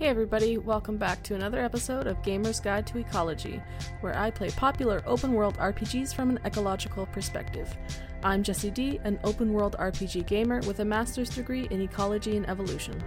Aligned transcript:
Hey 0.00 0.08
everybody, 0.08 0.56
welcome 0.56 0.96
back 0.96 1.22
to 1.24 1.34
another 1.34 1.62
episode 1.62 2.06
of 2.06 2.22
Gamer's 2.22 2.58
Guide 2.58 2.86
to 2.86 2.96
Ecology, 2.96 3.62
where 4.00 4.16
I 4.16 4.30
play 4.30 4.48
popular 4.48 5.02
open 5.04 5.34
world 5.34 5.58
RPGs 5.58 6.14
from 6.14 6.30
an 6.30 6.38
ecological 6.46 7.04
perspective. 7.04 7.76
I'm 8.22 8.42
Jesse 8.42 8.70
D, 8.70 8.98
an 9.04 9.20
open 9.24 9.52
world 9.52 9.76
RPG 9.78 10.26
gamer 10.26 10.60
with 10.60 10.80
a 10.80 10.86
master's 10.86 11.28
degree 11.28 11.68
in 11.70 11.82
ecology 11.82 12.38
and 12.38 12.48
evolution. 12.48 12.98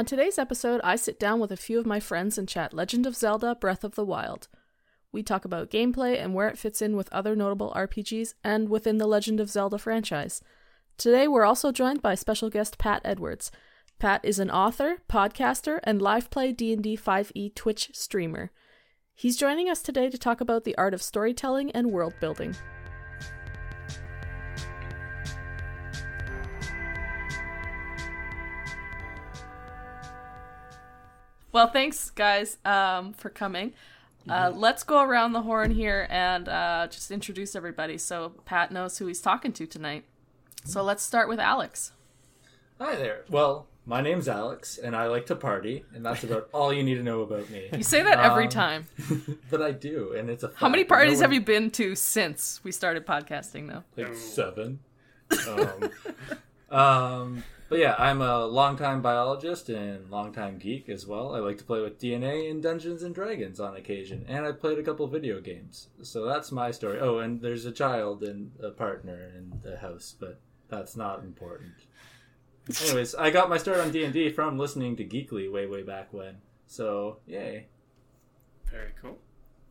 On 0.00 0.06
today's 0.06 0.38
episode, 0.38 0.80
I 0.82 0.96
sit 0.96 1.20
down 1.20 1.40
with 1.40 1.52
a 1.52 1.58
few 1.58 1.78
of 1.78 1.84
my 1.84 2.00
friends 2.00 2.38
and 2.38 2.48
chat 2.48 2.72
Legend 2.72 3.04
of 3.04 3.14
Zelda 3.14 3.54
Breath 3.54 3.84
of 3.84 3.96
the 3.96 4.04
Wild. 4.04 4.48
We 5.12 5.22
talk 5.22 5.44
about 5.44 5.70
gameplay 5.70 6.18
and 6.18 6.32
where 6.32 6.48
it 6.48 6.56
fits 6.56 6.80
in 6.80 6.96
with 6.96 7.12
other 7.12 7.36
notable 7.36 7.70
RPGs 7.76 8.32
and 8.42 8.70
within 8.70 8.96
the 8.96 9.06
Legend 9.06 9.40
of 9.40 9.50
Zelda 9.50 9.76
franchise. 9.76 10.40
Today, 10.96 11.28
we're 11.28 11.44
also 11.44 11.70
joined 11.70 12.00
by 12.00 12.14
special 12.14 12.48
guest 12.48 12.78
Pat 12.78 13.02
Edwards. 13.04 13.50
Pat 13.98 14.24
is 14.24 14.38
an 14.38 14.50
author, 14.50 15.02
podcaster, 15.06 15.80
and 15.84 16.00
live 16.00 16.30
play 16.30 16.50
D&D 16.50 16.96
5e 16.96 17.54
Twitch 17.54 17.90
streamer. 17.92 18.52
He's 19.14 19.36
joining 19.36 19.68
us 19.68 19.82
today 19.82 20.08
to 20.08 20.16
talk 20.16 20.40
about 20.40 20.64
the 20.64 20.78
art 20.78 20.94
of 20.94 21.02
storytelling 21.02 21.72
and 21.72 21.92
world 21.92 22.14
building. 22.20 22.56
Well, 31.52 31.68
thanks, 31.68 32.10
guys, 32.10 32.58
um, 32.64 33.12
for 33.12 33.28
coming. 33.30 33.72
Uh, 34.28 34.52
let's 34.54 34.82
go 34.84 35.02
around 35.02 35.32
the 35.32 35.42
horn 35.42 35.70
here 35.72 36.06
and 36.10 36.48
uh, 36.48 36.86
just 36.90 37.10
introduce 37.10 37.56
everybody 37.56 37.98
so 37.98 38.34
Pat 38.44 38.70
knows 38.70 38.98
who 38.98 39.06
he's 39.06 39.20
talking 39.20 39.52
to 39.54 39.66
tonight. 39.66 40.04
So 40.64 40.82
let's 40.82 41.02
start 41.02 41.28
with 41.28 41.40
Alex. 41.40 41.92
Hi 42.78 42.94
there. 42.96 43.24
Well, 43.30 43.66
my 43.86 44.00
name's 44.02 44.28
Alex, 44.28 44.78
and 44.78 44.94
I 44.94 45.06
like 45.06 45.26
to 45.26 45.34
party, 45.36 45.84
and 45.94 46.04
that's 46.04 46.22
about 46.22 46.48
all 46.52 46.72
you 46.72 46.82
need 46.82 46.96
to 46.96 47.02
know 47.02 47.22
about 47.22 47.48
me. 47.50 47.68
You 47.76 47.82
say 47.82 48.02
that 48.02 48.18
every 48.20 48.44
Um, 48.44 48.50
time. 48.50 48.86
but 49.50 49.62
I 49.62 49.72
do, 49.72 50.12
and 50.16 50.28
it's 50.30 50.42
a. 50.44 50.52
How 50.54 50.68
many 50.68 50.82
fact, 50.84 50.90
and 50.90 50.90
no 50.90 50.94
parties 50.96 51.20
have 51.20 51.30
one- 51.30 51.34
you 51.34 51.40
been 51.40 51.70
to 51.72 51.94
since 51.96 52.60
we 52.62 52.72
started 52.72 53.06
podcasting, 53.06 53.68
though? 53.68 53.84
Like 54.02 54.14
seven. 54.14 54.80
Um, 55.48 56.76
um, 56.76 57.44
but 57.70 57.78
yeah, 57.78 57.94
I'm 57.98 58.20
a 58.20 58.44
longtime 58.46 59.00
biologist 59.00 59.68
and 59.68 60.10
longtime 60.10 60.58
geek 60.58 60.88
as 60.88 61.06
well. 61.06 61.36
I 61.36 61.38
like 61.38 61.56
to 61.58 61.64
play 61.64 61.80
with 61.80 62.00
DNA 62.00 62.50
and 62.50 62.60
Dungeons 62.60 63.04
and 63.04 63.14
Dragons 63.14 63.60
on 63.60 63.76
occasion, 63.76 64.26
and 64.28 64.44
I 64.44 64.50
played 64.50 64.80
a 64.80 64.82
couple 64.82 65.06
video 65.06 65.40
games. 65.40 65.86
So 66.02 66.24
that's 66.26 66.50
my 66.50 66.72
story. 66.72 66.98
Oh, 66.98 67.18
and 67.18 67.40
there's 67.40 67.66
a 67.66 67.72
child 67.72 68.24
and 68.24 68.50
a 68.60 68.70
partner 68.70 69.30
in 69.36 69.52
the 69.62 69.78
house, 69.78 70.16
but 70.18 70.40
that's 70.68 70.96
not 70.96 71.20
important. 71.20 71.72
Anyways, 72.82 73.14
I 73.14 73.30
got 73.30 73.48
my 73.48 73.56
start 73.56 73.78
on 73.78 73.92
D 73.92 74.04
and 74.04 74.12
D 74.12 74.30
from 74.30 74.58
listening 74.58 74.96
to 74.96 75.04
Geekly 75.04 75.50
way, 75.50 75.66
way 75.66 75.84
back 75.84 76.12
when. 76.12 76.38
So 76.66 77.18
yay. 77.24 77.68
Very 78.68 78.90
cool. 79.00 79.18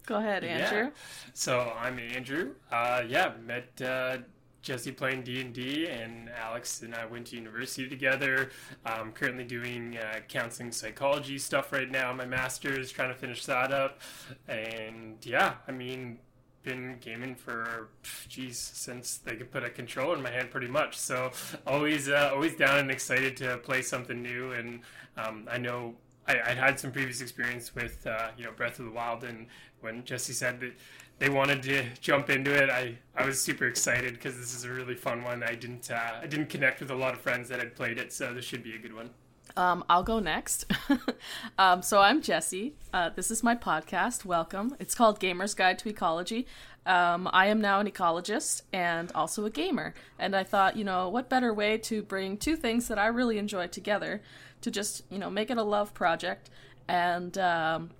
Go 0.06 0.16
ahead, 0.16 0.46
Andrew. 0.46 0.86
Yeah. 0.86 0.90
So 1.34 1.74
I'm 1.78 2.00
Andrew. 2.00 2.56
Uh, 2.72 3.04
yeah, 3.08 3.34
met 3.46 3.82
uh, 3.82 4.20
Jesse 4.62 4.92
playing 4.92 5.24
D 5.24 5.42
and 5.42 5.54
D, 5.54 5.88
and 5.88 6.30
Alex 6.30 6.82
and 6.82 6.94
I 6.94 7.06
went 7.06 7.28
to 7.28 7.36
university 7.36 7.88
together. 7.88 8.50
I'm 8.86 9.12
currently 9.12 9.46
doing 9.46 9.98
uh, 9.98 10.20
counseling 10.28 10.72
psychology 10.72 11.38
stuff 11.38 11.72
right 11.72 11.90
now. 11.90 12.12
My 12.14 12.26
master's, 12.26 12.92
trying 12.92 13.10
to 13.10 13.16
finish 13.16 13.46
that 13.46 13.72
up, 13.72 14.02
and 14.48 15.18
yeah, 15.24 15.56
I 15.68 15.72
mean, 15.72 16.20
been 16.64 16.98
gaming 17.00 17.36
for 17.36 17.90
geez 18.28 18.58
since 18.60 19.18
they 19.18 19.36
could 19.36 19.52
put 19.52 19.64
a 19.64 19.70
controller 19.70 20.16
in 20.16 20.22
my 20.22 20.30
hand 20.30 20.52
pretty 20.52 20.68
much. 20.68 20.98
So 20.98 21.32
always, 21.66 22.10
uh, 22.10 22.32
always 22.34 22.56
down 22.56 22.80
and 22.80 22.92
excited 22.92 23.38
to 23.38 23.58
play 23.58 23.82
something 23.82 24.22
new, 24.22 24.52
and 24.52 24.82
um, 25.18 25.48
I 25.50 25.58
know. 25.58 25.96
I, 26.28 26.40
I'd 26.46 26.58
had 26.58 26.80
some 26.80 26.92
previous 26.92 27.22
experience 27.22 27.74
with 27.74 28.06
uh, 28.06 28.30
you 28.38 28.44
know 28.44 28.52
Breath 28.52 28.78
of 28.80 28.86
the 28.86 28.92
Wild, 28.92 29.24
and 29.24 29.48
when 29.82 30.04
Jesse 30.04 30.34
said 30.34 30.60
that 30.60 30.74
they 31.20 31.30
wanted 31.30 31.62
to 31.64 31.84
jump 32.02 32.30
into 32.30 32.52
it, 32.52 32.70
I, 32.70 32.98
I 33.16 33.26
was 33.26 33.42
super 33.42 33.68
excited 33.68 34.14
because 34.14 34.38
this 34.38 34.56
is 34.56 34.64
a 34.64 34.72
really 34.72 34.96
fun 34.96 35.24
one. 35.24 35.44
I 35.44 35.54
didn't 35.54 35.92
uh, 35.92 36.20
I 36.22 36.28
didn't 36.28 36.48
connect 36.50 36.80
with 36.80 36.92
a 36.92 36.96
lot 36.96 37.14
of 37.14 37.22
friends 37.22 37.50
that 37.50 37.60
had 37.60 37.76
played 37.76 37.98
it, 37.98 38.12
so 38.12 38.34
this 38.34 38.46
should 38.46 38.64
be 38.64 38.74
a 38.74 38.80
good 38.80 38.96
one. 38.96 39.10
Um, 39.58 39.84
I'll 39.90 40.04
go 40.04 40.20
next. 40.20 40.72
um, 41.58 41.82
so 41.82 42.00
I'm 42.00 42.22
Jesse. 42.22 42.76
Uh, 42.94 43.10
this 43.10 43.30
is 43.30 43.44
my 43.44 43.56
podcast. 43.56 44.24
Welcome. 44.24 44.76
It's 44.80 44.96
called 44.96 45.20
Gamer's 45.20 45.54
Guide 45.54 45.78
to 45.80 45.90
Ecology. 45.90 46.48
Um, 46.86 47.30
I 47.34 47.48
am 47.48 47.60
now 47.60 47.80
an 47.80 47.90
ecologist 47.90 48.62
and 48.72 49.12
also 49.14 49.46
a 49.46 49.50
gamer. 49.50 49.94
And 50.18 50.36
I 50.36 50.44
thought, 50.44 50.78
you 50.78 50.84
know, 50.84 51.10
what 51.10 51.30
better 51.30 51.54
way 51.54 51.78
to 51.80 52.02
bring 52.02 52.38
two 52.38 52.56
things 52.56 52.88
that 52.88 52.98
I 52.98 53.08
really 53.08 53.38
enjoy 53.38 53.68
together 53.68 54.22
to 54.62 54.72
just, 54.72 55.04
you 55.10 55.18
know, 55.18 55.30
make 55.30 55.50
it 55.50 55.58
a 55.58 55.64
love 55.64 55.94
project 55.94 56.50
and 56.88 57.38
um, 57.38 57.92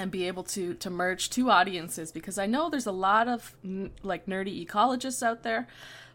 and 0.00 0.10
be 0.10 0.26
able 0.26 0.42
to 0.42 0.74
to 0.74 0.90
merge 0.90 1.28
two 1.28 1.50
audiences 1.50 2.10
because 2.10 2.38
I 2.38 2.46
know 2.46 2.70
there's 2.70 2.86
a 2.86 2.92
lot 2.92 3.28
of 3.28 3.54
n- 3.62 3.90
like 4.02 4.26
nerdy 4.26 4.66
ecologists 4.66 5.22
out 5.22 5.42
there, 5.42 5.68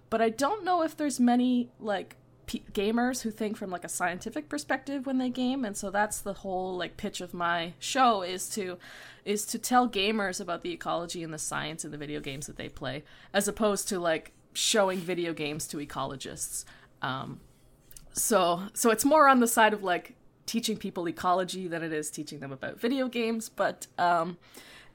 but 0.10 0.22
I 0.22 0.30
don't 0.30 0.66
know 0.66 0.82
if 0.82 0.98
there's 0.98 1.20
many 1.20 1.70
like 1.80 2.16
p- 2.48 2.64
gamers 2.74 3.22
who 3.22 3.30
think 3.30 3.58
from 3.58 3.70
like 3.70 3.84
a 3.84 3.90
scientific 3.90 4.50
perspective 4.50 5.06
when 5.06 5.20
they 5.20 5.30
game 5.30 5.64
and 5.64 5.78
so 5.78 5.92
that's 5.92 6.20
the 6.20 6.34
whole 6.34 6.76
like 6.76 6.98
pitch 6.98 7.22
of 7.22 7.34
my 7.34 7.74
show 7.78 8.24
is 8.24 8.50
to 8.50 8.78
is 9.24 9.46
to 9.46 9.60
tell 9.60 9.88
gamers 9.88 10.42
about 10.42 10.62
the 10.64 10.72
ecology 10.72 11.22
and 11.22 11.34
the 11.34 11.38
science 11.38 11.86
in 11.86 11.92
the 11.92 11.98
video 11.98 12.20
games 12.20 12.48
that 12.48 12.58
they 12.58 12.70
play 12.70 13.04
as 13.34 13.48
opposed 13.48 13.88
to 13.88 14.00
like 14.00 14.32
showing 14.54 15.00
video 15.00 15.34
games 15.34 15.68
to 15.68 15.78
ecologists. 15.78 16.66
Um, 17.02 17.40
so 18.14 18.64
so 18.74 18.90
it's 18.90 19.06
more 19.06 19.28
on 19.28 19.42
the 19.42 19.48
side 19.48 19.74
of 19.74 19.84
like 19.84 20.16
teaching 20.46 20.78
people 20.78 21.08
ecology 21.08 21.68
than 21.68 21.84
it 21.84 21.92
is 21.92 22.10
teaching 22.10 22.40
them 22.40 22.52
about 22.52 22.80
video 22.80 23.08
games 23.08 23.50
but 23.50 23.88
um 23.98 24.38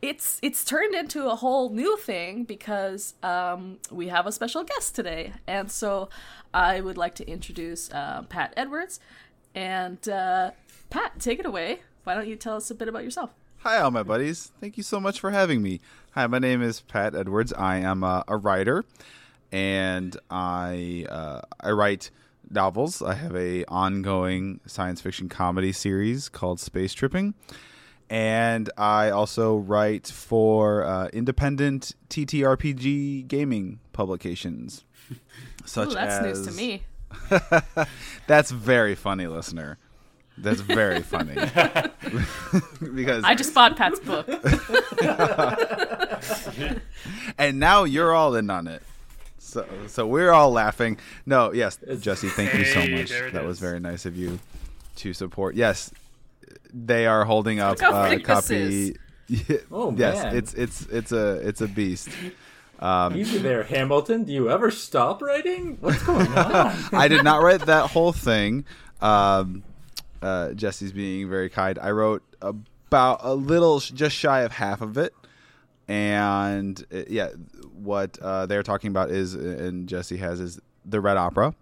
it's 0.03 0.39
it's 0.43 0.65
turned 0.65 0.95
into 0.95 1.29
a 1.29 1.37
whole 1.37 1.71
new 1.71 1.97
thing 1.99 2.45
because 2.45 3.15
um, 3.23 3.79
we 3.91 4.09
have 4.09 4.27
a 4.27 4.33
special 4.33 4.65
guest 4.65 4.95
today, 4.95 5.33
and 5.47 5.71
so 5.71 6.09
I 6.55 6.81
would 6.81 6.97
like 6.97 7.15
to 7.17 7.29
introduce 7.29 7.91
uh, 7.93 8.23
Pat 8.29 8.55
Edwards. 8.57 9.01
And 9.55 10.09
uh, 10.09 10.53
Pat, 10.91 11.19
take 11.19 11.39
it 11.39 11.47
away. 11.47 11.81
Why 12.05 12.15
don't 12.15 12.29
you 12.29 12.37
tell 12.37 12.57
us 12.57 12.71
a 12.71 12.75
bit 12.75 12.89
about 12.89 13.05
yourself? 13.05 13.35
Hi, 13.59 13.79
all 13.79 13.91
my 13.91 14.03
buddies. 14.03 14.53
Thank 14.61 14.77
you 14.77 14.83
so 14.83 15.01
much 15.01 15.21
for 15.21 15.33
having 15.33 15.61
me. 15.61 15.81
Hi, 16.13 16.27
my 16.27 16.39
name 16.39 16.63
is 16.63 16.81
Pat 16.81 17.15
Edwards. 17.15 17.53
I 17.53 17.77
am 17.79 18.03
a, 18.03 18.25
a 18.27 18.37
writer, 18.37 18.85
and 19.53 20.17
I 20.31 21.07
uh, 21.11 21.43
I 21.61 21.71
write 21.73 22.11
novels. 22.51 23.03
I 23.03 23.15
have 23.15 23.35
a 23.35 23.65
ongoing 23.67 24.61
science 24.67 25.01
fiction 25.01 25.29
comedy 25.29 25.73
series 25.73 26.29
called 26.29 26.61
Space 26.61 26.93
Tripping, 26.93 27.35
and 28.09 28.71
I 28.77 29.11
also 29.11 29.57
write 29.57 30.09
for 30.09 30.85
uh, 30.85 31.09
independent 31.13 31.95
TTRPG 32.09 33.29
gaming 33.29 33.81
publications, 33.93 34.85
such 35.65 35.91
Ooh, 35.91 35.95
that's 35.95 36.25
as 36.25 36.39
news 36.39 36.47
to 36.49 36.53
me. 36.61 36.83
That's 38.29 38.53
very 38.53 38.95
funny, 38.95 39.27
listener. 39.27 39.79
That's 40.39 40.61
very 40.61 41.03
funny 41.03 41.35
because 42.95 43.25
I 43.25 43.35
just 43.35 43.53
bought 43.53 43.77
Pat's 43.77 44.01
book. 44.01 44.27
and 47.37 47.59
now 47.59 47.85
you're 47.85 48.15
all 48.15 48.35
in 48.37 48.49
on 48.49 48.69
it. 48.69 48.83
So, 49.51 49.67
so 49.87 50.07
we're 50.07 50.31
all 50.31 50.51
laughing. 50.53 50.99
No, 51.27 51.53
yes, 51.53 51.79
Jesse, 52.01 52.29
thank 52.29 52.55
you 52.55 52.65
so 52.65 52.81
much. 52.87 53.09
there 53.11 53.29
it 53.29 53.33
That 53.33 53.45
was 53.45 53.59
very 53.59 53.81
nice 53.81 54.07
of 54.07 54.17
you 54.17 54.39
to 54.97 55.13
support. 55.13 55.55
Yes, 55.55 55.91
they 56.73 57.07
are 57.07 57.25
holding 57.25 57.61
up 57.61 57.83
uh, 57.83 58.09
a 58.11 58.21
copy. 58.21 58.97
Oh, 59.71 59.95
yes, 59.97 60.25
man. 60.25 60.37
it's 60.37 60.55
it's 60.55 60.83
it's 60.87 61.13
a 61.13 61.35
it's 61.47 61.61
a 61.61 61.69
beast. 61.69 62.09
Um, 62.81 63.17
Easy 63.17 63.39
there, 63.39 63.63
Hamilton. 63.63 64.25
Do 64.25 64.33
you 64.33 64.51
ever 64.51 64.73
stop 64.73 65.23
writing? 65.23 65.77
What's 65.81 66.03
going 66.03 66.27
on? 66.37 66.75
I 66.93 67.07
did 67.07 67.23
not 67.23 67.41
write 67.41 67.67
that 67.67 67.91
whole 67.91 68.13
thing. 68.13 68.65
Um, 69.01 69.63
uh, 70.21 70.53
Jesse's 70.55 70.91
being 70.93 71.29
very 71.31 71.49
kind. 71.49 71.79
I 71.79 71.93
wrote 71.93 72.25
about 72.43 73.21
a 73.23 73.35
little, 73.35 73.79
just 73.79 74.17
shy 74.17 74.41
of 74.41 74.51
half 74.51 74.81
of 74.81 74.99
it, 74.99 75.15
and 75.91 76.85
uh, 76.95 77.03
yeah, 77.09 77.31
what 77.75 78.17
uh, 78.21 78.47
they're 78.47 78.63
talking 78.63 78.91
about 78.91 79.11
is, 79.11 79.35
and 79.35 79.89
Jesse 79.89 80.19
has 80.19 80.39
is 80.39 80.61
the 80.85 81.01
Red 81.01 81.17
Opera, 81.17 81.53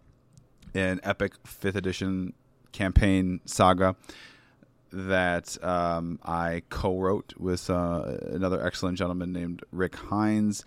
an 0.75 1.01
epic 1.03 1.33
fifth 1.47 1.77
edition 1.77 2.35
campaign 2.73 3.41
saga 3.47 3.97
that 4.93 5.57
um, 5.65 6.19
I 6.23 6.61
co-wrote 6.69 7.33
with 7.39 7.71
uh, 7.71 8.19
another 8.31 8.63
excellent 8.65 8.99
gentleman 8.99 9.33
named 9.33 9.63
Rick 9.73 9.97
Hines, 9.97 10.63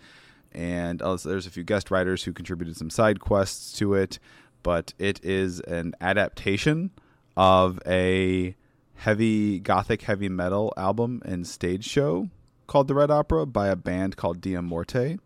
and 0.50 1.00
also 1.00 1.28
there's 1.28 1.46
a 1.46 1.50
few 1.50 1.62
guest 1.62 1.92
writers 1.92 2.24
who 2.24 2.32
contributed 2.32 2.76
some 2.76 2.90
side 2.90 3.20
quests 3.20 3.78
to 3.78 3.94
it. 3.94 4.18
but 4.64 4.92
it 4.98 5.24
is 5.24 5.60
an 5.60 5.94
adaptation 6.00 6.90
of 7.36 7.78
a 7.86 8.56
heavy 8.94 9.60
gothic 9.60 10.02
heavy 10.02 10.28
metal 10.28 10.74
album 10.76 11.22
and 11.24 11.46
stage 11.46 11.84
show 11.84 12.28
called 12.72 12.88
The 12.88 12.94
Red 12.94 13.10
Opera 13.10 13.44
by 13.44 13.68
a 13.68 13.76
band 13.76 14.16
called 14.16 14.40
Dia 14.40 14.62
Morte, 14.62 15.18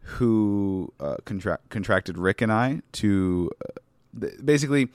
who 0.00 0.92
uh, 0.98 1.18
contra- 1.24 1.60
contracted 1.68 2.18
Rick 2.18 2.40
and 2.40 2.50
I 2.50 2.80
to 2.94 3.52
uh, 3.64 4.20
th- 4.20 4.44
basically 4.44 4.88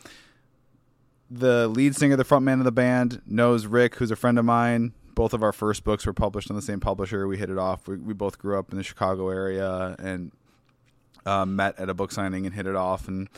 the 1.31 1.69
lead 1.69 1.95
singer, 1.95 2.18
the 2.18 2.25
front 2.25 2.44
man 2.44 2.59
of 2.59 2.65
the 2.65 2.74
band, 2.74 3.21
knows 3.25 3.68
Rick, 3.68 3.95
who's 3.95 4.12
a 4.12 4.18
friend 4.18 4.38
of 4.38 4.44
mine. 4.44 4.91
Both 5.15 5.33
of 5.33 5.41
our 5.41 5.53
first 5.53 5.86
books 5.86 6.06
were 6.06 6.12
published 6.12 6.50
on 6.50 6.57
the 6.57 6.62
same 6.62 6.81
publisher. 6.81 7.25
We 7.25 7.38
hit 7.38 7.50
it 7.50 7.57
off. 7.57 7.88
We, 7.88 7.95
we 7.95 8.13
both 8.13 8.38
grew 8.38 8.59
up 8.59 8.71
in 8.71 8.77
the 8.77 8.83
Chicago 8.83 9.30
area 9.30 9.95
and 9.97 10.33
uh, 11.25 11.45
met 11.45 11.80
at 11.80 11.89
a 11.89 11.94
book 11.94 12.12
signing 12.12 12.45
and 12.45 12.53
hit 12.53 12.68
it 12.68 12.75
off. 12.75 13.07
And 13.07 13.30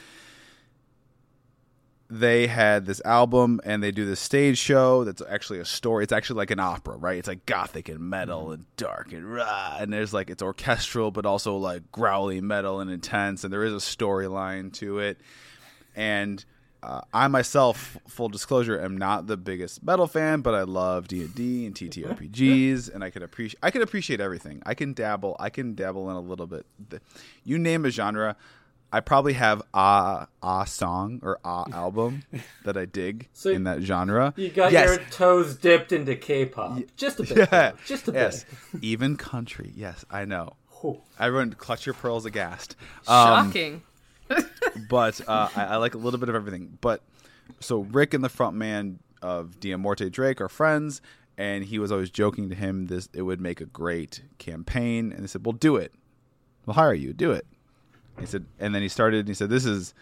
they 2.11 2.45
had 2.47 2.85
this 2.85 3.01
album 3.05 3.61
and 3.63 3.81
they 3.81 3.89
do 3.89 4.05
this 4.05 4.19
stage 4.19 4.57
show 4.57 5.05
that's 5.05 5.21
actually 5.29 5.59
a 5.59 5.65
story. 5.65 6.03
It's 6.03 6.11
actually 6.11 6.39
like 6.39 6.51
an 6.51 6.59
opera, 6.59 6.97
right? 6.97 7.17
It's 7.17 7.27
like 7.27 7.45
gothic 7.45 7.87
and 7.87 8.01
metal 8.01 8.51
and 8.51 8.65
dark 8.75 9.13
and 9.13 9.33
rah. 9.33 9.77
And 9.79 9.93
there's 9.93 10.13
like, 10.13 10.29
it's 10.29 10.43
orchestral, 10.43 11.11
but 11.11 11.25
also 11.25 11.55
like 11.55 11.89
growly 11.93 12.41
metal 12.41 12.81
and 12.81 12.91
intense. 12.91 13.45
And 13.45 13.53
there 13.53 13.63
is 13.63 13.71
a 13.71 13.77
storyline 13.77 14.73
to 14.73 14.99
it. 14.99 15.21
And 15.95 16.43
uh, 16.83 16.99
I 17.13 17.29
myself, 17.29 17.97
full 18.07 18.27
disclosure, 18.27 18.81
am 18.81 18.97
not 18.97 19.27
the 19.27 19.37
biggest 19.37 19.81
metal 19.81 20.07
fan, 20.07 20.41
but 20.41 20.53
I 20.53 20.63
love 20.63 21.07
D 21.07 21.21
and 21.21 21.33
D 21.33 21.65
and 21.65 21.75
TTRPGs, 21.75 22.93
and 22.93 23.03
I 23.03 23.11
can 23.11 23.21
appreciate 23.21 23.59
I 23.61 23.69
can 23.69 23.83
appreciate 23.83 24.19
everything. 24.19 24.63
I 24.65 24.73
can 24.73 24.93
dabble. 24.93 25.35
I 25.39 25.51
can 25.51 25.75
dabble 25.75 26.09
in 26.09 26.15
a 26.15 26.21
little 26.21 26.47
bit. 26.47 26.65
You 27.43 27.59
name 27.59 27.85
a 27.85 27.91
genre, 27.91 28.35
I 28.91 28.99
probably 28.99 29.33
have 29.33 29.61
a 29.73 30.27
a 30.43 30.65
song 30.67 31.19
or 31.23 31.39
a 31.45 31.65
album 31.73 32.23
that 32.65 32.75
I 32.77 32.85
dig 32.85 33.29
So 33.33 33.49
in 33.49 33.63
that 33.63 33.81
genre. 33.81 34.33
You 34.35 34.49
got 34.49 34.71
yes. 34.71 34.85
your 34.89 34.97
toes 35.09 35.55
dipped 35.55 35.91
into 35.91 36.15
K-pop, 36.15 36.79
just 36.97 37.19
a 37.19 37.23
bit, 37.33 37.49
Yeah. 37.51 37.71
just 37.85 38.07
a 38.07 38.11
yes, 38.11 38.45
bit. 38.71 38.83
even 38.83 39.15
country. 39.17 39.71
Yes, 39.75 40.03
I 40.11 40.25
know. 40.25 40.55
Whew. 40.81 40.99
Everyone, 41.19 41.53
clutch 41.53 41.85
your 41.85 41.93
pearls 41.95 42.25
aghast. 42.25 42.75
Um, 43.07 43.47
Shocking. 43.51 43.81
but 44.89 45.21
uh, 45.27 45.49
I, 45.55 45.63
I 45.65 45.75
like 45.77 45.93
a 45.93 45.97
little 45.97 46.19
bit 46.19 46.29
of 46.29 46.35
everything. 46.35 46.77
But 46.81 47.01
so 47.59 47.79
Rick 47.79 48.13
and 48.13 48.23
the 48.23 48.29
front 48.29 48.55
man 48.55 48.99
of 49.21 49.59
Dia 49.59 49.77
Morte 49.77 50.09
Drake 50.09 50.41
are 50.41 50.49
friends, 50.49 51.01
and 51.37 51.63
he 51.63 51.79
was 51.79 51.91
always 51.91 52.09
joking 52.09 52.49
to 52.49 52.55
him 52.55 52.87
this 52.87 53.09
it 53.13 53.21
would 53.21 53.39
make 53.41 53.61
a 53.61 53.65
great 53.65 54.21
campaign, 54.37 55.11
and 55.11 55.23
they 55.23 55.27
said, 55.27 55.45
"We'll 55.45 55.53
do 55.53 55.75
it. 55.75 55.93
We'll 56.65 56.73
hire 56.75 56.93
you. 56.93 57.13
Do 57.13 57.31
it." 57.31 57.45
He 58.19 58.25
said, 58.25 58.45
and 58.59 58.73
then 58.73 58.81
he 58.81 58.87
started. 58.87 59.21
And 59.21 59.27
he 59.27 59.33
said, 59.33 59.49
"This 59.49 59.65
is 59.65 59.93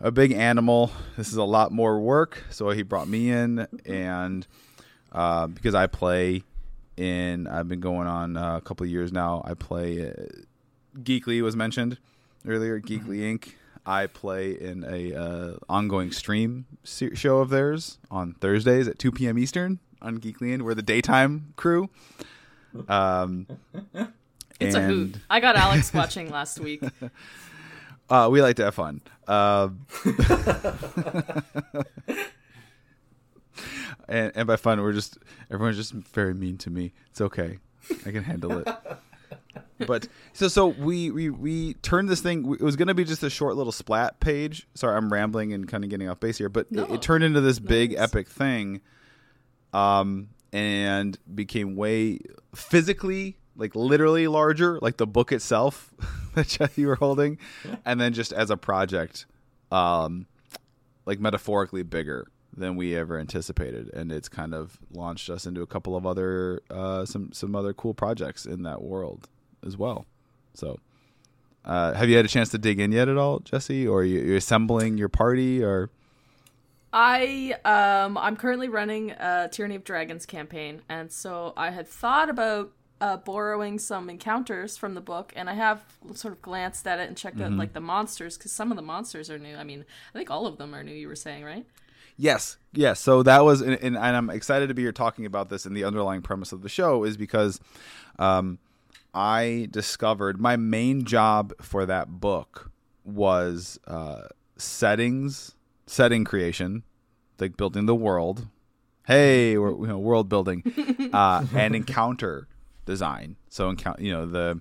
a 0.00 0.10
big 0.10 0.32
animal. 0.32 0.90
This 1.16 1.28
is 1.28 1.36
a 1.36 1.44
lot 1.44 1.72
more 1.72 2.00
work." 2.00 2.44
So 2.50 2.70
he 2.70 2.82
brought 2.82 3.08
me 3.08 3.30
in, 3.30 3.66
and 3.84 4.46
uh, 5.12 5.46
because 5.48 5.74
I 5.74 5.86
play 5.86 6.42
in, 6.96 7.46
I've 7.46 7.68
been 7.68 7.80
going 7.80 8.06
on 8.06 8.36
uh, 8.36 8.56
a 8.56 8.60
couple 8.60 8.84
of 8.84 8.90
years 8.90 9.12
now. 9.12 9.42
I 9.44 9.54
play. 9.54 10.10
Uh, 10.10 10.12
Geekly 10.98 11.40
was 11.42 11.56
mentioned 11.56 11.98
earlier. 12.46 12.80
Geekly 12.80 13.20
Inc. 13.20 13.52
I 13.86 14.06
play 14.06 14.52
in 14.52 14.84
a 14.84 15.14
uh, 15.14 15.56
ongoing 15.68 16.12
stream 16.12 16.66
show 16.84 17.38
of 17.38 17.48
theirs 17.48 17.98
on 18.10 18.34
Thursdays 18.34 18.86
at 18.86 18.98
2 18.98 19.10
p.m. 19.12 19.38
Eastern 19.38 19.78
on 20.02 20.18
Geekly 20.18 20.56
Inc. 20.56 20.62
We're 20.62 20.74
the 20.74 20.82
daytime 20.82 21.54
crew. 21.56 21.88
Um, 22.88 23.46
It's 24.60 24.74
a 24.74 24.82
hoot. 24.82 25.16
I 25.28 25.40
got 25.40 25.56
Alex 25.56 25.92
watching 25.94 26.30
last 26.30 26.60
week. 26.60 26.82
Uh, 28.08 28.28
we 28.30 28.42
like 28.42 28.56
to 28.56 28.64
have 28.64 28.74
fun. 28.74 29.00
Uh, 29.26 29.68
and, 34.08 34.32
and 34.34 34.46
by 34.46 34.56
fun, 34.56 34.80
we're 34.80 34.92
just 34.92 35.18
everyone's 35.50 35.76
just 35.76 35.92
very 35.92 36.34
mean 36.34 36.58
to 36.58 36.70
me. 36.70 36.92
It's 37.10 37.20
okay. 37.20 37.58
I 38.06 38.10
can 38.10 38.24
handle 38.24 38.58
it. 38.58 38.68
But 39.86 40.08
so 40.32 40.48
so 40.48 40.66
we 40.68 41.10
we 41.10 41.30
we 41.30 41.74
turned 41.74 42.08
this 42.08 42.20
thing. 42.20 42.52
It 42.52 42.60
was 42.60 42.76
going 42.76 42.88
to 42.88 42.94
be 42.94 43.04
just 43.04 43.22
a 43.22 43.30
short 43.30 43.56
little 43.56 43.72
splat 43.72 44.20
page. 44.20 44.66
Sorry, 44.74 44.96
I'm 44.96 45.10
rambling 45.12 45.52
and 45.52 45.66
kind 45.66 45.84
of 45.84 45.90
getting 45.90 46.08
off 46.08 46.20
base 46.20 46.36
here. 46.38 46.48
But 46.50 46.70
No. 46.70 46.84
it, 46.84 46.90
it 46.92 47.02
turned 47.02 47.24
into 47.24 47.40
this 47.40 47.58
big 47.58 47.94
epic 47.96 48.28
thing, 48.28 48.82
um, 49.72 50.28
and 50.52 51.18
became 51.34 51.76
way 51.76 52.18
physically 52.54 53.38
like 53.56 53.74
literally 53.74 54.26
larger, 54.28 54.78
like 54.80 54.96
the 54.96 55.06
book 55.06 55.32
itself 55.32 55.92
that 56.34 56.76
you 56.76 56.86
were 56.86 56.96
holding, 56.96 57.38
and 57.84 58.00
then 58.00 58.12
just 58.12 58.32
as 58.32 58.50
a 58.50 58.56
project, 58.56 59.26
um, 59.70 60.26
like 61.06 61.20
metaphorically 61.20 61.82
bigger 61.82 62.28
than 62.56 62.76
we 62.76 62.96
ever 62.96 63.18
anticipated, 63.18 63.90
and 63.94 64.10
it's 64.10 64.28
kind 64.28 64.54
of 64.54 64.78
launched 64.92 65.30
us 65.30 65.46
into 65.46 65.62
a 65.62 65.66
couple 65.66 65.96
of 65.96 66.06
other 66.06 66.62
uh, 66.70 67.04
some 67.04 67.32
some 67.32 67.54
other 67.54 67.72
cool 67.72 67.94
projects 67.94 68.46
in 68.46 68.62
that 68.62 68.82
world 68.82 69.28
as 69.64 69.76
well. 69.76 70.06
So, 70.54 70.78
uh, 71.64 71.94
have 71.94 72.08
you 72.08 72.16
had 72.16 72.24
a 72.24 72.28
chance 72.28 72.48
to 72.50 72.58
dig 72.58 72.80
in 72.80 72.92
yet 72.92 73.08
at 73.08 73.16
all, 73.16 73.40
Jesse, 73.40 73.86
or 73.86 74.04
you, 74.04 74.20
you 74.20 74.36
assembling 74.36 74.98
your 74.98 75.08
party, 75.08 75.62
or? 75.62 75.90
I 76.92 77.54
um 77.64 78.18
I'm 78.18 78.36
currently 78.36 78.68
running 78.68 79.12
a 79.12 79.48
Tyranny 79.50 79.76
of 79.76 79.84
Dragons 79.84 80.26
campaign, 80.26 80.82
and 80.88 81.12
so 81.12 81.52
I 81.56 81.70
had 81.70 81.86
thought 81.86 82.28
about 82.28 82.72
uh, 83.00 83.16
borrowing 83.16 83.78
some 83.78 84.10
encounters 84.10 84.76
from 84.76 84.94
the 84.94 85.00
book, 85.00 85.32
and 85.34 85.48
I 85.48 85.54
have 85.54 85.84
sort 86.14 86.34
of 86.34 86.42
glanced 86.42 86.86
at 86.86 86.98
it 86.98 87.08
and 87.08 87.16
checked 87.16 87.40
out 87.40 87.52
like 87.52 87.72
the 87.72 87.80
monsters 87.80 88.36
because 88.36 88.52
some 88.52 88.70
of 88.70 88.76
the 88.76 88.82
monsters 88.82 89.30
are 89.30 89.38
new. 89.38 89.56
I 89.56 89.64
mean, 89.64 89.84
I 90.14 90.18
think 90.18 90.30
all 90.30 90.46
of 90.46 90.58
them 90.58 90.74
are 90.74 90.84
new. 90.84 90.92
You 90.92 91.08
were 91.08 91.16
saying, 91.16 91.44
right? 91.44 91.64
Yes, 92.16 92.58
yes. 92.74 93.00
So 93.00 93.22
that 93.22 93.44
was, 93.44 93.62
and, 93.62 93.78
and 93.82 93.96
I'm 93.96 94.28
excited 94.28 94.68
to 94.68 94.74
be 94.74 94.82
here 94.82 94.92
talking 94.92 95.24
about 95.24 95.48
this. 95.48 95.64
And 95.64 95.74
the 95.74 95.84
underlying 95.84 96.20
premise 96.20 96.52
of 96.52 96.60
the 96.60 96.68
show 96.68 97.04
is 97.04 97.16
because 97.16 97.58
um, 98.18 98.58
I 99.14 99.68
discovered 99.70 100.38
my 100.38 100.56
main 100.56 101.06
job 101.06 101.54
for 101.62 101.86
that 101.86 102.20
book 102.20 102.70
was 103.04 103.80
uh, 103.86 104.24
settings, 104.58 105.54
setting 105.86 106.24
creation, 106.24 106.82
like 107.38 107.56
building 107.56 107.86
the 107.86 107.94
world. 107.94 108.48
Hey, 109.06 109.56
we're, 109.56 109.70
you 109.70 109.86
know, 109.86 109.98
world 109.98 110.28
building 110.28 110.62
uh, 111.14 111.46
and 111.54 111.74
encounter 111.74 112.46
design. 112.86 113.36
So 113.48 113.68
encounter, 113.68 114.02
you 114.02 114.12
know, 114.12 114.26
the 114.26 114.60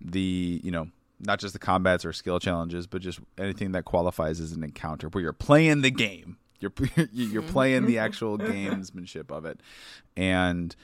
the 0.00 0.60
you 0.62 0.70
know 0.70 0.88
not 1.20 1.40
just 1.40 1.52
the 1.52 1.58
combats 1.58 2.04
or 2.04 2.12
skill 2.12 2.38
challenges, 2.38 2.86
but 2.86 3.02
just 3.02 3.20
anything 3.36 3.72
that 3.72 3.84
qualifies 3.84 4.40
as 4.40 4.52
an 4.52 4.62
encounter 4.62 5.08
where 5.08 5.22
you're 5.22 5.32
playing 5.32 5.82
the 5.82 5.90
game. 5.90 6.38
You're 6.60 6.72
you're 7.12 7.42
mm-hmm. 7.42 7.52
playing 7.52 7.86
the 7.86 7.98
actual 7.98 8.38
gamesmanship 8.38 9.30
of 9.30 9.44
it, 9.44 9.60
and 10.16 10.74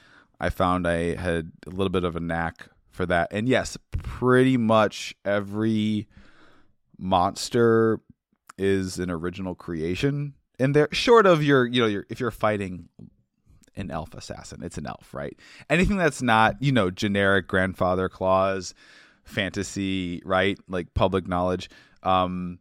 I 0.40 0.50
found 0.50 0.86
I 0.86 1.14
had 1.14 1.52
a 1.66 1.70
little 1.70 1.90
bit 1.90 2.04
of 2.04 2.16
a 2.16 2.20
knack 2.20 2.68
for 2.90 3.06
that. 3.06 3.28
And 3.32 3.48
yes, 3.48 3.76
pretty 3.98 4.56
much 4.56 5.14
every 5.24 6.06
monster 6.98 8.00
is 8.56 8.98
an 8.98 9.10
original 9.10 9.54
creation, 9.54 10.34
and 10.58 10.74
they're 10.74 10.88
short 10.92 11.26
of 11.26 11.42
your 11.42 11.66
you 11.66 11.80
know 11.80 11.88
your 11.88 12.06
if 12.08 12.20
you're 12.20 12.30
fighting 12.30 12.88
an 13.76 13.90
elf 13.90 14.14
assassin. 14.14 14.62
It's 14.62 14.78
an 14.78 14.86
elf, 14.86 15.12
right? 15.14 15.38
Anything 15.68 15.96
that's 15.96 16.22
not, 16.22 16.60
you 16.62 16.72
know, 16.72 16.90
generic 16.90 17.48
grandfather 17.48 18.08
clause, 18.08 18.74
fantasy, 19.24 20.22
right? 20.24 20.58
Like 20.68 20.94
public 20.94 21.26
knowledge. 21.26 21.68
Um, 22.02 22.58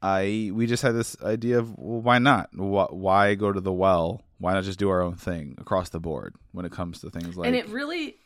I 0.00 0.50
we 0.54 0.66
just 0.66 0.82
had 0.82 0.94
this 0.94 1.16
idea 1.22 1.58
of 1.58 1.76
well, 1.76 2.00
why 2.00 2.18
not? 2.18 2.50
Wh- 2.54 2.92
Why 2.92 3.34
go 3.34 3.50
to 3.52 3.60
the 3.60 3.72
well? 3.72 4.22
Why 4.38 4.52
not 4.52 4.62
just 4.64 4.78
do 4.78 4.88
our 4.90 5.02
own 5.02 5.16
thing 5.16 5.56
across 5.58 5.88
the 5.88 5.98
board 5.98 6.36
when 6.52 6.64
it 6.64 6.70
comes 6.72 7.00
to 7.00 7.10
things 7.10 7.36
like 7.36 7.48
and 7.48 7.56
it 7.56 7.68
really 7.68 8.16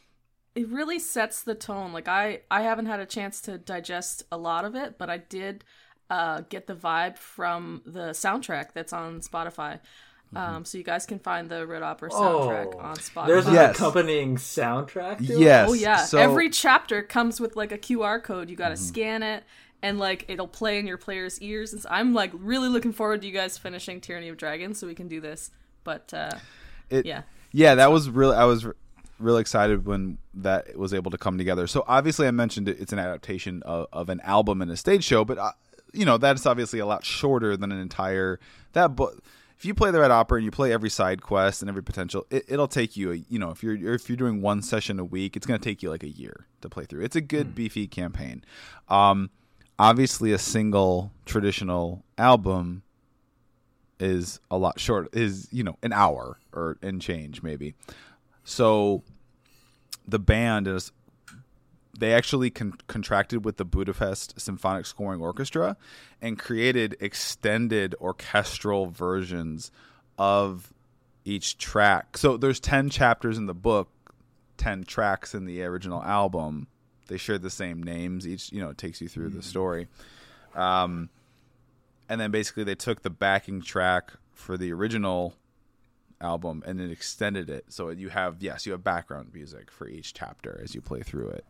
it 0.54 0.69
really 0.69 0.99
sets 0.99 1.42
the 1.45 1.54
tone 1.54 1.95
like 1.95 2.09
i 2.09 2.40
i 2.50 2.61
haven't 2.61 2.85
had 2.85 3.00
a 3.00 3.07
chance 3.07 3.40
to 3.40 3.57
digest 3.57 4.23
a 4.31 4.37
lot 4.37 4.66
of 4.66 4.75
it 4.75 4.99
but 4.99 5.09
i 5.09 5.16
did 5.16 5.64
uh 6.11 6.42
get 6.50 6.66
the 6.66 6.75
vibe 6.75 7.16
from 7.16 7.81
the 7.87 8.11
soundtrack 8.11 8.75
that's 8.75 8.92
on 8.92 9.21
spotify 9.23 9.81
um 10.35 10.65
so 10.65 10.79
you 10.79 10.85
guys 10.85 11.05
can 11.07 11.19
find 11.19 11.49
the 11.49 11.67
red 11.67 11.83
opera 11.83 12.09
soundtrack 12.11 12.75
Oh, 12.75 12.79
on 12.79 12.97
spotify 12.97 13.27
There's 13.27 13.47
an 13.47 13.55
Yes. 13.55 13.77
accompanying 13.77 14.37
soundtrack. 14.37 15.19
To 15.27 15.33
it? 15.35 15.39
yes. 15.41 15.69
oh 15.69 15.73
yeah 15.75 15.97
So, 16.05 16.19
every 16.19 16.49
chapter 16.51 17.03
comes 17.03 17.41
with 17.41 17.57
like 17.57 17.73
a 17.73 17.79
qr 17.79 18.23
code 18.23 18.49
you 18.51 18.57
gotta 18.57 18.75
Mm-hmm. 18.75 18.85
scan 18.85 19.23
it 19.23 19.45
and 19.83 19.99
like 19.99 20.25
it'll 20.29 20.49
play 20.49 20.79
in 20.79 20.87
your 20.87 20.97
player's 20.99 21.41
ears 21.43 21.73
and 21.73 21.83
so 21.83 21.89
i'm 21.91 22.15
like 22.15 22.31
really 22.35 22.69
looking 22.69 22.93
forward 22.93 23.21
to 23.23 23.27
you 23.27 23.33
guys 23.33 23.59
finishing 23.59 24.01
tyranny 24.01 24.29
of 24.29 24.37
dragons 24.37 24.79
so 24.79 24.87
we 24.87 24.95
can 24.95 25.09
do 25.09 25.21
this 25.21 25.51
but 25.85 26.12
uh 26.15 26.31
it, 26.91 27.05
yeah 27.07 27.23
yeah, 27.55 27.75
that 27.75 27.93
was 27.93 28.09
really 28.09 28.35
I 28.35 28.45
was 28.47 28.65
r- 28.65 28.77
really 29.19 29.43
excited 29.43 29.85
when 29.85 30.17
that 30.33 30.75
was 30.79 30.95
able 30.95 31.11
to 31.11 31.19
come 31.19 31.37
together. 31.37 31.67
So 31.67 31.85
obviously, 31.87 32.27
I 32.27 32.31
mentioned 32.31 32.67
it, 32.67 32.81
it's 32.81 32.95
an 32.95 32.99
adaptation 32.99 33.62
of, 33.65 33.89
of 33.93 34.09
an 34.09 34.21
album 34.23 34.62
and 34.62 34.71
a 34.71 34.77
stage 34.79 35.05
show, 35.05 35.23
but 35.23 35.37
uh, 35.37 35.53
you 35.93 36.07
know 36.07 36.17
that's 36.17 36.47
obviously 36.47 36.79
a 36.79 36.87
lot 36.87 37.05
shorter 37.05 37.55
than 37.59 37.71
an 37.71 37.79
entire 37.79 38.41
that 38.73 38.97
book. 38.97 39.23
If 39.62 39.66
you 39.66 39.75
play 39.75 39.92
the 39.92 40.00
Red 40.00 40.11
Opera 40.11 40.38
and 40.38 40.45
you 40.45 40.50
play 40.50 40.73
every 40.73 40.90
side 40.90 41.23
quest 41.23 41.62
and 41.62 41.69
every 41.69 41.85
potential, 41.85 42.26
it, 42.31 42.45
it'll 42.49 42.66
take 42.66 42.97
you. 42.97 43.12
A, 43.12 43.14
you 43.14 43.38
know, 43.38 43.50
if 43.50 43.62
you're 43.62 43.95
if 43.95 44.09
you're 44.09 44.16
doing 44.16 44.42
one 44.42 44.61
session 44.61 44.99
a 44.99 45.04
week, 45.04 45.37
it's 45.37 45.47
going 45.47 45.61
to 45.61 45.64
take 45.64 45.85
you 45.85 45.88
like 45.88 46.02
a 46.02 46.09
year 46.09 46.49
to 46.62 46.69
play 46.69 46.85
through. 46.85 47.04
It's 47.04 47.14
a 47.14 47.21
good 47.21 47.54
beefy 47.54 47.87
campaign. 47.87 48.42
Um, 48.88 49.31
obviously 49.78 50.33
a 50.33 50.38
single 50.38 51.12
traditional 51.26 52.04
album 52.19 52.83
is 54.00 54.40
a 54.50 54.59
lot 54.59 54.81
short 54.81 55.09
is 55.14 55.47
you 55.52 55.62
know 55.62 55.78
an 55.85 55.92
hour 55.92 56.40
or 56.52 56.76
and 56.83 57.00
change 57.00 57.40
maybe 57.40 57.73
so 58.42 59.04
the 60.09 60.19
band 60.19 60.66
is 60.66 60.90
they 61.99 62.15
actually 62.15 62.51
con- 62.51 62.75
contracted 62.87 63.45
with 63.45 63.57
the 63.57 63.65
budapest 63.65 64.41
symphonic 64.41 64.87
scoring 64.87 65.21
orchestra 65.21 65.77
and 66.21 66.39
created 66.39 66.97
extended 67.01 67.95
orchestral 68.01 68.87
versions 68.87 69.71
of 70.19 70.73
each 71.25 71.59
track. 71.59 72.17
So 72.17 72.37
there's 72.37 72.61
10 72.61 72.91
chapters 72.91 73.39
in 73.39 73.47
the 73.47 73.55
book 73.55 73.89
10 74.57 74.85
tracks 74.85 75.35
in 75.35 75.45
the 75.45 75.63
original 75.63 76.03
album. 76.03 76.67
They 77.09 77.17
share 77.17 77.39
the 77.39 77.51
same 77.51 77.83
names. 77.83 78.27
Each 78.27 78.53
you 78.53 78.61
know 78.61 78.71
it 78.71 78.79
takes 78.79 79.01
you 79.01 79.09
through 79.09 79.31
the 79.31 79.43
story. 79.43 79.89
Um, 80.55 81.11
and 82.09 82.21
then 82.21 82.31
basically 82.31 82.65
they 82.65 82.75
took 82.75 83.03
the 83.03 83.11
backing 83.11 83.61
track 83.61 84.13
for 84.35 84.57
the 84.57 84.73
original 84.73 85.35
album 86.21 86.63
and 86.65 86.79
then 86.79 86.91
extended 86.91 87.51
it. 87.51 87.67
So 87.69 87.91
you 87.91 88.09
have 88.11 88.37
yes 88.41 88.65
you 88.65 88.73
have 88.73 88.85
background 88.85 89.31
music 89.35 89.71
for 89.71 89.89
each 89.89 90.15
chapter 90.15 90.61
as 90.63 90.75
you 90.75 90.81
play 90.81 91.03
through 91.03 91.29
it 91.29 91.45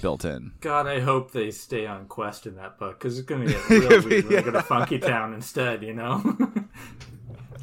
built 0.00 0.24
in 0.24 0.52
God, 0.60 0.86
I 0.86 1.00
hope 1.00 1.32
they 1.32 1.50
stay 1.50 1.86
on 1.86 2.06
quest 2.06 2.46
in 2.46 2.56
that 2.56 2.78
book 2.78 2.98
because 2.98 3.18
it's 3.18 3.26
going 3.26 3.46
to 3.46 3.52
get 3.52 3.68
real 3.70 3.88
weird 3.88 4.04
when 4.04 4.36
we 4.36 4.42
go 4.42 4.50
to 4.50 4.62
Funky 4.62 4.98
Town 4.98 5.34
instead. 5.34 5.82
You 5.82 5.94
know. 5.94 6.36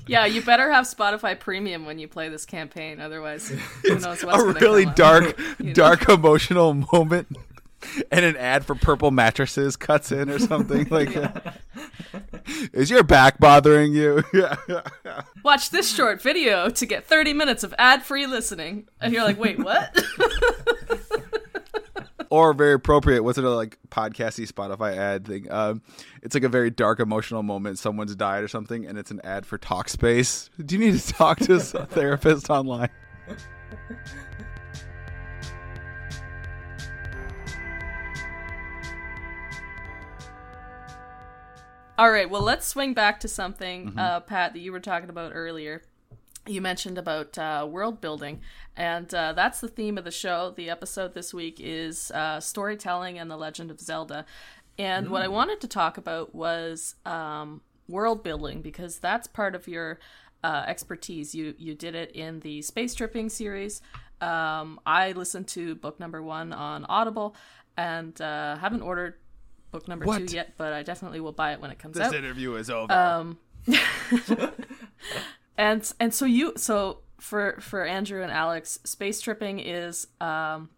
Yeah, 0.08 0.26
you 0.26 0.42
better 0.42 0.72
have 0.72 0.86
Spotify 0.86 1.40
Premium 1.40 1.86
when 1.86 2.00
you 2.00 2.08
play 2.08 2.30
this 2.30 2.44
campaign, 2.44 3.00
otherwise, 3.00 3.50
who 3.84 4.00
knows 4.00 4.26
what's 4.26 4.42
a 4.42 4.54
really 4.60 4.86
come 4.86 4.90
up. 4.90 4.96
dark 4.96 5.40
You 5.60 5.66
know? 5.68 5.74
dark 5.74 6.10
emotional 6.10 6.74
moment 6.74 7.28
and 8.12 8.26
an 8.26 8.36
ad 8.36 8.66
for 8.66 8.74
purple 8.74 9.12
mattresses 9.12 9.76
cuts 9.76 10.12
in 10.12 10.32
or 10.32 10.40
something 10.40 10.88
like 10.90 11.14
that 11.14 11.62
is 12.74 12.90
your 12.90 13.04
back 13.04 13.40
bothering 13.40 13.94
you 13.94 14.24
yeah 14.34 14.56
Watch 15.44 15.70
this 15.70 15.94
short 15.94 16.22
video 16.24 16.70
to 16.72 16.86
get 16.88 17.06
30 17.06 17.34
minutes 17.34 17.64
of 17.64 17.74
ad-free 17.78 18.26
listening, 18.26 18.88
and 19.00 19.14
you're 19.14 19.24
like, 19.24 19.40
wait, 19.40 19.58
what? 19.60 19.96
Or 22.30 22.54
very 22.54 22.74
appropriate. 22.74 23.24
What's 23.24 23.38
another 23.38 23.56
like 23.56 23.78
podcasty 23.90 24.50
Spotify 24.52 24.96
ad 24.96 25.26
thing? 25.28 25.52
Um, 25.52 25.82
it's 26.22 26.34
like 26.36 26.44
a 26.44 26.50
very 26.50 26.70
dark 26.70 27.00
emotional 27.00 27.44
moment. 27.44 27.80
Someone's 27.80 28.16
died 28.16 28.44
or 28.44 28.48
something, 28.48 28.86
and 28.86 28.98
it's 28.98 29.12
an 29.12 29.22
ad 29.24 29.46
for 29.46 29.58
Talkspace. 29.58 30.50
Do 30.64 30.76
you 30.78 30.92
need 30.92 31.00
to 31.00 31.14
talk 31.14 31.40
to 31.40 31.56
a 31.56 31.60
therapist 31.86 32.50
online? 32.50 32.90
All 41.98 42.10
right, 42.10 42.30
well, 42.30 42.42
let's 42.42 42.66
swing 42.66 42.94
back 42.94 43.20
to 43.22 43.28
something, 43.28 43.88
Mm-hmm. 43.88 44.00
uh, 44.00 44.20
Pat, 44.22 44.54
that 44.54 44.60
you 44.60 44.72
were 44.72 44.80
talking 44.80 45.10
about 45.10 45.32
earlier. 45.36 45.82
You 46.50 46.62
mentioned 46.62 46.98
about 46.98 47.38
uh, 47.38 47.68
world 47.70 48.02
building, 48.02 48.42
and 48.76 49.14
uh, 49.14 49.34
that's 49.34 49.62
the 49.62 49.68
theme 49.68 50.00
of 50.00 50.04
the 50.04 50.12
show. 50.12 50.52
The 50.56 50.72
episode 50.72 51.14
this 51.14 51.32
week 51.32 51.60
is 51.60 52.10
uh, 52.10 52.40
storytelling 52.40 53.20
and 53.20 53.30
the 53.30 53.38
Legend 53.38 53.70
of 53.70 53.80
Zelda. 53.80 54.26
And 54.80 55.10
what 55.10 55.22
I 55.22 55.28
wanted 55.28 55.62
to 55.62 55.68
talk 55.68 55.98
about 55.98 56.34
was 56.34 56.96
um, 57.06 57.62
world 57.88 58.24
building 58.24 58.62
because 58.62 58.98
that's 58.98 59.28
part 59.28 59.54
of 59.54 59.68
your 59.68 60.00
uh, 60.44 60.64
expertise. 60.66 61.36
You 61.36 61.54
you 61.60 61.76
did 61.76 61.94
it 61.94 62.12
in 62.14 62.40
the 62.40 62.64
space 62.64 62.96
tripping 62.96 63.30
series. 63.30 63.82
Um, 64.20 64.80
I 64.88 65.12
listened 65.12 65.48
to 65.50 65.76
book 65.76 66.00
number 66.00 66.24
one 66.24 66.52
on 66.52 66.84
Audible, 66.86 67.36
and 67.78 68.20
uh, 68.20 68.56
haven't 68.58 68.82
ordered 68.82 69.16
book 69.70 69.88
number 69.88 70.06
What? 70.06 70.28
two 70.28 70.36
yet, 70.36 70.54
but 70.58 70.74
I 70.74 70.82
definitely 70.82 71.20
will 71.20 71.32
buy 71.32 71.54
it 71.54 71.62
when 71.62 71.70
it 71.70 71.78
comes 71.78 71.96
This 71.96 72.08
out. 72.08 72.12
This 72.12 72.20
interview 72.20 72.56
is 72.56 72.72
over. 72.72 72.92
Um, 72.92 73.38
and 75.60 75.94
and 76.00 76.14
so 76.14 76.26
you 76.26 76.54
so 76.56 77.02
for 77.20 77.58
for 77.60 77.86
Andrew 77.86 78.24
and 78.24 78.32
Alex, 78.32 78.80
space 78.84 79.22
tripping 79.22 79.60
is 79.60 80.08
um, 80.20 80.70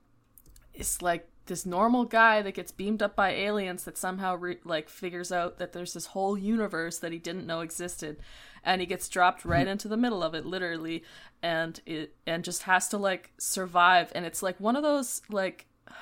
it's 0.73 1.01
like 1.01 1.27
this 1.45 1.65
normal 1.65 2.05
guy 2.05 2.41
that 2.41 2.53
gets 2.53 2.71
beamed 2.71 3.01
up 3.01 3.15
by 3.15 3.31
aliens 3.31 3.83
that 3.83 3.97
somehow 3.97 4.35
re- 4.35 4.59
like 4.63 4.89
figures 4.89 5.31
out 5.31 5.57
that 5.57 5.73
there's 5.73 5.93
this 5.93 6.07
whole 6.07 6.37
universe 6.37 6.99
that 6.99 7.11
he 7.11 7.19
didn't 7.19 7.45
know 7.45 7.61
existed. 7.61 8.17
And 8.63 8.79
he 8.79 8.87
gets 8.87 9.09
dropped 9.09 9.43
right 9.43 9.67
into 9.67 9.87
the 9.87 9.97
middle 9.97 10.23
of 10.23 10.33
it 10.35 10.45
literally. 10.45 11.03
And 11.41 11.79
it 11.85 12.15
and 12.25 12.43
just 12.43 12.63
has 12.63 12.87
to 12.89 12.97
like 12.97 13.31
survive. 13.37 14.11
And 14.15 14.25
it's 14.25 14.41
like 14.41 14.59
one 14.59 14.75
of 14.75 14.83
those 14.83 15.21
like 15.29 15.65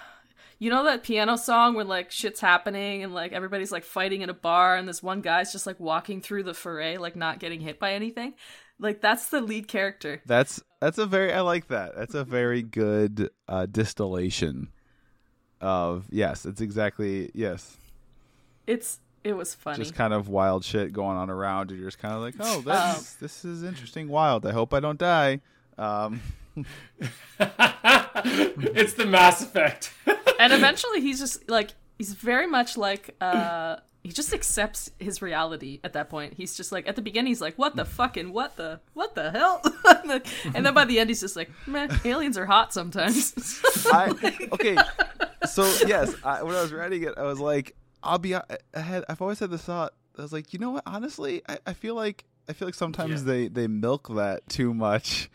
you 0.60 0.70
know 0.70 0.84
that 0.84 1.04
piano 1.04 1.36
song 1.38 1.74
when 1.74 1.88
like 1.88 2.12
shit's 2.12 2.42
happening 2.42 3.04
and 3.04 3.14
like 3.14 3.32
everybody's 3.32 3.72
like 3.72 3.86
fighting 3.86 4.22
in 4.22 4.30
a 4.30 4.34
bar 4.34 4.76
and 4.76 4.88
this 4.88 5.02
one 5.02 5.22
guy's 5.22 5.52
just 5.52 5.66
like 5.66 5.80
walking 5.80 6.22
through 6.22 6.44
the 6.44 6.54
foray 6.54 6.98
like 6.98 7.16
not 7.16 7.40
getting 7.40 7.62
hit 7.62 7.80
by 7.80 7.94
anything 7.94 8.34
like 8.80 9.02
that's 9.02 9.30
the 9.30 9.42
lead 9.42 9.68
character 9.68 10.22
that's 10.26 10.62
that's 10.80 10.98
a 10.98 11.06
very 11.06 11.34
I 11.34 11.42
like 11.42 11.68
that. 11.68 11.96
That's 11.96 12.16
a 12.16 12.24
very 12.24 12.62
good 12.62 13.30
uh, 13.48 13.66
distillation 13.66 14.70
of 15.60 16.06
yes. 16.10 16.46
It's 16.46 16.62
exactly 16.62 17.32
yes. 17.34 17.78
it's 18.66 19.00
it 19.24 19.34
was 19.34 19.54
funny 19.54 19.78
Just 19.78 19.96
kind 19.96 20.14
of 20.14 20.30
wild 20.30 20.64
shit 20.64 20.94
going 20.94 21.18
on 21.18 21.30
around. 21.30 21.72
And 21.72 21.80
you're 21.80 21.90
just 21.90 22.00
kind 22.00 22.14
of 22.16 22.22
like, 22.22 22.36
oh, 22.40 22.62
this 22.62 23.14
this 23.16 23.46
is 23.46 23.64
interesting, 23.64 24.08
wild. 24.08 24.46
I 24.46 24.52
hope 24.52 24.74
I 24.74 24.80
don't 24.80 25.00
die. 25.00 25.42
Um, 25.78 26.22
it's 27.40 28.94
the 28.94 29.06
Mass 29.06 29.42
Effect. 29.42 29.92
and 30.40 30.54
eventually 30.54 31.02
he's 31.02 31.20
just 31.20 31.50
like 31.50 31.72
he's 31.98 32.14
very 32.14 32.48
much 32.48 32.78
like 32.78 33.16
uh 33.20 33.78
he 34.04 34.12
just 34.12 34.34
accepts 34.34 34.92
his 35.00 35.22
reality 35.22 35.80
at 35.84 35.94
that 35.94 36.10
point 36.10 36.34
he's 36.34 36.56
just 36.56 36.72
like 36.72 36.88
at 36.88 36.96
the 36.96 37.02
beginning 37.02 37.28
he's 37.28 37.42
like 37.42 37.56
what 37.58 37.76
the 37.76 37.84
fucking 37.86 38.32
what 38.32 38.56
the 38.56 38.80
what 38.94 39.14
the 39.16 39.30
hell 39.32 39.62
and 40.56 40.66
then 40.66 40.74
by 40.74 40.86
the 40.86 41.00
end 41.00 41.10
he's 41.10 41.20
just 41.20 41.36
like 41.36 41.50
meh 41.68 41.88
aliens 42.06 42.38
are 42.38 42.46
hot 42.46 42.74
sometimes 42.74 43.34
I 43.92 44.10
okay. 44.54 44.78
So 45.48 45.64
yes, 45.88 46.14
I, 46.24 46.44
when 46.44 46.56
I 46.56 46.62
was 46.62 46.72
writing 46.74 47.04
it, 47.04 47.14
I 47.18 47.24
was 47.24 47.40
like, 47.40 47.76
I'll 48.04 48.20
be. 48.20 48.36
I 48.36 48.42
had. 48.74 49.06
I've 49.10 49.22
always 49.22 49.40
had 49.40 49.50
this 49.50 49.64
thought. 49.64 49.94
I 50.18 50.22
was 50.22 50.34
like, 50.34 50.54
you 50.54 50.60
know 50.60 50.72
what? 50.72 50.84
Honestly, 50.86 51.42
I, 51.48 51.58
I 51.66 51.74
feel 51.74 51.96
like 51.96 52.26
I 52.50 52.54
feel 52.54 52.68
like 52.68 52.76
sometimes 52.76 53.22
Yeah. 53.24 53.28
they 53.34 53.48
they 53.48 53.68
milk 53.68 54.14
that 54.16 54.48
too 54.50 54.74
much 54.74 55.30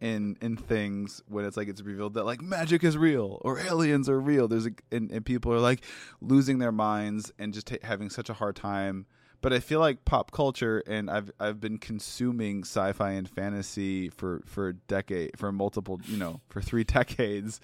in 0.00 0.36
in 0.40 0.56
things 0.56 1.22
when 1.26 1.44
it's 1.44 1.56
like 1.56 1.68
it's 1.68 1.82
revealed 1.82 2.14
that 2.14 2.24
like 2.24 2.40
magic 2.40 2.84
is 2.84 2.96
real 2.96 3.38
or 3.42 3.58
aliens 3.58 4.08
are 4.08 4.20
real. 4.20 4.48
There's 4.48 4.66
a 4.66 4.70
and, 4.92 5.10
and 5.10 5.24
people 5.24 5.52
are 5.52 5.60
like 5.60 5.84
losing 6.20 6.58
their 6.58 6.72
minds 6.72 7.32
and 7.38 7.52
just 7.52 7.66
ta 7.68 7.76
having 7.82 8.10
such 8.10 8.28
a 8.28 8.34
hard 8.34 8.56
time. 8.56 9.06
But 9.40 9.52
I 9.52 9.60
feel 9.60 9.78
like 9.78 10.04
pop 10.04 10.32
culture, 10.32 10.82
and 10.86 11.08
I've 11.10 11.30
I've 11.38 11.60
been 11.60 11.78
consuming 11.78 12.62
sci-fi 12.62 13.10
and 13.12 13.28
fantasy 13.28 14.08
for 14.08 14.42
for 14.46 14.68
a 14.68 14.72
decade, 14.74 15.38
for 15.38 15.52
multiple, 15.52 16.00
you 16.04 16.16
know, 16.16 16.40
for 16.48 16.60
three 16.60 16.84
decades. 16.98 17.60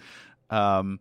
Um, 0.50 1.00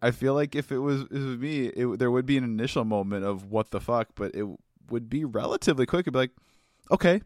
I 0.00 0.12
feel 0.12 0.34
like 0.34 0.54
if 0.54 0.70
it 0.70 0.78
was, 0.78 1.02
it 1.02 1.12
was 1.12 1.38
me, 1.38 1.66
it, 1.66 1.98
there 1.98 2.10
would 2.10 2.24
be 2.24 2.36
an 2.38 2.44
initial 2.44 2.84
moment 2.84 3.24
of 3.24 3.50
what 3.50 3.70
the 3.70 3.80
fuck, 3.80 4.08
but 4.14 4.34
it 4.34 4.46
would 4.90 5.10
be 5.10 5.24
relatively 5.24 5.86
quick. 5.86 6.04
It'd 6.04 6.12
be 6.12 6.20
like, 6.20 6.30
okay, 6.90 7.20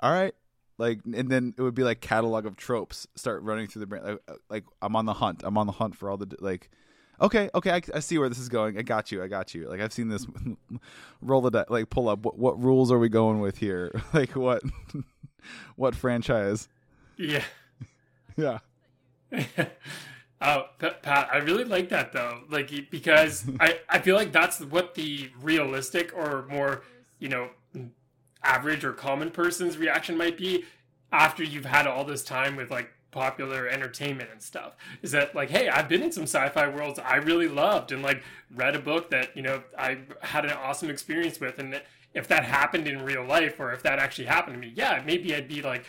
all 0.00 0.12
right, 0.12 0.34
like, 0.82 0.98
and 1.14 1.30
then 1.30 1.54
it 1.56 1.62
would 1.62 1.76
be 1.76 1.84
like 1.84 2.00
catalog 2.00 2.44
of 2.44 2.56
tropes 2.56 3.06
start 3.14 3.44
running 3.44 3.68
through 3.68 3.80
the 3.80 3.86
brain. 3.86 4.02
Like, 4.02 4.18
uh, 4.26 4.34
like 4.50 4.64
I'm 4.82 4.96
on 4.96 5.06
the 5.06 5.14
hunt. 5.14 5.42
I'm 5.44 5.56
on 5.56 5.66
the 5.66 5.72
hunt 5.72 5.94
for 5.94 6.10
all 6.10 6.16
the 6.16 6.34
like. 6.40 6.70
Okay, 7.20 7.48
okay, 7.54 7.70
I, 7.70 7.80
I 7.94 8.00
see 8.00 8.18
where 8.18 8.28
this 8.28 8.40
is 8.40 8.48
going. 8.48 8.76
I 8.76 8.82
got 8.82 9.12
you. 9.12 9.22
I 9.22 9.28
got 9.28 9.54
you. 9.54 9.68
Like 9.68 9.80
I've 9.80 9.92
seen 9.92 10.08
this. 10.08 10.26
roll 11.22 11.40
the 11.40 11.50
di- 11.50 11.64
like 11.68 11.88
pull 11.88 12.08
up. 12.08 12.24
What, 12.24 12.36
what 12.36 12.60
rules 12.60 12.90
are 12.90 12.98
we 12.98 13.08
going 13.08 13.38
with 13.38 13.58
here? 13.58 13.92
like 14.12 14.34
what? 14.34 14.62
what 15.76 15.94
franchise? 15.94 16.68
yeah. 17.16 17.44
Yeah. 18.36 18.58
Oh, 20.40 20.64
Pat, 20.80 21.28
I 21.32 21.36
really 21.36 21.62
like 21.62 21.90
that 21.90 22.12
though. 22.12 22.40
Like 22.50 22.90
because 22.90 23.44
I 23.60 23.78
I 23.88 24.00
feel 24.00 24.16
like 24.16 24.32
that's 24.32 24.60
what 24.60 24.96
the 24.96 25.30
realistic 25.40 26.12
or 26.16 26.46
more 26.50 26.82
you 27.20 27.28
know 27.28 27.50
average 28.44 28.84
or 28.84 28.92
common 28.92 29.30
person's 29.30 29.78
reaction 29.78 30.16
might 30.16 30.36
be 30.36 30.64
after 31.10 31.42
you've 31.42 31.66
had 31.66 31.86
all 31.86 32.04
this 32.04 32.22
time 32.24 32.56
with 32.56 32.70
like 32.70 32.90
popular 33.10 33.68
entertainment 33.68 34.30
and 34.32 34.40
stuff 34.40 34.74
is 35.02 35.10
that 35.10 35.34
like 35.34 35.50
hey 35.50 35.68
i've 35.68 35.86
been 35.86 36.02
in 36.02 36.10
some 36.10 36.22
sci-fi 36.22 36.66
worlds 36.66 36.98
i 36.98 37.16
really 37.16 37.46
loved 37.46 37.92
and 37.92 38.02
like 38.02 38.22
read 38.54 38.74
a 38.74 38.78
book 38.78 39.10
that 39.10 39.36
you 39.36 39.42
know 39.42 39.62
i 39.78 39.98
had 40.22 40.46
an 40.46 40.52
awesome 40.52 40.88
experience 40.88 41.38
with 41.38 41.58
and 41.58 41.82
if 42.14 42.26
that 42.26 42.42
happened 42.42 42.88
in 42.88 43.04
real 43.04 43.22
life 43.22 43.60
or 43.60 43.70
if 43.70 43.82
that 43.82 43.98
actually 43.98 44.24
happened 44.24 44.54
to 44.54 44.60
me 44.60 44.72
yeah 44.74 45.02
maybe 45.04 45.34
i'd 45.34 45.46
be 45.46 45.60
like 45.60 45.84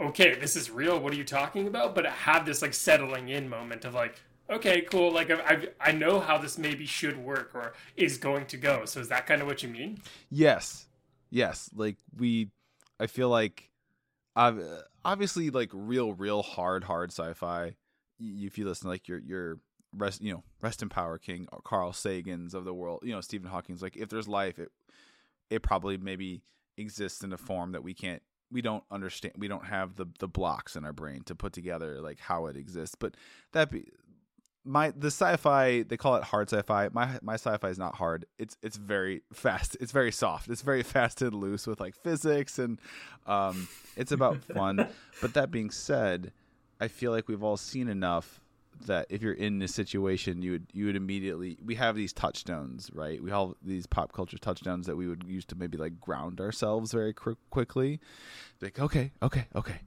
okay, 0.00 0.34
this 0.34 0.56
is 0.56 0.70
real. 0.70 0.98
What 0.98 1.12
are 1.12 1.16
you 1.16 1.24
talking 1.24 1.66
about? 1.66 1.94
But 1.94 2.06
have 2.06 2.46
this 2.46 2.62
like 2.62 2.74
settling 2.74 3.28
in 3.28 3.48
moment 3.48 3.84
of 3.84 3.94
like, 3.94 4.16
okay, 4.48 4.82
cool. 4.82 5.12
Like 5.12 5.30
I 5.30 5.68
I 5.80 5.92
know 5.92 6.20
how 6.20 6.38
this 6.38 6.58
maybe 6.58 6.86
should 6.86 7.16
work 7.18 7.50
or 7.54 7.74
is 7.96 8.18
going 8.18 8.46
to 8.46 8.56
go. 8.56 8.84
So 8.84 9.00
is 9.00 9.08
that 9.08 9.26
kind 9.26 9.40
of 9.42 9.46
what 9.46 9.62
you 9.62 9.68
mean? 9.68 10.00
Yes, 10.30 10.86
yes. 11.30 11.70
Like 11.74 11.96
we, 12.16 12.50
I 12.98 13.06
feel 13.06 13.28
like, 13.28 13.70
ob- 14.36 14.58
uh, 14.58 14.82
obviously, 15.04 15.50
like 15.50 15.70
real, 15.72 16.12
real 16.12 16.42
hard, 16.42 16.84
hard 16.84 17.10
sci-fi. 17.10 17.76
If 18.18 18.58
you 18.58 18.66
listen, 18.66 18.88
like 18.88 19.08
your 19.08 19.18
your 19.18 19.58
rest 19.96 20.20
you 20.22 20.32
know 20.32 20.42
rest 20.60 20.82
in 20.82 20.88
power 20.88 21.18
king 21.18 21.48
uh, 21.52 21.58
carl 21.64 21.92
sagan's 21.92 22.54
of 22.54 22.64
the 22.64 22.74
world 22.74 23.00
you 23.02 23.12
know 23.12 23.20
stephen 23.20 23.50
hawking's 23.50 23.82
like 23.82 23.96
if 23.96 24.08
there's 24.08 24.28
life 24.28 24.58
it 24.58 24.70
it 25.48 25.62
probably 25.62 25.96
maybe 25.96 26.42
exists 26.76 27.22
in 27.22 27.32
a 27.32 27.36
form 27.36 27.72
that 27.72 27.82
we 27.82 27.92
can't 27.92 28.22
we 28.52 28.62
don't 28.62 28.84
understand 28.90 29.34
we 29.36 29.48
don't 29.48 29.66
have 29.66 29.96
the 29.96 30.06
the 30.18 30.28
blocks 30.28 30.76
in 30.76 30.84
our 30.84 30.92
brain 30.92 31.22
to 31.24 31.34
put 31.34 31.52
together 31.52 32.00
like 32.00 32.20
how 32.20 32.46
it 32.46 32.56
exists 32.56 32.94
but 32.94 33.14
that 33.52 33.70
be 33.70 33.88
my 34.64 34.90
the 34.90 35.08
sci-fi 35.08 35.82
they 35.82 35.96
call 35.96 36.16
it 36.16 36.24
hard 36.24 36.50
sci-fi. 36.50 36.88
My 36.92 37.18
my 37.22 37.34
sci-fi 37.34 37.68
is 37.68 37.78
not 37.78 37.94
hard. 37.96 38.26
It's 38.38 38.56
it's 38.62 38.76
very 38.76 39.22
fast. 39.32 39.76
It's 39.80 39.92
very 39.92 40.12
soft. 40.12 40.48
It's 40.48 40.62
very 40.62 40.82
fast 40.82 41.22
and 41.22 41.34
loose 41.34 41.66
with 41.66 41.80
like 41.80 41.94
physics 41.94 42.58
and 42.58 42.78
um 43.26 43.68
it's 43.96 44.12
about 44.12 44.44
fun. 44.54 44.86
But 45.20 45.34
that 45.34 45.50
being 45.50 45.70
said 45.70 46.32
i 46.80 46.88
feel 46.88 47.12
like 47.12 47.28
we've 47.28 47.42
all 47.42 47.56
seen 47.58 47.88
enough 47.88 48.40
that 48.86 49.06
if 49.10 49.20
you're 49.20 49.34
in 49.34 49.58
this 49.58 49.74
situation 49.74 50.40
you 50.40 50.52
would 50.52 50.66
you 50.72 50.86
would 50.86 50.96
immediately 50.96 51.58
we 51.62 51.74
have 51.74 51.94
these 51.94 52.12
touchstones 52.14 52.90
right? 52.94 53.22
We 53.22 53.30
have 53.30 53.52
these 53.62 53.86
pop 53.86 54.12
culture 54.12 54.38
touchdowns 54.38 54.86
that 54.86 54.96
we 54.96 55.06
would 55.06 55.24
use 55.24 55.44
to 55.46 55.54
maybe 55.54 55.76
like 55.76 56.00
ground 56.00 56.40
ourselves 56.40 56.92
very 56.92 57.12
qu- 57.12 57.36
quickly. 57.50 58.00
Like 58.62 58.78
okay 58.80 59.12
okay 59.22 59.48
okay. 59.54 59.80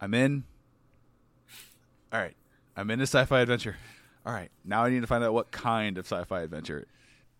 I'm 0.00 0.14
in. 0.14 0.44
All 2.12 2.20
right 2.20 2.34
I'm 2.80 2.90
in 2.90 2.98
a 3.00 3.04
sci-fi 3.04 3.40
adventure. 3.40 3.76
All 4.24 4.32
right, 4.32 4.50
now 4.64 4.84
I 4.84 4.90
need 4.90 5.00
to 5.00 5.06
find 5.06 5.22
out 5.22 5.34
what 5.34 5.50
kind 5.50 5.98
of 5.98 6.06
sci-fi 6.06 6.40
adventure. 6.40 6.86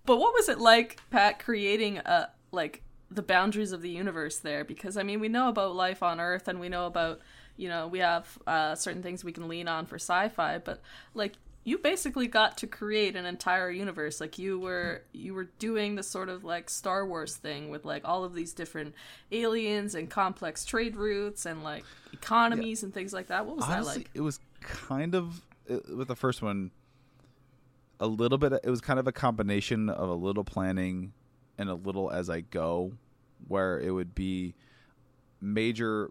But 0.04 0.18
what 0.18 0.34
was 0.34 0.50
it 0.50 0.58
like, 0.58 1.00
Pat, 1.10 1.38
creating 1.38 1.98
a 1.98 2.30
like 2.52 2.82
the 3.10 3.22
boundaries 3.22 3.72
of 3.72 3.80
the 3.80 3.88
universe 3.88 4.36
there? 4.36 4.64
Because 4.64 4.98
I 4.98 5.02
mean, 5.02 5.18
we 5.18 5.28
know 5.28 5.48
about 5.48 5.74
life 5.74 6.02
on 6.02 6.20
Earth, 6.20 6.46
and 6.46 6.60
we 6.60 6.68
know 6.68 6.84
about 6.84 7.20
you 7.56 7.70
know 7.70 7.88
we 7.88 8.00
have 8.00 8.38
uh, 8.46 8.74
certain 8.74 9.02
things 9.02 9.24
we 9.24 9.32
can 9.32 9.48
lean 9.48 9.66
on 9.66 9.86
for 9.86 9.96
sci-fi, 9.96 10.58
but 10.58 10.82
like 11.14 11.36
you 11.64 11.78
basically 11.78 12.26
got 12.26 12.58
to 12.58 12.66
create 12.66 13.16
an 13.16 13.26
entire 13.26 13.70
universe 13.70 14.18
like 14.18 14.38
you 14.38 14.58
were 14.58 15.02
you 15.12 15.34
were 15.34 15.50
doing 15.58 15.94
the 15.94 16.02
sort 16.02 16.30
of 16.30 16.42
like 16.42 16.70
star 16.70 17.06
wars 17.06 17.36
thing 17.36 17.68
with 17.68 17.84
like 17.84 18.02
all 18.06 18.24
of 18.24 18.34
these 18.34 18.54
different 18.54 18.94
aliens 19.30 19.94
and 19.94 20.08
complex 20.08 20.64
trade 20.64 20.96
routes 20.96 21.44
and 21.44 21.62
like 21.62 21.84
economies 22.14 22.80
yeah. 22.80 22.86
and 22.86 22.94
things 22.94 23.12
like 23.12 23.26
that 23.26 23.44
what 23.44 23.56
was 23.56 23.66
Honestly, 23.66 23.92
that 23.92 23.98
like 23.98 24.10
it 24.14 24.20
was 24.22 24.40
kind 24.60 25.14
of 25.14 25.42
uh, 25.70 25.78
with 25.96 26.08
the 26.08 26.16
first 26.16 26.42
one 26.42 26.70
a 27.98 28.06
little 28.06 28.38
bit 28.38 28.52
it 28.52 28.70
was 28.70 28.80
kind 28.80 28.98
of 28.98 29.06
a 29.06 29.12
combination 29.12 29.88
of 29.88 30.08
a 30.08 30.14
little 30.14 30.44
planning 30.44 31.12
and 31.58 31.68
a 31.68 31.74
little 31.74 32.10
as 32.10 32.30
i 32.30 32.40
go 32.40 32.92
where 33.48 33.78
it 33.78 33.90
would 33.90 34.14
be 34.14 34.54
major 35.40 36.10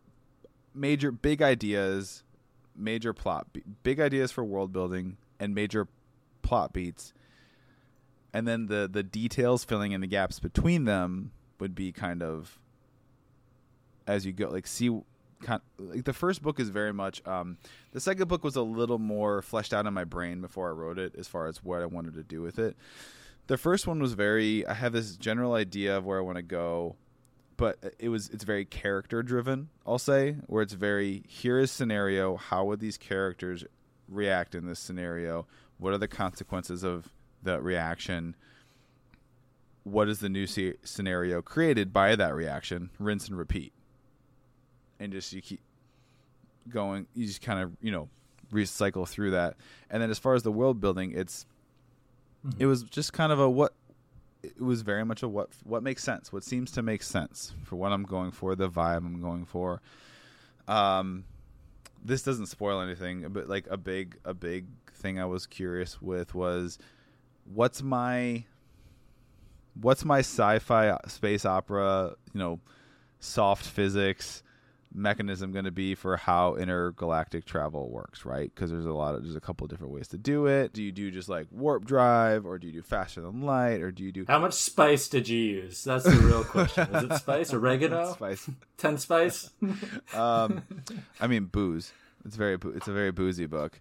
major 0.74 1.12
big 1.12 1.42
ideas 1.42 2.24
major 2.76 3.14
plot 3.14 3.48
big 3.84 4.00
ideas 4.00 4.32
for 4.32 4.44
world 4.44 4.72
building 4.72 5.18
and 5.40 5.56
major 5.56 5.88
plot 6.42 6.74
beats. 6.74 7.14
And 8.34 8.48
then 8.48 8.68
the 8.68 8.90
the 8.92 9.04
details 9.04 9.64
filling 9.64 9.92
in 9.92 10.02
the 10.02 10.08
gaps 10.08 10.40
between 10.40 10.86
them 10.86 11.32
would 11.60 11.76
be 11.76 11.92
kind 11.92 12.22
of 12.22 12.60
as 14.06 14.26
you 14.26 14.34
go 14.34 14.50
like 14.50 14.68
see 14.68 14.90
kind 15.42 15.62
like 15.78 16.04
the 16.04 16.14
first 16.14 16.42
book 16.42 16.60
is 16.60 16.70
very 16.70 16.94
much 16.94 17.26
um 17.28 17.58
the 17.92 18.00
second 18.00 18.28
book 18.28 18.44
was 18.44 18.56
a 18.56 18.62
little 18.62 19.00
more 19.00 19.42
fleshed 19.42 19.74
out 19.74 19.86
in 19.86 19.94
my 19.94 20.04
brain 20.04 20.42
before 20.42 20.70
I 20.70 20.74
wrote 20.74 21.00
it 21.00 21.16
as 21.18 21.28
far 21.28 21.48
as 21.48 21.64
what 21.64 21.82
I 21.82 21.86
wanted 21.86 22.14
to 22.16 22.24
do 22.24 22.42
with 22.42 22.60
it. 22.60 22.76
The 23.48 23.58
first 23.58 23.88
one 23.88 24.02
was 24.02 24.14
very 24.14 24.66
I 24.68 24.74
have 24.74 24.94
this 24.94 25.16
general 25.16 25.54
idea 25.54 25.98
of 25.98 26.06
where 26.06 26.20
I 26.20 26.22
want 26.22 26.38
to 26.38 26.44
go, 26.44 26.96
but 27.58 27.96
it 28.00 28.10
was 28.10 28.30
it's 28.30 28.44
very 28.44 28.66
character 28.66 29.24
driven, 29.24 29.70
I'll 29.88 30.00
say, 30.00 30.36
where 30.48 30.62
it's 30.62 30.74
very 30.74 31.24
here 31.28 31.60
is 31.60 31.72
scenario, 31.72 32.38
how 32.38 32.66
would 32.66 32.80
these 32.80 32.98
characters 32.98 33.64
react 34.08 34.56
in 34.56 34.66
this 34.66 34.80
scenario? 34.80 35.48
What 35.78 35.94
are 35.94 35.98
the 35.98 36.08
consequences 36.08 36.84
of 36.84 37.10
that 37.44 37.64
reaction? 37.64 38.36
What 39.84 40.10
is 40.10 40.20
the 40.20 40.30
new 40.30 40.46
scenario 40.46 41.42
created 41.42 41.94
by 41.94 42.16
that 42.16 42.36
reaction? 42.36 42.92
Rinse 43.00 43.30
and 43.30 43.38
repeat. 43.38 43.74
And 45.00 45.12
just 45.12 45.32
you 45.34 45.42
keep 45.42 45.62
going, 46.68 47.08
you 47.14 47.26
just 47.26 47.42
kind 47.42 47.60
of, 47.60 47.72
you 47.82 47.92
know, 47.92 48.10
recycle 48.52 49.08
through 49.08 49.32
that. 49.32 49.56
And 49.90 50.02
then 50.02 50.10
as 50.10 50.20
far 50.20 50.36
as 50.36 50.44
the 50.44 50.52
world 50.52 50.80
building, 50.82 51.14
it's 51.16 51.46
mm-hmm. 52.46 52.62
it 52.62 52.66
was 52.66 52.84
just 52.84 53.14
kind 53.14 53.32
of 53.32 53.40
a 53.40 53.50
what 53.50 53.74
it 54.42 54.60
was 54.62 54.82
very 54.82 55.04
much 55.04 55.24
a 55.24 55.28
what 55.28 55.50
what 55.64 55.84
makes 55.84 56.04
sense, 56.04 56.32
what 56.32 56.44
seems 56.44 56.72
to 56.72 56.82
make 56.82 57.04
sense 57.04 57.54
for 57.64 57.76
what 57.76 57.92
I'm 57.92 58.04
going 58.04 58.32
for, 58.32 58.56
the 58.56 58.70
vibe 58.70 58.98
I'm 58.98 59.22
going 59.22 59.46
for. 59.46 59.82
Um 60.68 61.26
this 62.04 62.24
doesn't 62.24 62.46
spoil 62.46 62.82
anything, 62.82 63.26
but 63.30 63.50
like 63.50 63.68
a 63.70 63.78
big 63.78 64.18
a 64.24 64.34
big 64.34 64.66
thing 64.94 65.20
I 65.20 65.26
was 65.26 65.46
curious 65.46 66.02
with 66.02 66.34
was 66.34 66.78
what's 67.54 67.82
my 67.82 68.46
what's 69.82 70.04
my 70.06 70.20
sci-fi 70.20 70.98
space 71.08 71.46
opera, 71.46 72.16
you 72.34 72.40
know, 72.40 72.60
soft 73.20 73.66
physics 73.66 74.44
mechanism 74.94 75.52
going 75.52 75.66
to 75.66 75.72
be 75.72 75.96
for 75.96 76.18
how 76.18 76.56
intergalactic 76.56 77.46
travel 77.46 77.90
works, 77.90 78.26
right? 78.26 78.52
Because 78.54 78.72
there's 78.72 78.86
a 78.86 78.94
lot 78.94 79.16
of 79.16 79.24
there's 79.24 79.36
a 79.36 79.42
couple 79.42 79.66
of 79.66 79.70
different 79.70 79.94
ways 79.94 80.08
to 80.10 80.18
do 80.18 80.48
it. 80.48 80.74
Do 80.74 80.84
you 80.84 80.92
do 80.92 81.12
just 81.12 81.30
like 81.30 81.48
warp 81.52 81.86
drive, 81.86 82.46
or 82.46 82.58
do 82.58 82.68
you 82.68 82.74
do 82.74 82.82
faster 82.82 83.22
than 83.22 83.42
light, 83.42 83.82
or 83.82 83.92
do 83.92 84.04
you 84.04 84.12
do 84.12 84.26
how 84.28 84.40
much 84.40 84.54
spice 84.54 85.08
did 85.08 85.30
you 85.30 85.38
use? 85.38 85.84
That's 85.84 86.06
the 86.06 86.12
real 86.12 86.44
question. 86.44 86.88
Is 86.96 87.04
it 87.04 87.14
spice, 87.18 87.54
oregano, 87.54 88.14
spice, 88.14 88.50
ten 88.78 88.98
spice? 88.98 89.52
um, 90.14 90.64
I 91.20 91.28
mean 91.28 91.46
booze. 91.46 91.92
It's 92.26 92.36
very 92.36 92.58
it's 92.76 92.88
a 92.88 92.94
very 92.94 93.12
boozy 93.12 93.46
book, 93.46 93.80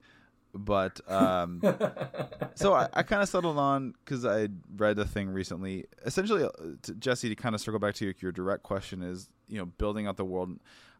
but 0.55 1.01
um, 1.11 1.61
so 2.55 2.75
I, 2.75 2.89
I 2.93 3.03
kind 3.03 3.23
of 3.23 3.29
settled 3.29 3.59
on 3.59 3.95
because 4.05 4.25
I 4.25 4.49
read 4.77 4.99
a 4.99 5.05
thing 5.05 5.29
recently. 5.29 5.87
Essentially, 6.05 6.45
uh, 6.45 6.49
to 6.83 6.95
Jesse, 6.95 7.29
to 7.29 7.35
kind 7.35 7.55
of 7.55 7.61
circle 7.61 7.81
back 7.81 7.95
to 7.97 8.05
your, 8.05 8.15
your 8.21 8.33
direct 8.33 8.63
question 8.63 9.03
is 9.03 9.29
you 9.49 9.59
know 9.59 9.67
building 9.67 10.07
out 10.07 10.17
the 10.17 10.25
world 10.25 10.59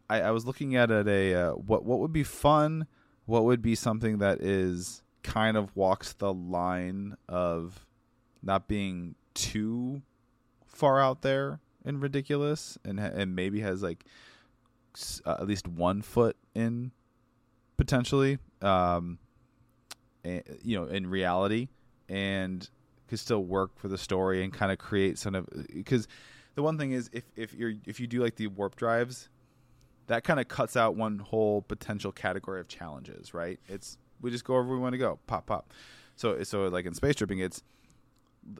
I, 0.09 0.21
I 0.21 0.31
was 0.31 0.45
looking 0.45 0.75
at 0.75 0.91
it 0.91 1.07
a 1.07 1.33
uh, 1.33 1.51
what 1.51 1.85
what 1.85 1.99
would 1.99 2.13
be 2.13 2.23
fun, 2.23 2.87
what 3.25 3.43
would 3.45 3.61
be 3.61 3.75
something 3.75 4.17
that 4.19 4.41
is 4.41 5.03
kind 5.23 5.57
of 5.57 5.75
walks 5.75 6.13
the 6.13 6.33
line 6.33 7.15
of 7.27 7.85
not 8.41 8.67
being 8.67 9.15
too 9.33 10.01
far 10.65 10.99
out 10.99 11.21
there 11.21 11.59
and 11.85 12.01
ridiculous, 12.01 12.77
and 12.83 12.99
and 12.99 13.35
maybe 13.35 13.61
has 13.61 13.83
like 13.83 14.05
uh, 15.25 15.37
at 15.39 15.47
least 15.47 15.67
one 15.67 16.01
foot 16.01 16.35
in 16.55 16.91
potentially, 17.77 18.39
um, 18.61 19.19
and, 20.23 20.43
you 20.63 20.77
know, 20.77 20.85
in 20.85 21.07
reality, 21.07 21.69
and 22.07 22.69
could 23.07 23.19
still 23.19 23.43
work 23.43 23.71
for 23.77 23.87
the 23.87 23.97
story 23.97 24.43
and 24.43 24.53
kind 24.53 24.71
of 24.71 24.77
create 24.77 25.17
some 25.17 25.33
of 25.35 25.47
because 25.73 26.07
the 26.55 26.61
one 26.61 26.77
thing 26.77 26.91
is 26.91 27.09
if 27.11 27.23
if 27.35 27.53
you're 27.53 27.73
if 27.85 27.99
you 27.99 28.07
do 28.07 28.21
like 28.21 28.35
the 28.35 28.47
warp 28.47 28.75
drives 28.75 29.29
that 30.09 30.23
kind 30.23 30.39
of 30.39 30.47
cuts 30.47 30.75
out 30.75 30.95
one 30.95 31.19
whole 31.19 31.61
potential 31.61 32.11
category 32.11 32.59
of 32.59 32.67
challenges, 32.67 33.33
right? 33.33 33.59
It's 33.67 33.97
we 34.19 34.31
just 34.31 34.43
go 34.43 34.53
wherever 34.53 34.73
we 34.73 34.79
want 34.79 34.93
to 34.93 34.97
go, 34.97 35.19
pop 35.27 35.45
pop. 35.45 35.71
So 36.15 36.43
so 36.43 36.67
like 36.67 36.85
in 36.85 36.93
space 36.95 37.15
tripping, 37.15 37.39
it's 37.39 37.63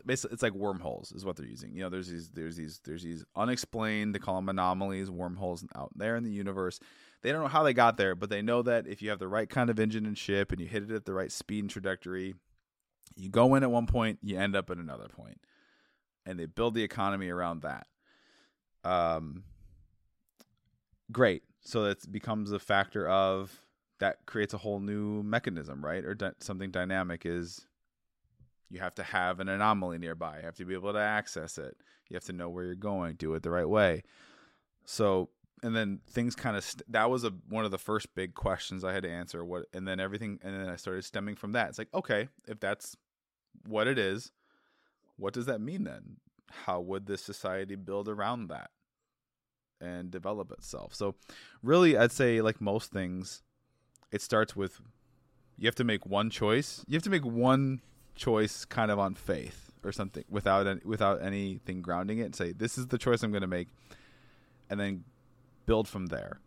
basically 0.05 0.35
it's 0.35 0.43
like 0.43 0.53
wormholes 0.53 1.11
is 1.11 1.25
what 1.25 1.35
they're 1.35 1.47
using. 1.47 1.73
You 1.73 1.81
know, 1.81 1.89
there's 1.89 2.07
these 2.07 2.29
there's 2.29 2.55
these 2.55 2.79
there's 2.85 3.03
these 3.03 3.25
unexplained 3.35 4.13
they 4.13 4.19
call 4.19 4.35
them 4.35 4.47
anomalies, 4.47 5.09
wormholes 5.09 5.65
out 5.75 5.89
there 5.95 6.15
in 6.15 6.23
the 6.23 6.31
universe. 6.31 6.79
They 7.23 7.31
don't 7.31 7.41
know 7.41 7.47
how 7.47 7.63
they 7.63 7.73
got 7.73 7.97
there, 7.97 8.13
but 8.13 8.29
they 8.29 8.43
know 8.43 8.61
that 8.61 8.87
if 8.87 9.01
you 9.01 9.09
have 9.09 9.19
the 9.19 9.27
right 9.27 9.49
kind 9.49 9.71
of 9.71 9.79
engine 9.79 10.05
and 10.05 10.17
ship 10.17 10.51
and 10.51 10.61
you 10.61 10.67
hit 10.67 10.83
it 10.83 10.91
at 10.91 11.05
the 11.05 11.13
right 11.13 11.31
speed 11.31 11.63
and 11.63 11.69
trajectory, 11.69 12.35
you 13.15 13.29
go 13.29 13.55
in 13.55 13.63
at 13.63 13.71
one 13.71 13.87
point, 13.87 14.19
you 14.21 14.37
end 14.37 14.55
up 14.55 14.69
at 14.69 14.77
another 14.77 15.07
point, 15.07 15.41
and 16.27 16.39
they 16.39 16.45
build 16.45 16.75
the 16.75 16.83
economy 16.83 17.29
around 17.29 17.63
that. 17.63 17.87
Um, 18.83 19.43
great. 21.11 21.43
So 21.61 21.85
it 21.85 22.11
becomes 22.11 22.51
a 22.51 22.59
factor 22.59 23.07
of 23.07 23.61
that 23.99 24.25
creates 24.25 24.53
a 24.53 24.57
whole 24.57 24.79
new 24.79 25.21
mechanism, 25.23 25.83
right? 25.83 26.03
Or 26.05 26.15
di- 26.15 26.31
something 26.39 26.71
dynamic 26.71 27.25
is 27.25 27.67
you 28.69 28.79
have 28.79 28.95
to 28.95 29.03
have 29.03 29.39
an 29.39 29.49
anomaly 29.49 29.97
nearby. 29.97 30.37
You 30.37 30.45
have 30.45 30.55
to 30.55 30.65
be 30.65 30.73
able 30.73 30.93
to 30.93 30.99
access 30.99 31.57
it. 31.57 31.75
You 32.09 32.15
have 32.15 32.23
to 32.25 32.33
know 32.33 32.49
where 32.49 32.63
you're 32.63 32.75
going, 32.75 33.15
do 33.15 33.33
it 33.33 33.43
the 33.43 33.51
right 33.51 33.67
way. 33.67 34.03
So, 34.85 35.29
and 35.61 35.75
then 35.75 35.99
things 36.09 36.35
kind 36.35 36.55
of 36.55 36.63
st- 36.63 36.89
that 36.91 37.09
was 37.09 37.23
a 37.23 37.33
one 37.49 37.65
of 37.65 37.71
the 37.71 37.77
first 37.77 38.15
big 38.15 38.33
questions 38.33 38.83
I 38.83 38.93
had 38.93 39.03
to 39.03 39.09
answer. 39.09 39.43
What 39.43 39.65
and 39.73 39.87
then 39.87 39.99
everything 39.99 40.39
and 40.41 40.55
then 40.55 40.69
I 40.69 40.77
started 40.77 41.03
stemming 41.03 41.35
from 41.35 41.51
that. 41.51 41.69
It's 41.69 41.77
like, 41.77 41.93
okay, 41.93 42.29
if 42.47 42.59
that's 42.59 42.95
what 43.67 43.87
it 43.87 43.99
is, 43.99 44.31
what 45.17 45.33
does 45.33 45.45
that 45.47 45.59
mean 45.59 45.83
then? 45.83 46.17
How 46.65 46.79
would 46.79 47.05
this 47.05 47.21
society 47.21 47.75
build 47.75 48.07
around 48.07 48.47
that? 48.47 48.71
And 49.81 50.11
develop 50.11 50.51
itself. 50.51 50.93
So, 50.93 51.15
really, 51.63 51.97
I'd 51.97 52.11
say, 52.11 52.41
like 52.41 52.59
most 52.61 52.91
things, 52.91 53.43
it 54.11 54.21
starts 54.21 54.55
with 54.55 54.81
you 55.57 55.67
have 55.67 55.75
to 55.75 55.83
make 55.83 56.05
one 56.05 56.29
choice. 56.29 56.83
You 56.87 56.95
have 56.95 57.03
to 57.03 57.09
make 57.09 57.25
one 57.25 57.81
choice 58.15 58.65
kind 58.65 58.91
of 58.91 58.99
on 58.99 59.13
faith 59.13 59.71
or 59.83 59.91
something 59.91 60.23
without 60.29 60.67
any, 60.67 60.81
without 60.83 61.21
anything 61.21 61.81
grounding 61.81 62.19
it 62.19 62.23
and 62.23 62.35
say 62.35 62.51
this 62.51 62.77
is 62.77 62.87
the 62.87 62.97
choice 62.97 63.23
I'm 63.23 63.31
going 63.31 63.41
to 63.41 63.47
make 63.47 63.67
and 64.69 64.79
then 64.79 65.03
build 65.65 65.87
from 65.87 66.07
there. 66.07 66.39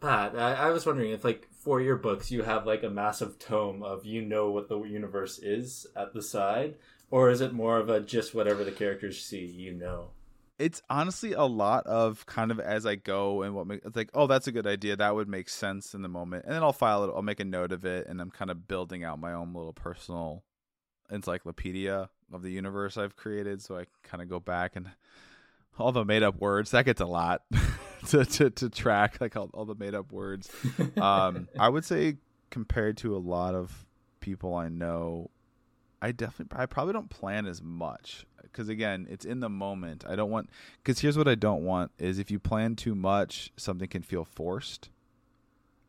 Pat, 0.00 0.36
I, 0.36 0.54
I 0.54 0.70
was 0.70 0.84
wondering 0.84 1.10
if, 1.10 1.24
like, 1.24 1.48
for 1.52 1.80
your 1.80 1.96
books, 1.96 2.30
you 2.30 2.42
have 2.42 2.66
like 2.66 2.82
a 2.82 2.90
massive 2.90 3.38
tome 3.38 3.82
of 3.82 4.04
you 4.04 4.22
know 4.22 4.50
what 4.50 4.68
the 4.68 4.80
universe 4.82 5.38
is 5.38 5.86
at 5.96 6.12
the 6.12 6.22
side, 6.22 6.74
or 7.10 7.30
is 7.30 7.40
it 7.40 7.52
more 7.52 7.78
of 7.78 7.88
a 7.88 8.00
just 8.00 8.34
whatever 8.34 8.62
the 8.62 8.72
characters 8.72 9.24
see, 9.24 9.46
you 9.46 9.72
know? 9.72 10.10
It's 10.58 10.80
honestly 10.88 11.32
a 11.32 11.44
lot 11.44 11.86
of 11.86 12.24
kind 12.26 12.50
of 12.50 12.58
as 12.58 12.86
I 12.86 12.94
go 12.94 13.42
and 13.42 13.54
what 13.54 13.66
make, 13.66 13.82
it's 13.84 13.96
like, 13.96 14.10
oh, 14.14 14.26
that's 14.26 14.46
a 14.46 14.52
good 14.52 14.66
idea. 14.66 14.96
That 14.96 15.14
would 15.14 15.28
make 15.28 15.48
sense 15.48 15.94
in 15.94 16.02
the 16.02 16.08
moment, 16.08 16.44
and 16.44 16.54
then 16.54 16.62
I'll 16.62 16.72
file 16.72 17.04
it. 17.04 17.12
I'll 17.14 17.22
make 17.22 17.40
a 17.40 17.44
note 17.44 17.72
of 17.72 17.84
it, 17.84 18.06
and 18.06 18.20
I'm 18.20 18.30
kind 18.30 18.50
of 18.50 18.66
building 18.66 19.04
out 19.04 19.18
my 19.18 19.32
own 19.32 19.52
little 19.52 19.74
personal 19.74 20.44
encyclopedia 21.10 22.08
of 22.32 22.42
the 22.42 22.50
universe 22.50 22.96
I've 22.96 23.16
created, 23.16 23.62
so 23.62 23.76
I 23.76 23.84
can 23.84 23.92
kind 24.02 24.22
of 24.22 24.28
go 24.28 24.40
back 24.40 24.76
and 24.76 24.88
all 25.78 25.92
the 25.92 26.04
made 26.04 26.22
up 26.22 26.40
words 26.40 26.70
that 26.70 26.84
gets 26.84 27.00
a 27.00 27.06
lot 27.06 27.42
to, 28.08 28.24
to 28.24 28.50
to 28.50 28.70
track 28.70 29.20
like 29.20 29.36
all, 29.36 29.50
all 29.52 29.64
the 29.64 29.74
made 29.74 29.94
up 29.94 30.12
words 30.12 30.48
um 31.00 31.48
i 31.58 31.68
would 31.68 31.84
say 31.84 32.16
compared 32.50 32.96
to 32.96 33.16
a 33.16 33.18
lot 33.18 33.54
of 33.54 33.84
people 34.20 34.54
i 34.54 34.68
know 34.68 35.30
i 36.00 36.12
definitely 36.12 36.58
i 36.58 36.66
probably 36.66 36.92
don't 36.92 37.10
plan 37.10 37.46
as 37.46 37.62
much 37.62 38.24
because 38.52 38.68
again 38.68 39.06
it's 39.10 39.24
in 39.24 39.40
the 39.40 39.48
moment. 39.48 40.04
I 40.08 40.16
don't 40.16 40.30
want 40.30 40.50
because 40.82 41.00
here's 41.00 41.16
what 41.18 41.28
i 41.28 41.34
don't 41.34 41.64
want 41.64 41.90
is 41.98 42.18
if 42.18 42.30
you 42.30 42.38
plan 42.38 42.76
too 42.76 42.94
much 42.94 43.52
something 43.56 43.88
can 43.88 44.02
feel 44.02 44.24
forced. 44.24 44.90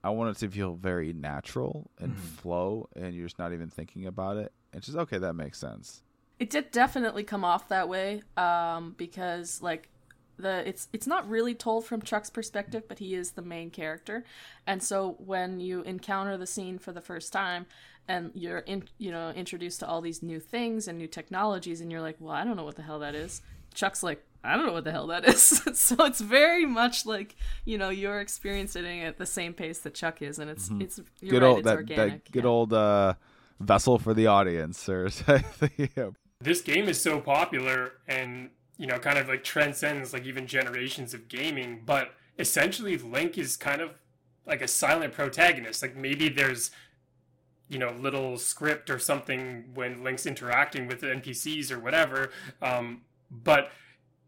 I 0.03 0.09
want 0.11 0.35
it 0.35 0.39
to 0.39 0.49
feel 0.49 0.75
very 0.75 1.11
natural 1.11 1.89
and 1.99 2.13
Mhm. 2.13 2.19
flow 2.19 2.87
and 2.95 3.13
you're 3.13 3.25
just 3.25 3.39
not 3.39 3.51
even 3.53 3.69
thinking 3.69 4.05
about 4.05 4.37
it. 4.37 4.53
It's 4.73 4.85
just 4.85 4.97
okay 4.97 5.17
that 5.17 5.33
makes 5.33 5.57
sense. 5.59 6.03
It 6.39 6.49
did 6.51 6.71
definitely 6.71 7.23
come 7.23 7.43
off 7.43 7.67
that 7.69 7.89
way, 7.89 8.21
um, 8.37 8.93
because 8.97 9.61
like 9.61 9.89
the 10.37 10.67
it's 10.67 10.87
it's 10.93 11.07
not 11.07 11.27
really 11.29 11.55
told 11.55 11.85
from 11.85 12.01
Chuck's 12.01 12.29
perspective, 12.29 12.83
but 12.87 12.99
he 12.99 13.15
is 13.15 13.31
the 13.31 13.41
main 13.41 13.69
character, 13.69 14.23
and 14.65 14.81
so 14.81 15.15
when 15.19 15.59
you 15.59 15.81
encounter 15.83 16.37
the 16.37 16.47
scene 16.47 16.79
for 16.79 16.91
the 16.91 17.01
first 17.01 17.33
time, 17.33 17.65
and 18.07 18.31
you're 18.33 18.59
in 18.59 18.83
you 18.97 19.11
know 19.11 19.29
introduced 19.31 19.79
to 19.81 19.87
all 19.87 20.01
these 20.01 20.21
new 20.21 20.39
things 20.39 20.87
and 20.87 20.97
new 20.97 21.07
technologies, 21.07 21.81
and 21.81 21.91
you're 21.91 22.01
like, 22.01 22.17
well, 22.19 22.33
I 22.33 22.43
don't 22.43 22.55
know 22.55 22.63
what 22.65 22.75
the 22.75 22.83
hell 22.83 22.99
that 22.99 23.15
is. 23.15 23.41
Chuck's 23.73 24.01
like, 24.01 24.23
I 24.43 24.55
don't 24.55 24.65
know 24.65 24.73
what 24.73 24.85
the 24.85 24.91
hell 24.91 25.07
that 25.07 25.25
is. 25.25 25.41
so 25.73 26.05
it's 26.05 26.21
very 26.21 26.65
much 26.65 27.05
like 27.05 27.35
you 27.65 27.77
know 27.77 27.89
you're 27.89 28.19
experiencing 28.19 28.85
it 28.85 29.05
at 29.05 29.17
the 29.17 29.25
same 29.25 29.53
pace 29.53 29.79
that 29.79 29.93
Chuck 29.93 30.21
is, 30.21 30.39
and 30.39 30.49
it's 30.49 30.69
it's 30.79 30.99
you're 31.21 31.31
good 31.31 31.41
right, 31.43 31.49
old 31.49 31.57
it's 31.59 31.65
that, 31.65 31.77
organic. 31.77 32.25
that 32.25 32.31
good 32.31 32.43
yeah. 32.43 32.49
old 32.49 32.73
uh 32.73 33.13
vessel 33.59 33.97
for 33.97 34.13
the 34.13 34.27
audience 34.27 34.87
or 34.87 35.09
yeah. 35.77 36.09
this 36.39 36.61
game 36.61 36.87
is 36.87 37.01
so 37.01 37.19
popular 37.19 37.93
and 38.07 38.49
you 38.77 38.87
know 38.87 38.99
kind 38.99 39.17
of 39.17 39.27
like 39.27 39.43
transcends 39.43 40.13
like 40.13 40.25
even 40.25 40.47
generations 40.47 41.13
of 41.13 41.27
gaming 41.27 41.81
but 41.85 42.11
essentially 42.39 42.97
link 42.97 43.37
is 43.37 43.57
kind 43.57 43.81
of 43.81 43.91
like 44.47 44.61
a 44.61 44.67
silent 44.67 45.13
protagonist. 45.13 45.81
Like 45.81 45.95
maybe 45.95 46.29
there's 46.29 46.71
you 47.69 47.77
know 47.77 47.91
little 47.91 48.37
script 48.37 48.89
or 48.89 48.97
something 48.97 49.65
when 49.73 50.01
link's 50.01 50.25
interacting 50.25 50.87
with 50.87 51.01
the 51.01 51.07
npcs 51.07 51.69
or 51.69 51.77
whatever 51.77 52.31
um, 52.61 53.01
but 53.29 53.71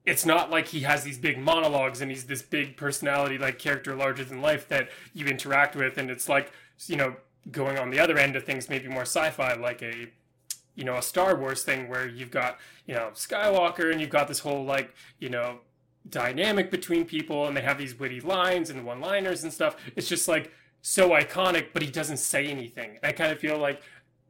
it's 0.05 0.25
not 0.25 0.51
like 0.51 0.67
he 0.67 0.81
has 0.81 1.05
these 1.05 1.17
big 1.17 1.37
monologues 1.37 2.01
and 2.01 2.11
he's 2.11 2.25
this 2.25 2.41
big 2.41 2.75
personality 2.75 3.37
like 3.37 3.57
character 3.57 3.95
larger 3.95 4.25
than 4.25 4.41
life 4.41 4.67
that 4.67 4.89
you 5.13 5.25
interact 5.25 5.73
with 5.73 5.97
and 5.97 6.11
it's 6.11 6.27
like 6.27 6.51
you 6.87 6.97
know 6.97 7.15
going 7.49 7.79
on 7.79 7.91
the 7.91 7.99
other 7.99 8.17
end 8.17 8.35
of 8.35 8.43
things 8.43 8.67
maybe 8.67 8.89
more 8.89 9.03
sci-fi 9.03 9.53
like 9.53 9.81
a 9.81 10.11
you 10.79 10.85
know 10.85 10.95
a 10.95 11.01
Star 11.01 11.35
Wars 11.35 11.63
thing 11.63 11.89
where 11.89 12.07
you've 12.07 12.31
got 12.31 12.57
you 12.87 12.95
know 12.95 13.11
Skywalker 13.13 13.91
and 13.91 13.99
you've 13.99 14.09
got 14.09 14.29
this 14.29 14.39
whole 14.39 14.63
like 14.63 14.95
you 15.19 15.29
know 15.29 15.59
dynamic 16.09 16.71
between 16.71 17.03
people 17.05 17.45
and 17.45 17.55
they 17.55 17.61
have 17.61 17.77
these 17.77 17.99
witty 17.99 18.21
lines 18.21 18.69
and 18.69 18.85
one-liners 18.85 19.43
and 19.43 19.51
stuff. 19.51 19.75
It's 19.97 20.07
just 20.07 20.29
like 20.29 20.53
so 20.81 21.09
iconic, 21.09 21.67
but 21.73 21.81
he 21.81 21.91
doesn't 21.91 22.17
say 22.17 22.47
anything. 22.47 22.97
I 23.03 23.11
kind 23.11 23.33
of 23.33 23.39
feel 23.39 23.57
like 23.57 23.81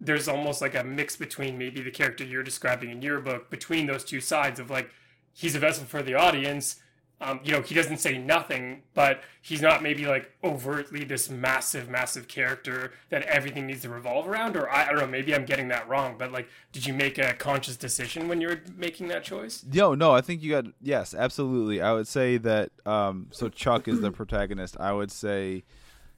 there's 0.02 0.28
almost 0.28 0.60
like 0.60 0.74
a 0.74 0.84
mix 0.84 1.16
between 1.16 1.60
maybe 1.60 1.82
the 1.82 1.92
character 1.92 2.24
you're 2.24 2.42
describing 2.42 2.90
in 2.90 3.04
your 3.04 3.20
book 3.20 3.52
between 3.52 3.86
those 3.86 4.04
two 4.04 4.20
sides 4.20 4.60
of 4.60 4.72
like 4.72 4.90
he's 5.34 5.56
a 5.56 5.60
vessel 5.60 5.86
for 5.86 6.02
the 6.02 6.16
audience. 6.16 6.78
Um, 7.22 7.42
you 7.44 7.52
know, 7.52 7.62
he 7.62 7.76
doesn't 7.76 7.98
say 7.98 8.18
nothing, 8.18 8.84
but 8.94 9.22
he's 9.42 9.62
not 9.62 9.84
maybe 9.84 10.08
like 10.08 10.32
overtly 10.42 11.04
this 11.04 11.30
massive, 11.30 11.90
massive 11.90 12.30
character 12.30 12.94
that 13.10 13.24
everything 13.24 13.68
needs 13.68 13.82
to 13.82 13.90
revolve 13.90 14.26
around. 14.26 14.56
Or 14.56 14.70
I, 14.70 14.84
I 14.84 14.92
don't 14.92 15.00
know, 15.00 15.08
maybe 15.08 15.36
I'm 15.36 15.44
getting 15.44 15.68
that 15.68 15.90
wrong. 15.90 16.16
But 16.18 16.32
like, 16.32 16.48
did 16.72 16.86
you 16.86 16.94
make 16.94 17.18
a 17.18 17.34
conscious 17.34 17.76
decision 17.76 18.30
when 18.30 18.40
you 18.40 18.48
were 18.48 18.62
making 18.78 19.10
that 19.10 19.24
choice? 19.24 19.66
No, 19.70 19.96
no, 19.96 20.14
I 20.14 20.22
think 20.22 20.42
you 20.42 20.50
got 20.50 20.66
yes, 20.82 21.14
absolutely. 21.14 21.82
I 21.82 21.92
would 21.92 22.08
say 22.08 22.38
that 22.38 22.72
um 22.86 23.28
so 23.32 23.50
Chuck 23.50 23.90
is 23.90 24.00
the 24.00 24.12
protagonist. 24.12 24.78
I 24.80 24.94
would 24.94 25.12
say 25.12 25.64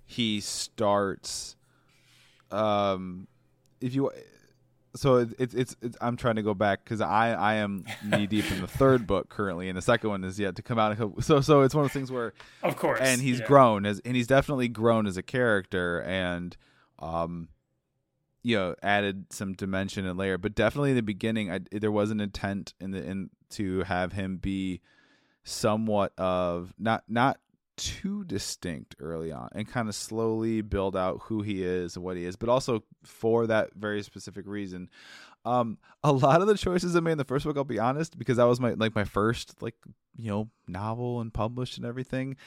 he 0.05 0.39
starts 0.39 1.55
um 2.51 3.27
if 3.79 3.95
you 3.95 4.11
so 4.95 5.15
it- 5.17 5.33
it's 5.39 5.53
it's, 5.53 5.75
it's 5.81 5.97
I'm 6.01 6.17
trying 6.17 6.35
to 6.35 6.41
go 6.43 6.53
back 6.53 6.83
cuz 6.85 7.01
I 7.01 7.33
I 7.33 7.53
am 7.55 7.85
knee 8.05 8.27
deep 8.35 8.51
in 8.51 8.61
the 8.61 8.67
third 8.67 9.07
book 9.07 9.29
currently 9.29 9.69
and 9.69 9.77
the 9.77 9.81
second 9.81 10.09
one 10.09 10.23
is 10.23 10.39
yet 10.39 10.55
to 10.57 10.61
come 10.61 10.77
out. 10.79 10.97
So 11.23 11.41
so 11.41 11.61
it's 11.61 11.73
one 11.75 11.85
of 11.85 11.89
those 11.89 11.93
things 11.93 12.11
where 12.11 12.33
Of 12.63 12.75
course. 12.77 12.99
and 13.01 13.21
he's 13.21 13.39
yeah. 13.39 13.45
grown 13.47 13.85
as 13.85 13.99
and 14.05 14.15
he's 14.15 14.27
definitely 14.27 14.67
grown 14.67 15.07
as 15.07 15.17
a 15.17 15.23
character 15.23 16.01
and 16.03 16.57
um 16.99 17.47
you 18.43 18.55
know 18.57 18.75
added 18.81 19.25
some 19.31 19.53
dimension 19.53 20.05
and 20.05 20.17
layer 20.17 20.37
but 20.37 20.55
definitely 20.55 20.89
in 20.91 20.95
the 20.95 21.03
beginning 21.03 21.51
I, 21.51 21.59
there 21.71 21.91
was 21.91 22.09
an 22.11 22.19
intent 22.19 22.73
in 22.79 22.91
the 22.91 23.03
in 23.03 23.29
to 23.51 23.83
have 23.83 24.13
him 24.13 24.37
be 24.37 24.81
somewhat 25.43 26.11
of 26.17 26.73
not 26.79 27.03
not 27.07 27.39
too 27.81 28.23
distinct 28.25 28.95
early 28.99 29.31
on 29.31 29.49
and 29.53 29.67
kind 29.67 29.89
of 29.89 29.95
slowly 29.95 30.61
build 30.61 30.95
out 30.95 31.19
who 31.23 31.41
he 31.41 31.63
is 31.63 31.95
and 31.95 32.05
what 32.05 32.15
he 32.15 32.23
is 32.23 32.35
but 32.35 32.47
also 32.47 32.83
for 33.03 33.47
that 33.47 33.69
very 33.73 34.03
specific 34.03 34.45
reason 34.45 34.87
um 35.45 35.79
a 36.03 36.11
lot 36.11 36.41
of 36.41 36.47
the 36.47 36.55
choices 36.55 36.95
i 36.95 36.99
made 36.99 37.13
in 37.13 37.17
the 37.17 37.23
first 37.23 37.43
book 37.43 37.57
i'll 37.57 37.63
be 37.63 37.79
honest 37.79 38.19
because 38.19 38.37
that 38.37 38.43
was 38.43 38.59
my 38.59 38.73
like 38.73 38.93
my 38.93 39.03
first 39.03 39.59
like 39.63 39.73
you 40.15 40.29
know 40.29 40.47
novel 40.67 41.21
and 41.21 41.33
published 41.33 41.77
and 41.77 41.85
everything 41.85 42.37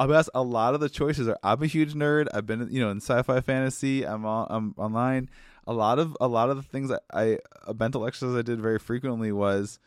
I'll 0.00 0.06
be 0.06 0.14
honest, 0.14 0.30
a 0.32 0.42
lot 0.42 0.74
of 0.74 0.80
the 0.80 0.88
choices 0.88 1.26
are 1.26 1.36
I'm 1.42 1.60
a 1.60 1.66
huge 1.66 1.94
nerd. 1.94 2.28
I've 2.32 2.46
been 2.46 2.68
you 2.70 2.80
know 2.80 2.90
in 2.90 2.98
sci-fi 2.98 3.40
fantasy. 3.40 4.04
I'm 4.04 4.24
on, 4.24 4.46
I'm 4.48 4.74
online. 4.76 5.28
A 5.66 5.72
lot 5.72 5.98
of 5.98 6.16
a 6.20 6.28
lot 6.28 6.50
of 6.50 6.56
the 6.56 6.62
things 6.62 6.92
I 7.12 7.38
a 7.66 7.74
mental 7.74 8.06
exercise 8.06 8.36
I 8.36 8.42
did 8.42 8.60
very 8.60 8.78
frequently 8.78 9.32
was 9.32 9.80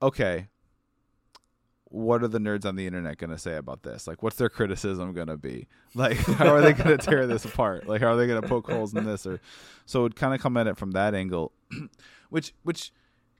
okay. 0.00 0.46
What 1.88 2.22
are 2.22 2.28
the 2.28 2.40
nerds 2.40 2.64
on 2.64 2.74
the 2.76 2.86
internet 2.86 3.16
going 3.18 3.30
to 3.30 3.38
say 3.38 3.56
about 3.56 3.82
this? 3.84 4.06
Like, 4.08 4.22
what's 4.22 4.36
their 4.36 4.48
criticism 4.48 5.12
going 5.12 5.28
to 5.28 5.36
be? 5.36 5.68
Like, 5.94 6.16
how 6.18 6.54
are 6.54 6.60
they 6.60 6.72
going 6.72 6.96
to 6.96 6.98
tear 6.98 7.26
this 7.26 7.44
apart? 7.44 7.88
Like, 7.88 8.00
how 8.00 8.08
are 8.08 8.16
they 8.16 8.26
going 8.26 8.42
to 8.42 8.48
poke 8.48 8.68
holes 8.70 8.92
in 8.94 9.04
this? 9.04 9.26
Or 9.26 9.40
so 9.86 10.00
it 10.00 10.02
would 10.02 10.16
kind 10.16 10.34
of 10.34 10.40
come 10.40 10.56
at 10.56 10.66
it 10.66 10.76
from 10.76 10.92
that 10.92 11.14
angle, 11.14 11.52
which 12.30 12.52
which 12.64 12.92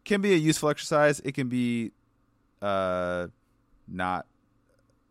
can 0.05 0.21
be 0.21 0.33
a 0.33 0.37
useful 0.37 0.69
exercise. 0.69 1.21
It 1.21 1.33
can 1.35 1.49
be 1.49 1.93
uh 2.63 3.27
not 3.89 4.27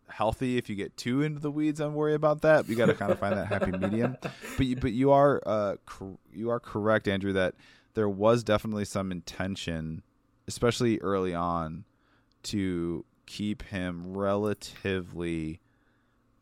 healthy 0.07 0.57
if 0.57 0.69
you 0.69 0.75
get 0.75 0.95
too 0.97 1.21
into 1.21 1.39
the 1.39 1.51
weeds 1.51 1.79
and 1.79 1.93
worry 1.93 2.13
about 2.13 2.41
that. 2.41 2.69
You 2.69 2.75
got 2.75 2.85
to 2.87 2.93
kind 2.93 3.11
of 3.11 3.19
find 3.19 3.35
that 3.37 3.47
happy 3.47 3.71
medium. 3.71 4.17
But 4.57 4.65
you, 4.65 4.75
but 4.77 4.93
you 4.93 5.11
are 5.11 5.41
uh 5.45 5.75
cor- 5.85 6.17
you 6.33 6.49
are 6.49 6.59
correct, 6.59 7.07
Andrew, 7.07 7.33
that 7.33 7.55
there 7.93 8.07
was 8.07 8.43
definitely 8.43 8.85
some 8.85 9.11
intention, 9.11 10.01
especially 10.47 10.99
early 10.99 11.33
on, 11.33 11.83
to 12.43 13.03
keep 13.25 13.63
him 13.63 14.15
relatively. 14.15 15.59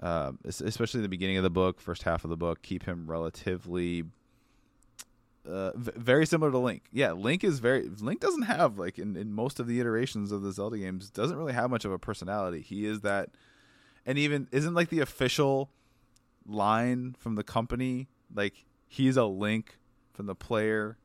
Es- 0.02 0.60
especially 0.62 1.00
in 1.00 1.04
the 1.04 1.10
beginning 1.10 1.38
of 1.38 1.44
the 1.44 1.50
book, 1.50 1.80
first 1.80 2.04
half 2.04 2.24
of 2.24 2.30
the 2.30 2.38
book, 2.38 2.62
keep 2.62 2.84
him 2.84 3.10
relatively 3.10 4.04
uh, 5.48 5.72
v- 5.76 5.92
very 5.96 6.26
similar 6.26 6.52
to 6.52 6.58
Link. 6.58 6.84
Yeah, 6.92 7.12
Link 7.14 7.44
is 7.44 7.60
very 7.60 7.90
Link 8.00 8.20
doesn't 8.22 8.44
have 8.44 8.78
like 8.78 8.98
in, 8.98 9.16
in 9.16 9.34
most 9.34 9.60
of 9.60 9.68
the 9.68 9.80
iterations 9.80 10.32
of 10.32 10.42
the 10.42 10.52
Zelda 10.52 10.78
games 10.78 11.10
doesn't 11.10 11.38
really 11.38 11.54
have 11.54 11.70
much 11.70 11.86
of 11.86 11.92
a 11.92 12.00
personality. 12.00 12.62
He 12.62 12.86
is 12.86 13.02
that 13.02 13.30
and 14.06 14.18
even 14.18 14.48
isn't 14.52 14.74
like 14.74 14.90
the 14.90 15.00
official 15.00 15.70
line 16.46 17.16
from 17.20 17.36
the 17.36 17.44
company 17.44 18.08
like 18.34 18.66
he's 18.88 19.18
a 19.18 19.26
link 19.26 19.78
from 20.14 20.26
the 20.28 20.36
player 20.36 20.98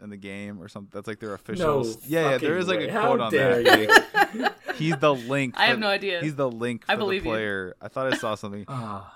in 0.00 0.10
the 0.10 0.16
game 0.16 0.60
or 0.60 0.68
something. 0.68 0.90
That's 0.92 1.06
like 1.06 1.20
their 1.20 1.34
official. 1.34 1.84
No, 1.84 1.94
yeah, 2.06 2.30
yeah. 2.30 2.38
there 2.38 2.58
is 2.58 2.68
like 2.68 2.78
way. 2.78 2.88
a 2.88 2.92
How 2.92 3.06
quote 3.06 3.20
on 3.20 3.32
dare 3.32 3.62
that. 3.62 4.54
you? 4.80 4.92
He's 4.92 4.96
the 5.00 5.14
link. 5.14 5.54
I 5.56 5.66
have 5.66 5.78
no 5.78 5.88
idea. 5.88 6.20
He's 6.20 6.34
the 6.34 6.50
link 6.50 6.84
for 6.84 6.92
I 6.92 6.94
the 6.96 7.00
believe 7.00 7.24
you. 7.24 7.30
player. 7.30 7.74
I 7.80 7.88
thought 7.88 8.12
I 8.12 8.16
saw 8.16 8.34
something. 8.34 8.64
Ah, 8.68 9.12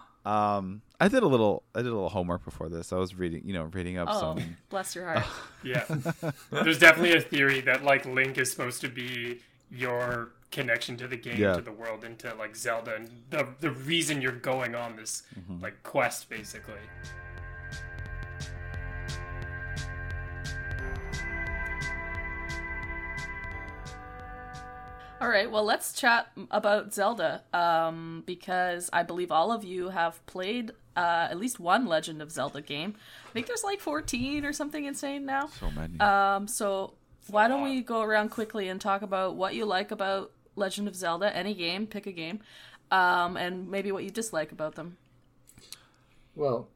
Um, 0.56 0.82
I 1.00 1.08
did 1.08 1.22
a 1.22 1.26
little. 1.26 1.62
I 1.74 1.78
did 1.80 1.88
a 1.88 1.94
little 1.94 2.08
homework 2.10 2.44
before 2.44 2.68
this. 2.68 2.92
I 2.92 2.96
was 2.96 3.14
reading, 3.14 3.42
you 3.44 3.54
know, 3.54 3.64
reading 3.64 3.96
up 3.96 4.08
Oh, 4.10 4.20
some. 4.20 4.56
bless 4.68 4.94
your 4.94 5.06
heart. 5.06 5.24
Yeah. 5.64 5.84
There's 6.50 6.78
definitely 6.78 7.16
a 7.16 7.20
theory 7.20 7.60
that 7.62 7.84
like 7.84 8.04
Link 8.06 8.36
is 8.38 8.50
supposed 8.50 8.80
to 8.82 8.88
be 8.88 9.40
your 9.70 10.30
connection 10.50 10.96
to 10.98 11.06
the 11.06 11.16
game, 11.16 11.38
Yeah. 11.38 11.54
to 11.54 11.62
the 11.62 11.72
world, 11.72 12.02
into 12.04 12.34
like 12.34 12.54
Zelda, 12.56 12.96
and 12.96 13.08
the 13.30 13.46
the 13.60 13.70
reason 13.70 14.20
you're 14.20 14.32
going 14.32 14.74
on 14.74 14.96
this 14.96 15.22
Mm-hmm. 15.38 15.62
like 15.62 15.82
quest, 15.82 16.28
basically. 16.28 16.74
All 25.20 25.28
right, 25.28 25.50
well, 25.50 25.64
let's 25.64 25.92
chat 25.92 26.30
about 26.50 26.94
Zelda 26.94 27.42
um, 27.52 28.22
because 28.24 28.88
I 28.90 29.02
believe 29.02 29.30
all 29.30 29.52
of 29.52 29.64
you 29.64 29.90
have 29.90 30.24
played 30.24 30.70
uh, 30.96 31.28
at 31.30 31.38
least 31.38 31.61
one 31.61 31.85
Legend 31.85 32.22
of 32.22 32.30
Zelda 32.30 32.62
game. 32.62 32.94
I 33.28 33.33
think 33.33 33.46
there's 33.46 33.62
like 33.62 33.80
14 33.80 34.46
or 34.46 34.54
something 34.54 34.87
insane 34.87 35.26
now. 35.26 35.48
So 35.48 35.70
many. 35.72 36.00
Um, 36.00 36.48
so 36.48 36.94
why 37.26 37.48
don't 37.48 37.62
we 37.62 37.83
go 37.83 38.00
around 38.00 38.30
quickly 38.30 38.68
and 38.68 38.80
talk 38.80 39.02
about 39.02 39.37
what 39.37 39.54
you 39.54 39.66
like 39.66 39.90
about 39.90 40.33
Legend 40.56 40.88
of 40.88 40.96
Zelda? 40.96 41.35
Any 41.37 41.52
game, 41.52 41.87
pick 41.87 42.06
a 42.06 42.12
game, 42.12 42.40
um, 42.90 43.37
and 43.37 43.70
maybe 43.70 43.92
what 43.92 44.04
you 44.04 44.11
dislike 44.11 44.52
about 44.52 44.74
them. 44.74 44.96
Well, 46.35 46.68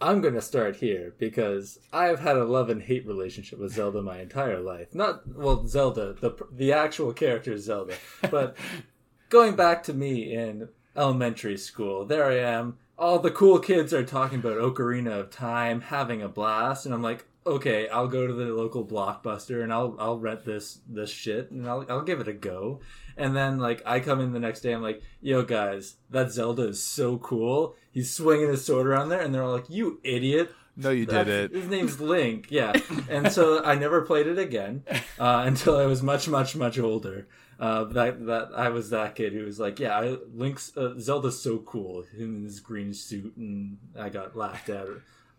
I'm 0.00 0.20
gonna 0.20 0.40
start 0.40 0.76
here 0.76 1.14
because 1.18 1.78
I've 1.92 2.20
had 2.20 2.36
a 2.36 2.44
love 2.44 2.70
and 2.70 2.82
hate 2.82 3.06
relationship 3.06 3.58
with 3.58 3.72
Zelda 3.72 4.02
my 4.02 4.20
entire 4.20 4.60
life. 4.60 4.94
Not 4.94 5.22
well, 5.36 5.66
Zelda, 5.66 6.14
the 6.14 6.36
the 6.52 6.72
actual 6.72 7.12
character 7.12 7.56
Zelda, 7.58 7.94
but 8.30 8.56
going 9.28 9.56
back 9.56 9.82
to 9.84 9.94
me 9.94 10.32
in 10.34 10.68
elementary 10.96 11.56
school, 11.56 12.04
there 12.04 12.26
I 12.26 12.38
am. 12.38 12.78
All 12.96 13.18
the 13.18 13.30
cool 13.30 13.58
kids 13.58 13.92
are 13.92 14.04
talking 14.04 14.38
about 14.40 14.58
Ocarina 14.58 15.20
of 15.20 15.30
Time, 15.30 15.80
having 15.80 16.22
a 16.22 16.28
blast, 16.28 16.84
and 16.84 16.94
I'm 16.94 17.02
like, 17.02 17.24
okay, 17.48 17.88
I'll 17.88 18.08
go 18.08 18.26
to 18.26 18.32
the 18.32 18.46
local 18.46 18.84
blockbuster 18.84 19.62
and 19.62 19.72
I'll 19.72 19.96
I'll 19.98 20.18
rent 20.18 20.44
this 20.44 20.80
this 20.86 21.10
shit 21.10 21.50
and 21.50 21.66
I'll 21.68 21.84
I'll 21.88 22.02
give 22.02 22.20
it 22.20 22.28
a 22.28 22.32
go. 22.32 22.80
And 23.16 23.34
then 23.34 23.58
like 23.58 23.82
I 23.84 24.00
come 24.00 24.20
in 24.20 24.32
the 24.32 24.38
next 24.38 24.60
day, 24.60 24.72
I'm 24.72 24.82
like, 24.82 25.02
yo 25.20 25.42
guys, 25.42 25.96
that 26.10 26.30
Zelda 26.30 26.68
is 26.68 26.82
so 26.82 27.18
cool. 27.18 27.74
He's 27.98 28.12
swinging 28.12 28.46
his 28.46 28.64
sword 28.64 28.86
around 28.86 29.08
there, 29.08 29.20
and 29.20 29.34
they're 29.34 29.42
all 29.42 29.50
like, 29.50 29.68
you 29.68 29.98
idiot. 30.04 30.54
no, 30.76 30.90
you 30.90 31.04
did 31.04 31.26
it. 31.26 31.50
His 31.50 31.66
name's 31.66 32.00
Link, 32.00 32.46
yeah. 32.48 32.72
And 33.10 33.32
so 33.32 33.64
I 33.64 33.74
never 33.74 34.02
played 34.02 34.28
it 34.28 34.38
again 34.38 34.84
uh, 35.18 35.42
until 35.44 35.76
I 35.76 35.86
was 35.86 36.00
much, 36.00 36.28
much, 36.28 36.54
much 36.54 36.78
older. 36.78 37.26
Uh, 37.58 37.82
that 37.82 38.24
that 38.26 38.50
I 38.56 38.68
was 38.68 38.90
that 38.90 39.16
kid 39.16 39.32
who 39.32 39.44
was 39.44 39.58
like, 39.58 39.80
yeah, 39.80 39.98
I, 39.98 40.16
Link's 40.32 40.76
uh, 40.76 40.94
Zelda's 41.00 41.42
so 41.42 41.58
cool, 41.58 42.02
him 42.02 42.36
in 42.36 42.44
his 42.44 42.60
green 42.60 42.94
suit, 42.94 43.36
and 43.36 43.78
I 43.98 44.10
got 44.10 44.36
laughed 44.36 44.68
at. 44.68 44.86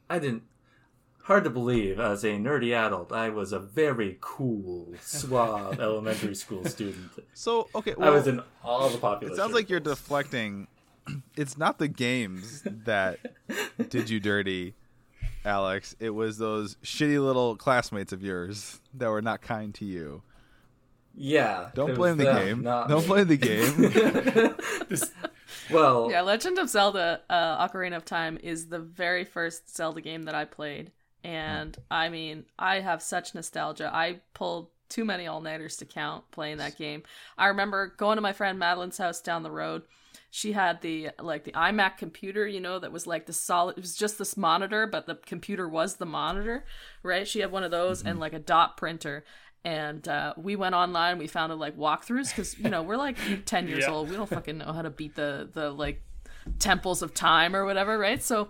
I 0.10 0.20
didn't. 0.20 0.44
Hard 1.24 1.46
to 1.46 1.50
believe, 1.50 1.98
as 1.98 2.26
a 2.26 2.32
nerdy 2.32 2.74
adult, 2.74 3.14
I 3.14 3.30
was 3.30 3.54
a 3.54 3.60
very 3.60 4.18
cool, 4.20 4.96
suave 5.00 5.80
elementary 5.88 6.36
school 6.36 6.66
student. 6.66 7.12
So 7.34 7.70
okay, 7.74 7.94
I 7.98 8.10
was 8.10 8.28
in 8.28 8.42
all 8.66 8.90
the 8.90 8.98
popular. 8.98 9.32
It 9.32 9.38
sounds 9.38 9.54
like 9.54 9.70
you're 9.70 9.80
deflecting. 9.80 10.68
It's 11.36 11.58
not 11.58 11.80
the 11.80 11.88
games 11.88 12.64
that 12.66 13.20
did 13.90 14.10
you 14.10 14.20
dirty, 14.20 14.74
Alex. 15.46 15.96
It 16.00 16.10
was 16.10 16.38
those 16.38 16.76
shitty 16.84 17.24
little 17.24 17.56
classmates 17.56 18.12
of 18.12 18.22
yours 18.22 18.82
that 18.94 19.10
were 19.10 19.22
not 19.22 19.42
kind 19.42 19.74
to 19.76 19.86
you. 19.86 20.22
Yeah. 21.16 21.70
Don't 21.76 21.92
it 21.92 21.96
blame 21.96 22.18
was 22.18 22.26
the 22.26 22.34
them, 22.34 22.46
game. 22.46 22.64
Don't 22.64 23.02
me. 23.02 23.08
blame 23.08 23.28
the 23.28 23.38
game. 23.38 24.56
Well, 25.72 26.10
Yeah, 26.12 26.22
Legend 26.22 26.58
of 26.58 26.70
Zelda: 26.70 27.22
uh, 27.30 27.68
Ocarina 27.68 27.96
of 27.96 28.06
Time 28.06 28.38
is 28.42 28.68
the 28.70 28.80
very 28.80 29.24
first 29.24 29.76
Zelda 29.76 30.02
game 30.02 30.24
that 30.24 30.36
I 30.36 30.46
played, 30.46 30.92
and 31.24 31.78
I 31.92 32.10
mean, 32.10 32.46
I 32.58 32.80
have 32.80 33.02
such 33.02 33.36
nostalgia. 33.36 33.90
I 33.94 34.22
pulled 34.34 34.70
too 34.90 35.06
many 35.06 35.28
all 35.28 35.42
nighters 35.42 35.78
to 35.78 35.86
count 35.86 36.30
playing 36.32 36.58
that 36.58 36.78
game. 36.78 37.04
I 37.38 37.48
remember 37.48 37.94
going 37.98 38.16
to 38.16 38.22
my 38.22 38.34
friend 38.34 38.58
Madeline's 38.58 38.98
house 38.98 39.22
down 39.22 39.44
the 39.44 39.52
road. 39.52 39.84
She 40.32 40.52
had 40.54 40.82
the 40.82 41.10
like 41.20 41.44
the 41.44 41.52
iMac 41.54 41.98
computer, 41.98 42.48
you 42.48 42.60
know, 42.60 42.78
that 42.80 42.92
was 42.92 43.08
like 43.08 43.26
the 43.26 43.34
solid. 43.34 43.78
It 43.78 43.82
was 43.82 43.96
just 43.96 44.18
this 44.20 44.38
monitor, 44.38 44.86
but 44.86 45.06
the 45.08 45.16
computer 45.16 45.68
was 45.68 45.96
the 45.96 46.06
monitor, 46.06 46.66
right? 47.04 47.28
She 47.28 47.40
had 47.40 47.52
one 47.52 47.64
of 47.64 47.72
those 47.72 48.04
and 48.04 48.20
like 48.20 48.34
a 48.34 48.40
dot 48.40 48.78
printer. 48.78 49.24
And 49.66 50.08
uh, 50.08 50.34
we 50.38 50.56
went 50.56 50.76
online. 50.76 51.18
We 51.18 51.28
found 51.28 51.54
like 51.60 51.76
walkthroughs 51.78 52.30
because 52.30 52.58
you 52.60 52.70
know 52.70 52.82
we're 52.84 52.96
like 52.98 53.18
ten 53.46 53.68
years 53.68 53.86
Yeah. 53.88 53.92
old. 53.94 54.10
We 54.10 54.16
don't 54.16 54.30
fucking 54.30 54.58
know 54.60 54.72
how 54.72 54.84
to 54.84 54.90
beat 54.90 55.16
the 55.16 55.50
the 55.52 55.72
like 55.72 56.02
temples 56.60 57.02
of 57.02 57.14
time 57.14 57.56
or 57.56 57.66
whatever, 57.66 57.98
right? 57.98 58.22
So, 58.24 58.50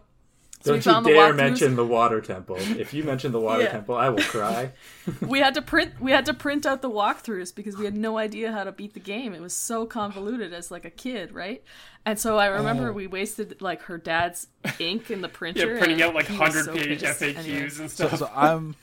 so 0.62 0.72
Don't 0.74 0.86
you 0.86 0.92
found 0.92 1.06
the 1.06 1.12
dare 1.12 1.34
mention 1.34 1.76
the 1.76 1.86
water 1.86 2.20
temple. 2.22 2.58
If 2.60 2.94
you 2.94 3.04
mention 3.04 3.32
the 3.32 3.40
water 3.40 3.64
Yeah. 3.64 3.72
temple, 3.72 3.96
I 3.96 4.10
will 4.10 4.24
cry. 4.24 4.72
we 5.22 5.40
had 5.40 5.54
to 5.56 5.62
print 5.62 5.94
we 6.02 6.12
had 6.12 6.26
to 6.26 6.34
print 6.34 6.66
out 6.66 6.82
the 6.82 6.90
walkthroughs 6.90 7.56
because 7.56 7.78
we 7.78 7.86
had 7.86 7.96
no 7.96 8.18
idea 8.18 8.52
how 8.52 8.64
to 8.66 8.72
beat 8.72 8.94
the 8.94 9.00
game. 9.00 9.34
It 9.34 9.42
was 9.42 9.54
so 9.54 9.86
convoluted 9.86 10.54
as 10.54 10.70
like 10.70 10.86
a 10.86 10.90
kid, 10.90 11.32
right? 11.32 11.64
And 12.06 12.20
so 12.20 12.38
I 12.38 12.48
remember 12.48 12.92
we 12.92 13.08
wasted 13.08 13.62
like 13.62 13.84
her 13.84 13.98
dad's 13.98 14.48
ink 14.80 15.10
in 15.12 15.22
the 15.22 15.30
printer. 15.40 15.74
Yeah, 15.74 15.80
printing 15.80 16.02
out 16.02 16.14
like 16.16 16.28
hundred 16.28 16.66
so 16.66 16.74
page 16.74 17.02
pissed. 17.02 17.22
FAQs 17.22 17.38
Anyway. 17.38 17.70
and 17.80 17.92
stuff. 17.92 18.18
so 18.18 18.30
I'm 18.36 18.76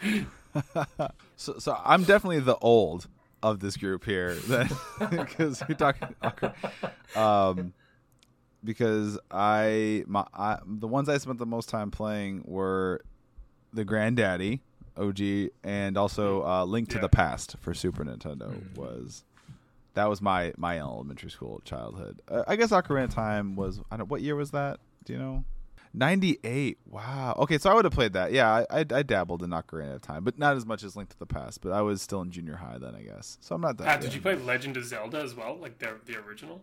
so, 1.37 1.59
so 1.59 1.79
I'm 1.85 2.05
definitely 2.05 2.41
the 2.41 2.57
old 2.57 3.07
of 3.43 3.61
this 3.61 3.77
group 3.77 4.05
here 4.05 4.37
because 5.11 5.63
we 5.69 5.75
talk 5.75 5.97
um 7.15 7.73
because 8.65 9.19
I 9.31 10.05
my 10.07 10.25
I, 10.35 10.59
the 10.67 10.89
ones 10.89 11.09
I 11.09 11.19
spent 11.19 11.39
the 11.39 11.47
most 11.47 11.69
time 11.69 11.91
playing 11.91 12.43
were 12.47 13.03
the 13.73 13.85
Granddaddy 13.85 14.63
OG 14.97 15.21
and 15.63 15.97
also 15.99 16.43
uh, 16.45 16.65
Link 16.65 16.89
to 16.91 16.97
Yeah. 16.97 17.03
the 17.03 17.09
Past 17.09 17.57
for 17.61 17.75
Super 17.75 18.05
Nintendo 18.05 18.75
was 18.77 19.25
that 19.95 20.09
was 20.09 20.21
my 20.23 20.53
my 20.57 20.79
elementary 20.79 21.31
school 21.31 21.61
childhood. 21.65 22.21
Uh, 22.29 22.45
I 22.47 22.57
guess 22.57 22.71
Ocarina 22.71 23.05
of 23.05 23.11
Time 23.15 23.57
was 23.57 23.81
I 23.91 23.97
don't 23.97 24.09
what 24.09 24.23
year 24.23 24.37
was 24.37 24.51
that? 24.53 24.81
Do 25.05 25.13
you 25.13 25.19
know? 25.19 25.45
98. 25.95 26.77
Wow. 26.91 27.35
Okay, 27.39 27.57
so 27.57 27.71
I 27.71 27.75
would 27.75 27.87
have 27.87 27.95
played 27.95 28.13
that. 28.13 28.31
Yeah, 28.31 28.51
I, 28.71 28.81
I, 28.81 28.85
I 28.91 29.03
dabbled 29.03 29.43
in 29.43 29.49
Ocarina 29.51 29.95
of 29.95 30.03
Time, 30.03 30.25
but 30.25 30.39
not 30.39 30.55
as 30.55 30.67
much 30.67 30.83
as 30.83 30.95
Link 30.95 31.09
to 31.09 31.19
the 31.19 31.25
Past. 31.25 31.63
But 31.63 31.73
I 31.73 31.81
was 31.81 32.03
still 32.03 32.21
in 32.21 32.31
junior 32.31 32.57
high 32.57 32.77
then, 32.79 32.95
I 32.95 33.01
guess. 33.01 33.39
So 33.41 33.55
I'm 33.55 33.63
not 33.63 33.79
that. 33.79 34.01
Good. 34.01 34.09
did 34.09 34.15
you 34.15 34.21
play 34.21 34.35
Legend 34.35 34.77
of 34.77 34.85
Zelda 34.85 35.19
as 35.23 35.35
well, 35.35 35.57
like 35.57 35.79
the 35.79 35.95
the 36.05 36.17
original? 36.17 36.63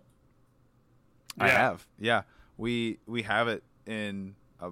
I 1.39 1.49
have. 1.49 1.85
Yeah, 1.99 2.23
we 2.57 2.99
we 3.07 3.23
have 3.23 3.47
it 3.47 3.63
in 3.85 4.35
a 4.59 4.71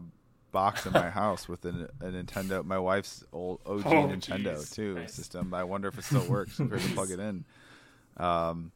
box 0.52 0.86
in 0.86 0.94
my 0.94 1.10
house 1.10 1.48
with 1.50 1.64
a, 1.66 1.90
a 2.02 2.06
Nintendo. 2.06 2.64
My 2.64 2.78
wife's 2.80 3.24
old 3.34 3.62
OG 3.66 3.84
Oh, 3.86 3.92
Nintendo 4.08 4.56
jeez. 4.58 4.74
too 4.74 4.96
Nice. 4.96 5.14
system. 5.14 5.54
I 5.54 5.64
wonder 5.64 5.88
if 5.88 5.98
it 5.98 6.04
still 6.04 6.26
works 6.28 6.54
for 6.56 6.66
her 6.66 6.78
to 6.78 6.88
plug 6.90 7.12
it 7.12 7.20
in. 7.20 7.46
Um. 8.18 8.72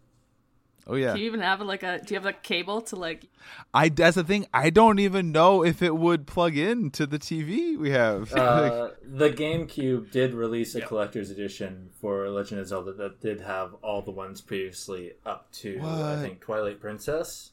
Oh 0.87 0.93
yeah, 0.93 1.13
Do 1.15 1.19
you 1.19 1.25
even 1.25 1.39
have 1.39 1.61
like 1.61 1.81
a? 1.81 1.97
Do 1.97 2.13
you 2.13 2.17
have 2.19 2.25
like 2.25 2.43
cable 2.43 2.79
to 2.83 2.95
like? 2.95 3.25
I. 3.73 3.89
That's 3.89 4.15
the 4.17 4.23
thing. 4.23 4.45
I 4.53 4.69
don't 4.69 4.99
even 4.99 5.31
know 5.31 5.63
if 5.65 5.81
it 5.81 5.95
would 5.97 6.27
plug 6.27 6.55
in 6.55 6.91
to 6.91 7.07
the 7.07 7.17
TV 7.17 7.75
we 7.75 7.89
have. 7.89 8.31
Uh, 8.35 8.89
the 9.03 9.31
GameCube 9.31 10.11
did 10.11 10.35
release 10.35 10.75
a 10.75 10.79
Yep. 10.79 10.87
collector's 10.87 11.31
edition 11.31 11.89
for 11.99 12.29
Legend 12.29 12.61
of 12.61 12.67
Zelda 12.67 12.93
that 12.93 13.19
did 13.19 13.41
have 13.41 13.73
all 13.81 14.03
the 14.03 14.11
ones 14.11 14.41
previously 14.41 15.13
up 15.25 15.51
to 15.53 15.79
I 15.83 16.17
think 16.21 16.39
Twilight 16.41 16.79
Princess. 16.79 17.49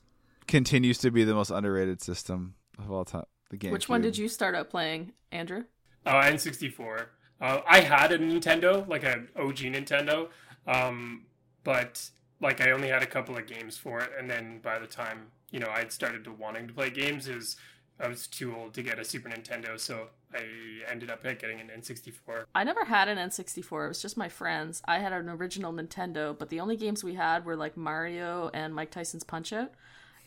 Continues 0.47 0.99
to 0.99 1.11
be 1.11 1.25
the 1.25 1.35
most 1.35 1.51
underrated 1.51 2.03
system 2.03 2.55
of 2.79 2.91
all 2.91 3.05
time. 3.05 3.25
The 3.51 3.57
game. 3.57 3.73
Which 3.73 3.89
one 3.89 4.01
did 4.01 4.17
you 4.17 4.29
start 4.29 4.55
out 4.55 4.71
playing, 4.71 5.13
Andrew? 5.31 5.65
Oh, 6.07 6.13
N64. 6.13 7.07
Uh, 7.41 7.61
I 7.67 7.81
had 7.81 8.13
a 8.13 8.19
Nintendo, 8.19 8.87
like 8.89 9.05
an 9.05 9.29
OG 9.37 9.57
Nintendo, 9.59 10.29
um, 10.67 11.25
but 11.65 12.09
like 12.41 12.61
I 12.61 12.71
only 12.71 12.89
had 12.89 13.03
a 13.03 13.07
couple 13.07 13.37
of 13.37 13.47
games 13.47 13.77
for 13.77 14.01
it, 14.01 14.11
and 14.19 14.31
then 14.31 14.61
by 14.63 14.79
the 14.79 14.87
time 14.87 15.29
you 15.51 15.59
know 15.59 15.69
I'd 15.71 15.93
started 15.93 16.25
to 16.25 16.33
wanting 16.33 16.69
to 16.69 16.73
play 16.73 16.89
games, 16.91 17.29
is 17.29 17.57
I 18.01 18.09
was 18.09 18.27
too 18.27 18.55
old 18.55 18.75
to 18.75 18.83
get 18.83 18.99
a 18.99 19.05
Super 19.05 19.29
Nintendo, 19.29 19.79
so 19.79 20.09
I 20.35 20.45
ended 20.91 21.11
up 21.11 21.23
getting 21.23 21.61
an 21.61 21.71
N64. 21.77 22.45
I 22.55 22.65
never 22.65 22.85
had 22.85 23.09
an 23.09 23.19
N64. 23.19 23.85
It 23.85 23.89
was 23.89 24.03
just 24.03 24.17
my 24.17 24.29
friends. 24.29 24.83
I 24.87 24.99
had 24.99 25.13
an 25.13 25.29
original 25.29 25.73
Nintendo, 25.73 26.37
but 26.37 26.49
the 26.49 26.61
only 26.61 26.77
games 26.77 27.05
we 27.05 27.15
had 27.15 27.45
were 27.45 27.57
like 27.57 27.77
Mario 27.77 28.51
and 28.55 28.75
Mike 28.75 28.91
Tyson's 28.91 29.25
Punch 29.25 29.53
Out. 29.53 29.73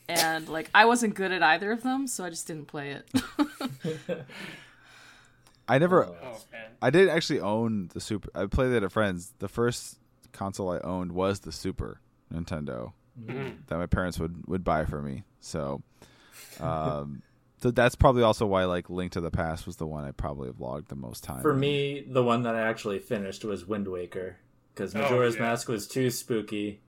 And 0.08 0.48
like 0.48 0.70
I 0.74 0.84
wasn't 0.84 1.14
good 1.14 1.32
at 1.32 1.42
either 1.42 1.72
of 1.72 1.82
them, 1.82 2.06
so 2.06 2.24
I 2.24 2.30
just 2.30 2.46
didn't 2.46 2.66
play 2.66 2.90
it. 2.92 3.08
I 5.68 5.78
never. 5.78 6.04
Oh 6.06 6.38
I 6.80 6.90
did 6.90 7.08
actually 7.08 7.40
own 7.40 7.90
the 7.92 8.00
Super. 8.00 8.28
I 8.34 8.46
played 8.46 8.72
it 8.72 8.82
at 8.82 8.92
friends. 8.92 9.32
The 9.38 9.48
first 9.48 9.98
console 10.32 10.70
I 10.70 10.78
owned 10.80 11.12
was 11.12 11.40
the 11.40 11.52
Super 11.52 12.00
Nintendo 12.32 12.92
Mhm. 13.20 13.66
that 13.66 13.78
my 13.78 13.86
parents 13.86 14.18
would 14.20 14.46
would 14.46 14.62
buy 14.62 14.84
for 14.84 15.00
me. 15.02 15.24
So, 15.40 15.82
um, 16.60 17.22
so 17.62 17.70
that's 17.70 17.94
probably 17.96 18.22
also 18.22 18.46
why 18.46 18.64
like 18.64 18.88
Link 18.90 19.12
to 19.12 19.20
the 19.20 19.30
Past 19.30 19.66
was 19.66 19.76
the 19.76 19.86
one 19.86 20.04
I 20.04 20.12
probably 20.12 20.48
have 20.48 20.60
logged 20.60 20.88
the 20.88 20.96
most 20.96 21.24
time. 21.24 21.42
For 21.42 21.52
in. 21.52 21.60
me, 21.60 22.04
the 22.06 22.22
one 22.22 22.42
that 22.42 22.54
I 22.54 22.60
actually 22.60 22.98
finished 23.00 23.44
was 23.44 23.66
Wind 23.66 23.88
Waker 23.88 24.36
because 24.74 24.94
Oh, 24.94 25.00
Majora's 25.00 25.34
yeah. 25.36 25.42
Mask 25.42 25.66
was 25.68 25.88
too 25.88 26.10
spooky, 26.10 26.80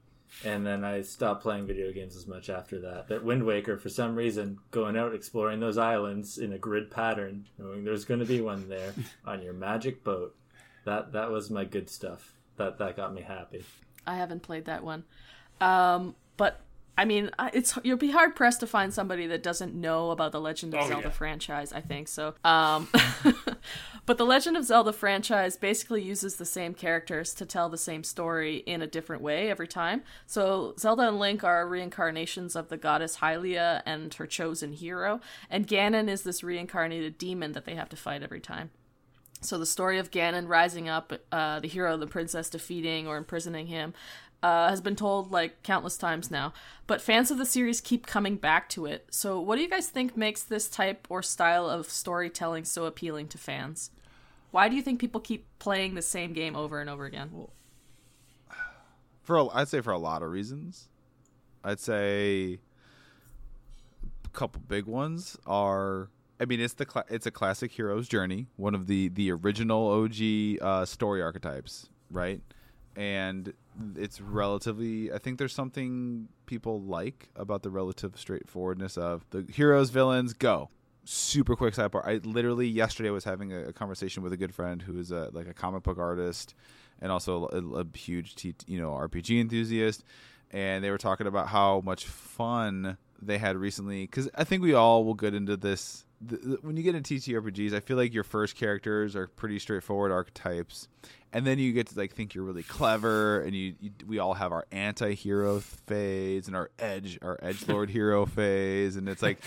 and 0.45 0.67
then 0.67 0.85
I 0.85 1.03
stopped 1.03 1.43
playing 1.43 1.67
video 1.67 1.93
games 1.93 2.17
as 2.17 2.27
much 2.27 2.51
after 2.51 2.81
that. 2.81 3.07
But 3.09 3.25
Wind 3.25 3.45
Waker, 3.45 3.77
for 3.77 3.88
some 3.88 4.14
reason, 4.14 4.59
going 4.71 4.97
out 4.97 5.14
exploring 5.14 5.61
those 5.61 5.79
islands 5.79 6.38
in 6.38 6.53
a 6.53 6.59
grid 6.59 6.91
pattern, 6.91 7.47
knowing 7.59 7.85
there's 7.85 8.05
going 8.05 8.21
to 8.21 8.27
be 8.27 8.41
one 8.41 8.69
there 8.69 8.95
on 9.25 9.43
your 9.43 9.53
magic 9.55 10.05
boat, 10.05 10.37
that 10.85 11.12
that 11.12 11.31
was 11.31 11.51
my 11.51 11.64
good 11.64 11.91
stuff. 11.91 12.33
That 12.57 12.79
that 12.79 12.97
got 12.97 13.14
me 13.14 13.23
happy. 13.23 13.64
I 14.07 14.17
haven't 14.17 14.43
played 14.43 14.64
that 14.67 14.83
one. 14.83 15.05
Um, 15.61 16.14
but 16.37 16.61
I 16.98 17.04
mean, 17.04 17.30
it's 17.54 17.78
you'll 17.84 17.96
be 17.96 18.11
hard 18.11 18.34
pressed 18.34 18.58
to 18.61 18.66
find 18.66 18.92
somebody 18.92 19.26
that 19.28 19.42
doesn't 19.42 19.74
know 19.74 20.11
about 20.11 20.32
the 20.32 20.40
Legend 20.40 20.74
of 20.74 20.80
Oh, 20.82 20.88
Zelda 20.88 21.06
yeah. 21.06 21.11
franchise. 21.12 21.72
I 21.72 21.80
think 21.80 22.08
so. 22.08 22.34
Um, 22.44 22.88
but 24.06 24.18
the 24.18 24.26
Legend 24.26 24.56
of 24.56 24.64
Zelda 24.64 24.92
franchise 24.92 25.56
basically 25.56 26.02
uses 26.02 26.37
the 26.37 26.44
same 26.44 26.74
characters 26.74 27.32
to 27.34 27.46
tell 27.46 27.68
the 27.68 27.78
same 27.78 28.02
story 28.02 28.56
in 28.66 28.82
a 28.82 28.87
different 28.87 29.22
way 29.22 29.48
every 29.48 29.68
time. 29.68 30.02
So 30.26 30.74
Zelda 30.78 31.06
and 31.08 31.18
Link 31.20 31.44
are 31.44 31.68
reincarnations 31.68 32.56
of 32.56 32.68
the 32.68 32.76
goddess 32.76 33.18
Hylia 33.18 33.80
and 33.87 34.12
her 34.14 34.26
chosen 34.26 34.72
hero, 34.72 35.20
and 35.48 35.66
Ganon 35.68 36.08
is 36.08 36.22
this 36.22 36.42
reincarnated 36.42 37.16
demon 37.16 37.52
that 37.52 37.64
they 37.64 37.76
have 37.76 37.88
to 37.90 37.96
fight 37.96 38.22
every 38.24 38.40
time. 38.40 38.70
So 39.40 39.56
the 39.56 39.66
story 39.66 40.00
of 40.00 40.11
Ganon 40.11 40.48
rising 40.48 40.88
up, 40.88 41.12
uh, 41.30 41.61
the 41.61 41.68
hero, 41.68 41.96
the 41.96 42.08
princess 42.08 42.50
defeating 42.50 43.06
or 43.06 43.16
imprisoning 43.16 43.68
him, 43.68 43.94
uh, 44.42 44.68
has 44.68 44.81
been 44.81 44.96
told 44.96 45.31
like 45.33 45.62
countless 45.62 45.96
times 45.96 46.31
now. 46.31 46.53
But 46.87 47.01
fans 47.01 47.31
of 47.31 47.38
the 47.38 47.46
series 47.46 47.81
keep 47.81 48.07
coming 48.07 48.37
back 48.37 48.68
to 48.70 48.87
it. 48.87 49.07
So 49.11 49.40
what 49.40 49.57
do 49.57 49.62
you 49.62 49.68
guys 49.68 49.88
think 49.88 50.16
makes 50.16 50.42
this 50.42 50.68
type 50.68 51.07
or 51.09 51.22
style 51.22 51.68
of 51.68 51.90
storytelling 51.90 52.64
so 52.64 52.85
appealing 52.87 53.29
to 53.29 53.38
fans? 53.38 53.90
Why 54.51 54.68
do 54.68 54.77
you 54.77 54.83
think 54.83 55.01
people 55.01 55.20
keep 55.20 55.46
playing 55.59 55.94
the 55.94 56.03
same 56.03 56.33
game 56.33 56.57
over 56.57 56.81
and 56.81 56.88
over 56.88 57.05
again? 57.05 57.31
for 59.29 59.37
a, 59.37 59.46
I'd 59.48 59.68
say 59.68 59.83
for 59.83 59.92
a 59.92 59.98
lot 59.98 60.22
of 60.22 60.31
reasons. 60.31 60.88
I'd 61.62 61.81
say 61.81 62.61
a 64.24 64.29
couple 64.31 64.62
big 64.66 64.87
ones 64.87 65.37
are 65.46 66.09
I 66.40 66.46
mean 66.46 66.61
it's 66.61 66.72
the 66.72 66.87
cla- 66.87 67.05
it's 67.11 67.27
a 67.27 67.31
classic 67.31 67.72
hero's 67.72 68.09
journey, 68.09 68.46
one 68.57 68.74
of 68.74 68.87
the 68.87 69.09
the 69.09 69.31
original 69.33 69.88
OG 69.88 70.62
uh, 70.62 70.87
story 70.87 71.20
archetypes, 71.20 71.90
right? 72.11 72.40
And 72.96 73.53
it's 73.97 74.21
relatively 74.21 75.12
I 75.12 75.19
think 75.19 75.38
there's 75.38 75.55
something 75.55 76.29
people 76.47 76.81
like 76.81 77.29
about 77.37 77.62
the 77.62 77.71
relative 77.71 78.19
straightforwardness 78.19 78.97
of 78.97 79.25
the 79.31 79.47
heroes 79.53 79.91
villains 79.91 80.33
go 80.33 80.71
super 81.09 81.57
quick 81.57 81.73
sidebar. 81.75 82.07
I 82.07 82.17
literally 82.23 82.69
yesterday 82.69 83.09
was 83.09 83.25
having 83.25 83.53
a, 83.53 83.73
conversation 83.73 84.23
with 84.23 84.35
a 84.35 84.37
good 84.37 84.55
friend 84.55 84.83
who 84.83 84.99
is 84.99 85.11
a 85.11 85.31
like 85.33 85.49
a 85.49 85.55
comic 85.55 85.83
book 85.83 85.99
artist 85.99 86.55
and 87.01 87.11
also 87.11 87.47
a, 87.47 87.81
a 87.81 87.87
huge 87.97 88.35
T, 88.35 88.55
you 88.67 88.79
know 88.79 88.91
RPG 88.91 89.41
enthusiast, 89.41 90.05
and 90.51 90.85
they 90.85 90.91
were 90.91 90.99
talking 90.99 91.27
about 91.27 91.49
how 91.49 91.81
much 91.81 92.07
fun 92.07 92.99
they 93.23 93.38
had 93.38 93.57
recently. 93.57 94.03
Because 94.03 94.29
I 94.35 94.45
think 94.45 94.62
we 94.62 94.75
all 94.75 95.05
will 95.05 95.14
get 95.14 95.35
into 95.35 95.57
this. 95.57 96.05
When 96.62 96.77
you 96.77 96.83
get 96.83 96.97
into 96.97 97.14
TTRPGs, 97.14 97.73
I 97.73 97.81
feel 97.81 97.97
like 97.97 98.12
your 98.12 98.25
first 98.25 98.57
characters 98.57 99.14
are 99.14 99.29
pretty 99.29 99.59
straightforward 99.61 100.11
archetypes, 100.11 100.88
and 101.33 101.47
then 101.47 101.59
you 101.59 101.73
get 101.73 101.88
to 101.88 101.99
like 101.99 102.14
think 102.14 102.35
you're 102.35 102.45
really 102.45 102.62
clever, 102.62 103.41
and 103.41 103.55
you, 103.55 103.75
you 103.81 103.91
we 104.07 104.19
all 104.19 104.35
have 104.35 104.53
our 104.53 104.67
anti-hero 104.73 105.61
phase 105.61 106.47
and 106.47 106.57
our 106.57 106.71
edge 106.79 107.19
our 107.23 107.38
edge 107.43 107.67
lord 107.69 107.91
hero 107.91 108.27
phase, 108.27 108.97
and 108.97 109.09
it's 109.09 109.23
like 109.23 109.38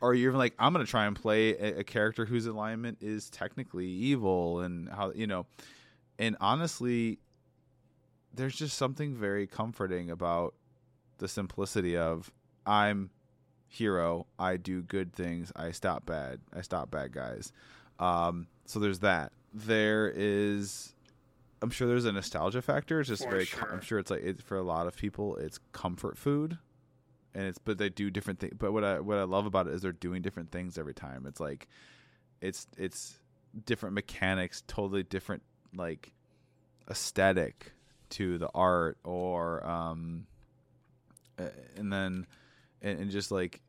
or 0.00 0.14
you're 0.14 0.30
even 0.30 0.38
like 0.38 0.54
i'm 0.58 0.72
going 0.72 0.84
to 0.84 0.90
try 0.90 1.06
and 1.06 1.16
play 1.16 1.50
a, 1.56 1.80
a 1.80 1.84
character 1.84 2.24
whose 2.24 2.46
alignment 2.46 2.98
is 3.00 3.28
technically 3.30 3.86
evil 3.86 4.60
and 4.60 4.88
how 4.88 5.10
you 5.12 5.26
know 5.26 5.44
and 6.20 6.36
honestly 6.40 7.18
there's 8.32 8.54
just 8.54 8.78
something 8.78 9.16
very 9.16 9.44
comforting 9.44 10.08
about 10.08 10.54
the 11.18 11.26
simplicity 11.26 11.96
of 11.96 12.30
i'm 12.64 13.10
hero 13.66 14.24
i 14.38 14.56
do 14.56 14.82
good 14.82 15.12
things 15.12 15.50
i 15.56 15.72
stop 15.72 16.06
bad 16.06 16.38
i 16.54 16.60
stop 16.60 16.92
bad 16.92 17.10
guys. 17.12 17.52
Um, 17.98 18.46
so 18.64 18.78
there's 18.78 19.00
that. 19.00 19.32
There 19.52 20.12
is 20.14 20.94
i'm 21.62 21.70
sure 21.70 21.88
there's 21.88 22.04
a 22.04 22.12
nostalgia 22.12 22.62
factor. 22.62 23.00
It's 23.00 23.08
just 23.08 23.24
For 23.24 23.30
very 23.30 23.44
sure. 23.44 23.72
i'm 23.72 23.80
sure. 23.80 23.98
it's 23.98 24.10
like 24.10 24.22
it, 24.22 24.42
for 24.42 24.56
a 24.56 24.62
lot 24.62 24.86
of 24.86 24.96
people 24.96 25.36
it's 25.36 25.58
comfort 25.72 26.16
food. 26.18 26.58
And 27.34 27.46
it's 27.46 27.58
but 27.58 27.78
they 27.78 27.88
do 27.88 28.10
different 28.10 28.40
things 28.40 28.54
but 28.58 28.72
what 28.72 28.84
i 28.84 29.00
what 29.00 29.18
i 29.18 29.22
love 29.24 29.46
about 29.46 29.66
it 29.68 29.74
is 29.74 29.82
they're 29.82 29.92
doing 29.92 30.22
different 30.22 30.50
things 30.50 30.78
every 30.78 30.94
time. 30.94 31.26
It's 31.26 31.40
like 31.40 31.68
it's 32.40 32.66
it's 32.76 33.18
different 33.64 33.94
mechanics 33.94 34.62
totally 34.66 35.02
different 35.02 35.42
like 35.74 36.12
aesthetic 36.90 37.72
to 38.10 38.38
the 38.38 38.48
art 38.54 38.98
or 39.04 39.66
um 39.66 40.26
and 41.76 41.92
then 41.92 42.26
and, 42.82 43.00
and 43.00 43.10
just 43.10 43.30
like 43.30 43.60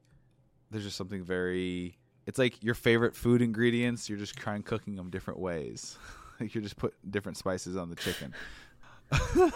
there's 0.71 0.83
just 0.83 0.97
something 0.97 1.23
very 1.23 1.97
it's 2.25 2.37
like 2.37 2.61
your 2.63 2.75
favorite 2.75 3.15
food 3.15 3.41
ingredients 3.41 4.07
you're 4.09 4.17
just 4.17 4.35
trying 4.35 4.63
cooking 4.63 4.95
them 4.95 5.09
different 5.09 5.39
ways 5.39 5.97
like 6.41 6.53
you're 6.53 6.63
just 6.63 6.77
putting 6.77 6.97
different 7.09 7.37
spices 7.37 7.75
on 7.75 7.89
the 7.89 7.95
chicken. 7.95 8.33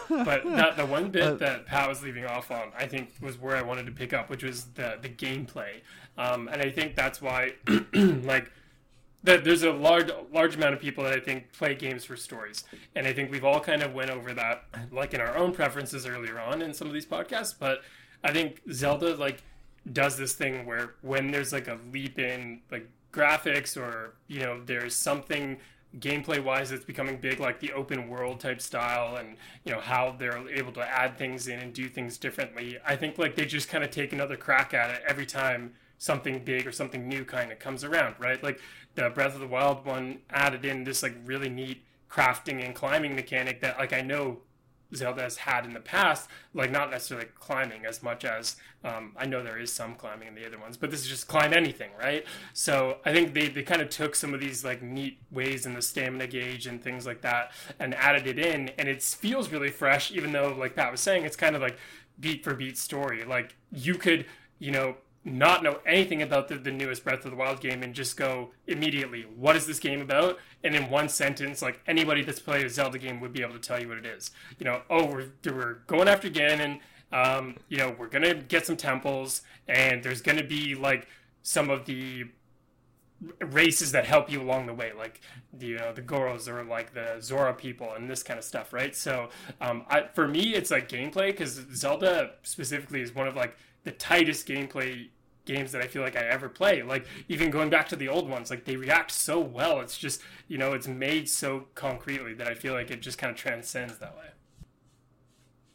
But 0.10 0.44
that, 0.46 0.78
the 0.78 0.86
one 0.86 1.12
bit 1.12 1.24
Uh, 1.24 1.34
that 1.36 1.66
Pat 1.68 1.88
was 1.88 2.02
leaving 2.02 2.26
off 2.26 2.50
on, 2.50 2.72
I 2.76 2.88
think, 2.88 3.12
was 3.22 3.40
where 3.40 3.56
I 3.56 3.62
wanted 3.62 3.86
to 3.86 3.92
pick 3.92 4.12
up, 4.12 4.30
which 4.30 4.44
was 4.44 4.66
the 4.74 4.98
the 5.02 5.10
gameplay, 5.10 5.82
um, 6.18 6.48
and 6.48 6.60
I 6.62 6.72
think 6.72 6.96
that's 6.96 7.22
why, 7.22 7.54
like, 7.94 8.52
that 9.24 9.44
there's 9.44 9.62
a 9.62 9.72
large 9.72 10.10
large 10.32 10.56
amount 10.56 10.74
of 10.74 10.80
people 10.80 11.04
that 11.04 11.14
I 11.14 11.20
think 11.20 11.54
play 11.54 11.76
games 11.76 12.04
for 12.04 12.16
stories, 12.16 12.64
and 12.96 13.06
I 13.06 13.14
think 13.14 13.32
we've 13.32 13.46
all 13.46 13.60
kind 13.60 13.84
of 13.84 13.94
went 13.94 14.10
over 14.10 14.34
that, 14.34 14.64
like 14.92 15.14
in 15.14 15.22
our 15.22 15.38
own 15.38 15.52
preferences 15.52 16.08
earlier 16.08 16.40
on 16.40 16.64
in 16.64 16.74
some 16.74 16.88
of 16.88 16.94
these 16.94 17.06
podcasts, 17.06 17.54
but 17.58 17.84
I 18.24 18.32
think 18.34 18.60
Zelda 18.72 19.16
like 19.18 19.44
does 19.92 20.18
this 20.18 20.34
thing 20.34 20.66
where 20.66 20.96
when 21.02 21.30
there's 21.30 21.54
like 21.54 21.68
a 21.68 21.78
leap 21.92 22.18
in 22.18 22.62
like 22.72 22.90
graphics 23.12 23.78
or 23.78 24.16
you 24.28 24.40
know 24.40 24.62
there's 24.66 24.96
something 24.96 25.60
gameplay 26.00 26.44
wise 26.44 26.70
that's 26.70 26.86
becoming 26.86 27.18
big 27.18 27.40
like 27.40 27.60
the 27.60 27.72
open 27.74 28.10
world 28.10 28.40
type 28.40 28.62
style 28.62 29.16
and 29.16 29.38
you 29.64 29.72
know 29.72 29.80
how 29.80 30.16
they're 30.18 30.48
able 30.50 30.72
to 30.72 30.82
add 30.82 31.18
things 31.18 31.48
in 31.48 31.60
and 31.60 31.74
do 31.74 31.88
things 31.88 32.18
differently. 32.18 32.78
I 32.86 32.96
think 32.96 33.18
like 33.18 33.36
they 33.36 33.46
just 33.46 33.70
kind 33.70 33.84
of 33.84 33.92
take 33.92 34.14
another 34.14 34.36
crack 34.36 34.74
at 34.74 34.90
it 34.90 35.02
every 35.08 35.26
time 35.26 35.74
something 35.98 36.44
big 36.44 36.68
or 36.68 36.72
something 36.72 37.08
new 37.08 37.24
kind 37.24 37.52
of 37.52 37.60
comes 37.60 37.84
around 37.84 38.16
right? 38.20 38.44
Like 38.44 38.60
the 38.96 39.10
breath 39.10 39.34
of 39.34 39.40
the 39.40 39.48
wild 39.48 39.86
one 39.86 40.20
added 40.30 40.66
in 40.66 40.84
this 40.84 41.04
like 41.04 41.16
really 41.26 41.50
neat 41.50 41.84
crafting 42.14 42.64
and 42.64 42.76
climbing 42.76 43.16
mechanic 43.16 43.60
that 43.62 43.78
like 43.80 43.92
i 43.92 44.02
know 44.02 44.38
Zelda 44.96 45.22
has 45.24 45.38
had 45.38 45.66
in 45.66 45.74
the 45.74 45.80
past, 45.80 46.30
like 46.54 46.72
not 46.72 46.92
necessarily 46.92 47.28
climbing 47.40 47.86
as 47.86 48.04
much 48.04 48.26
as 48.26 48.56
um, 48.84 49.14
I 49.16 49.26
know 49.26 49.42
there 49.42 49.58
is 49.58 49.72
some 49.72 49.96
climbing 49.96 50.28
in 50.28 50.36
the 50.36 50.46
other 50.46 50.60
ones, 50.60 50.76
but 50.76 50.92
this 50.92 51.02
is 51.02 51.08
just 51.08 51.28
climb 51.28 51.54
anything, 51.54 51.92
right? 51.98 52.26
So 52.54 52.98
I 53.06 53.14
think 53.14 53.34
they, 53.34 53.48
they 53.48 53.64
kind 53.64 53.82
of 53.82 53.90
took 53.90 54.14
some 54.16 54.34
of 54.34 54.40
these 54.40 54.66
like 54.66 54.82
neat 54.82 55.20
ways 55.32 55.66
in 55.66 55.74
the 55.74 55.82
stamina 55.82 56.28
gauge 56.28 56.68
and 56.68 56.84
things 56.84 57.06
like 57.06 57.22
that 57.22 57.52
and 57.80 57.96
added 57.96 58.28
it 58.28 58.38
in, 58.38 58.70
and 58.78 58.90
it 58.90 59.02
feels 59.02 59.50
really 59.50 59.70
fresh, 59.70 60.12
even 60.12 60.32
though 60.32 60.56
like 60.58 60.76
Pat 60.76 60.92
was 60.92 61.02
saying, 61.02 61.24
it's 61.24 61.38
kind 61.38 61.56
of 61.56 61.62
like 61.62 61.78
beat 62.20 62.44
for 62.44 62.54
beat 62.54 62.78
story. 62.78 63.24
Like 63.24 63.56
you 63.72 63.96
could, 63.96 64.26
you 64.60 64.72
know, 64.72 64.98
not 65.26 65.64
know 65.64 65.80
anything 65.86 66.22
about 66.22 66.48
the, 66.48 66.56
the 66.56 66.72
newest 66.72 67.04
Breath 67.04 67.24
of 67.26 67.32
the 67.32 67.38
Wild 67.38 67.62
game 67.62 67.82
and 67.82 67.94
just 67.94 68.18
go 68.18 68.52
immediately, 68.68 69.26
what 69.38 69.56
is 69.56 69.66
this 69.66 69.80
game 69.80 70.02
about? 70.02 70.38
And 70.64 70.76
in 70.76 70.90
one 70.90 71.08
sentence, 71.08 71.62
like 71.62 71.80
anybody 71.88 72.24
that's 72.24 72.40
played 72.40 72.66
a 72.66 72.70
Zelda 72.70 72.98
game 72.98 73.22
would 73.22 73.34
be 73.34 73.42
able 73.42 73.54
to 73.54 73.60
tell 73.60 73.82
you 73.82 73.88
what 73.88 73.98
it 73.98 74.06
is. 74.06 74.32
You 74.60 74.66
know, 74.66 74.82
oh, 74.90 75.06
we're, 75.06 75.30
we're 75.46 75.74
going 75.88 76.08
after 76.08 76.30
Ganon. 76.30 76.80
Um, 77.12 77.56
you 77.70 77.78
know, 77.78 77.96
we're 77.98 78.08
gonna 78.08 78.34
get 78.34 78.66
some 78.66 78.76
temples, 78.76 79.44
and 79.68 80.04
there's 80.04 80.22
gonna 80.22 80.44
be 80.44 80.74
like 80.74 81.08
some 81.44 81.70
of 81.70 81.86
the 81.86 82.26
races 83.40 83.92
that 83.92 84.06
help 84.06 84.32
you 84.32 84.42
along 84.42 84.66
the 84.66 84.74
way, 84.74 84.92
like 84.98 85.22
the 85.54 85.68
you 85.68 85.78
know, 85.78 85.94
the 85.94 86.02
Gorons 86.02 86.48
or 86.48 86.64
like 86.64 86.94
the 86.94 87.18
Zora 87.22 87.54
people 87.54 87.94
and 87.94 88.10
this 88.10 88.24
kind 88.24 88.38
of 88.38 88.44
stuff, 88.44 88.74
right? 88.74 88.96
So, 88.96 89.30
um, 89.62 89.86
I, 89.90 90.08
for 90.14 90.28
me, 90.28 90.56
it's 90.56 90.72
like 90.72 90.90
gameplay 90.90 91.28
because 91.28 91.66
Zelda 91.74 92.32
specifically 92.42 93.02
is 93.02 93.14
one 93.14 93.28
of 93.28 93.36
like 93.36 93.56
the 93.84 93.92
tightest 93.92 94.48
gameplay 94.48 95.10
games 95.46 95.72
that 95.74 95.82
I 95.82 95.88
feel 95.88 96.02
like 96.02 96.16
I 96.16 96.26
ever 96.26 96.50
play. 96.50 96.84
Like 96.84 97.06
even 97.28 97.50
going 97.50 97.70
back 97.70 97.90
to 97.90 97.96
the 97.96 98.08
old 98.08 98.30
ones, 98.30 98.50
like 98.50 98.66
they 98.66 98.76
react 98.76 99.12
so 99.12 99.40
well. 99.40 99.80
It's 99.82 99.98
just 99.98 100.22
you 100.48 100.58
know 100.58 100.74
it's 100.74 100.88
made 100.88 101.30
so 101.30 101.68
concretely 101.76 102.34
that 102.36 102.48
I 102.48 102.54
feel 102.54 102.74
like 102.74 102.92
it 102.92 103.02
just 103.02 103.18
kind 103.18 103.32
of 103.32 103.38
transcends 103.38 103.98
that 103.98 104.16
way. 104.16 104.28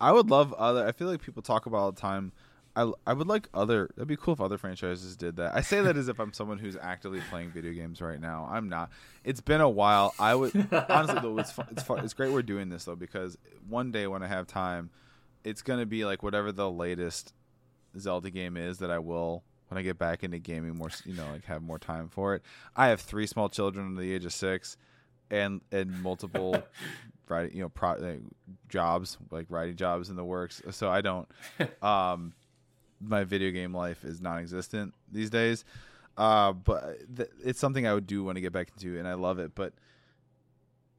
I 0.01 0.13
would 0.13 0.31
love 0.31 0.53
other. 0.55 0.87
I 0.87 0.93
feel 0.93 1.09
like 1.09 1.23
people 1.23 1.43
talk 1.43 1.67
about 1.67 1.79
all 1.79 1.93
the 1.93 2.01
time. 2.01 2.33
I, 2.77 2.93
I 3.05 3.13
would 3.13 3.27
like 3.27 3.49
other. 3.53 3.91
That'd 3.97 4.07
be 4.07 4.17
cool 4.17 4.35
if 4.35 4.41
other 4.41 4.57
franchises 4.57 5.17
did 5.17 5.37
that. 5.37 5.53
I 5.57 5.63
say 5.63 5.81
that 5.81 5.97
as 5.97 6.07
if 6.07 6.21
I'm 6.21 6.33
someone 6.33 6.59
who's 6.59 6.77
actively 6.77 7.21
playing 7.29 7.51
video 7.51 7.73
games 7.73 8.01
right 8.01 8.21
now. 8.21 8.49
I'm 8.49 8.69
not. 8.69 8.91
It's 9.25 9.41
been 9.41 9.61
a 9.61 9.69
while. 9.69 10.15
I 10.19 10.37
would 10.37 10.55
honestly 10.89 11.19
though. 11.21 11.37
It's 11.39 11.51
fun, 11.51 11.67
it's 11.73 11.83
fun, 11.83 12.05
It's 12.05 12.15
great 12.15 12.31
we're 12.31 12.43
doing 12.43 12.69
this 12.69 12.85
though 12.85 12.95
because 12.95 13.37
one 13.69 13.91
day 13.91 14.07
when 14.07 14.23
I 14.23 14.29
have 14.29 14.47
time, 14.47 14.91
it's 15.43 15.63
gonna 15.63 15.87
be 15.87 16.05
like 16.05 16.23
whatever 16.23 16.53
the 16.53 16.71
latest 16.71 17.33
Zelda 18.01 18.31
game 18.31 18.57
is 18.57 18.79
that 18.79 18.91
I 18.91 18.99
will 18.99 19.43
when 19.69 19.79
I 19.79 19.83
get 19.83 19.99
back 19.99 20.25
into 20.25 20.39
gaming 20.39 20.77
more. 20.77 20.91
You 21.05 21.15
know, 21.15 21.27
like 21.33 21.45
have 21.45 21.63
more 21.63 21.79
time 21.79 22.09
for 22.09 22.35
it. 22.35 22.43
I 22.77 22.89
have 22.89 23.01
three 23.01 23.27
small 23.27 23.49
children 23.49 23.87
under 23.87 24.01
the 24.01 24.13
age 24.13 24.25
of 24.25 24.33
six, 24.33 24.77
and 25.31 25.61
and 25.73 26.03
multiple. 26.03 26.63
writing 27.31 27.57
you 27.57 27.63
know 27.63 27.69
pro, 27.69 27.93
like, 27.95 28.21
jobs 28.69 29.19
like 29.31 29.47
writing 29.49 29.77
jobs 29.77 30.09
in 30.09 30.17
the 30.17 30.25
works 30.25 30.63
so 30.71 30.89
i 30.89 31.01
don't 31.01 31.29
um 31.83 32.33
my 33.01 33.25
video 33.25 33.51
game 33.51 33.75
life 33.75 34.05
is 34.05 34.21
non-existent 34.21 34.95
these 35.13 35.31
days 35.31 35.65
uh 36.17 36.53
but 36.53 36.97
th- 37.17 37.29
it's 37.45 37.61
something 37.61 37.87
i 37.87 37.95
would 37.95 38.07
do 38.07 38.25
want 38.25 38.37
to 38.37 38.41
get 38.41 38.53
back 38.53 38.71
into 38.77 38.99
and 38.99 39.07
i 39.07 39.15
love 39.15 39.39
it 39.39 39.55
but 39.55 39.73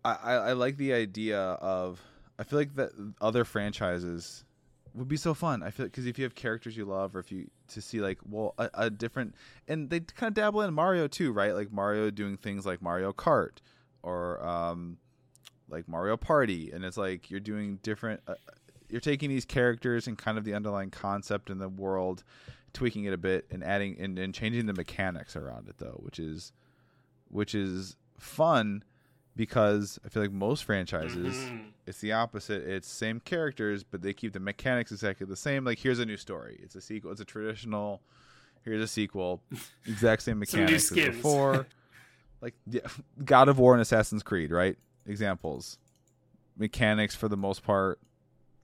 I, 0.05 0.13
I 0.13 0.33
i 0.33 0.51
like 0.53 0.77
the 0.77 0.93
idea 0.93 1.39
of 1.39 2.01
i 2.37 2.43
feel 2.43 2.59
like 2.59 2.75
that 2.75 2.91
other 3.19 3.43
franchises 3.43 4.45
would 4.99 5.07
be 5.07 5.17
so 5.17 5.33
fun. 5.33 5.63
I 5.63 5.71
feel 5.71 5.85
because 5.85 6.05
if 6.05 6.19
you 6.19 6.25
have 6.25 6.35
characters 6.35 6.75
you 6.75 6.85
love, 6.85 7.15
or 7.15 7.19
if 7.19 7.31
you 7.31 7.49
to 7.69 7.81
see 7.81 8.01
like 8.01 8.19
well 8.29 8.53
a, 8.57 8.69
a 8.73 8.89
different, 8.89 9.33
and 9.67 9.89
they 9.89 10.01
kind 10.01 10.29
of 10.29 10.33
dabble 10.35 10.61
in 10.61 10.73
Mario 10.73 11.07
too, 11.07 11.31
right? 11.31 11.55
Like 11.55 11.71
Mario 11.71 12.11
doing 12.11 12.37
things 12.37 12.65
like 12.65 12.81
Mario 12.81 13.13
Kart 13.13 13.57
or 14.03 14.45
um, 14.45 14.97
like 15.69 15.87
Mario 15.87 16.17
Party, 16.17 16.71
and 16.71 16.83
it's 16.83 16.97
like 16.97 17.31
you're 17.31 17.39
doing 17.39 17.79
different. 17.81 18.21
Uh, 18.27 18.35
you're 18.89 18.99
taking 19.01 19.29
these 19.29 19.45
characters 19.45 20.07
and 20.07 20.17
kind 20.17 20.37
of 20.37 20.43
the 20.43 20.53
underlying 20.53 20.89
concept 20.89 21.49
in 21.49 21.59
the 21.59 21.69
world, 21.69 22.23
tweaking 22.73 23.05
it 23.05 23.13
a 23.13 23.17
bit 23.17 23.45
and 23.51 23.63
adding 23.63 23.95
and, 23.99 24.19
and 24.19 24.33
changing 24.33 24.65
the 24.65 24.73
mechanics 24.73 25.35
around 25.35 25.69
it 25.69 25.77
though, 25.77 25.99
which 26.03 26.19
is 26.19 26.51
which 27.29 27.55
is 27.55 27.95
fun 28.17 28.83
because 29.39 29.97
I 30.05 30.09
feel 30.09 30.21
like 30.21 30.33
most 30.33 30.65
franchises 30.65 31.33
Mhm. 31.37 31.71
it's 31.87 32.01
the 32.01 32.11
opposite. 32.11 32.67
It's 32.67 32.89
same 32.89 33.21
characters, 33.21 33.85
but 33.85 34.01
they 34.01 34.11
keep 34.13 34.33
the 34.33 34.39
mechanics 34.41 34.91
exactly 34.91 35.25
the 35.25 35.37
same. 35.37 35.63
Like 35.63 35.79
here's 35.79 35.97
a 35.99 36.05
new 36.05 36.17
story. 36.17 36.59
It's 36.61 36.75
a 36.75 36.81
sequel. 36.81 37.13
It's 37.13 37.21
a 37.21 37.25
traditional. 37.25 38.01
Here's 38.63 38.83
a 38.83 38.87
sequel. 38.87 39.41
Exact 39.87 40.23
same 40.23 40.39
mechanics 40.39 40.91
as 40.91 40.97
before. 40.97 41.67
like 42.41 42.53
yeah, 42.67 42.81
God 43.23 43.47
of 43.47 43.57
War 43.59 43.73
and 43.73 43.81
Assassin's 43.81 44.23
Creed, 44.23 44.51
right? 44.51 44.77
Examples. 45.05 45.77
Mechanics 46.57 47.15
for 47.15 47.29
the 47.29 47.37
most 47.37 47.63
part, 47.63 47.97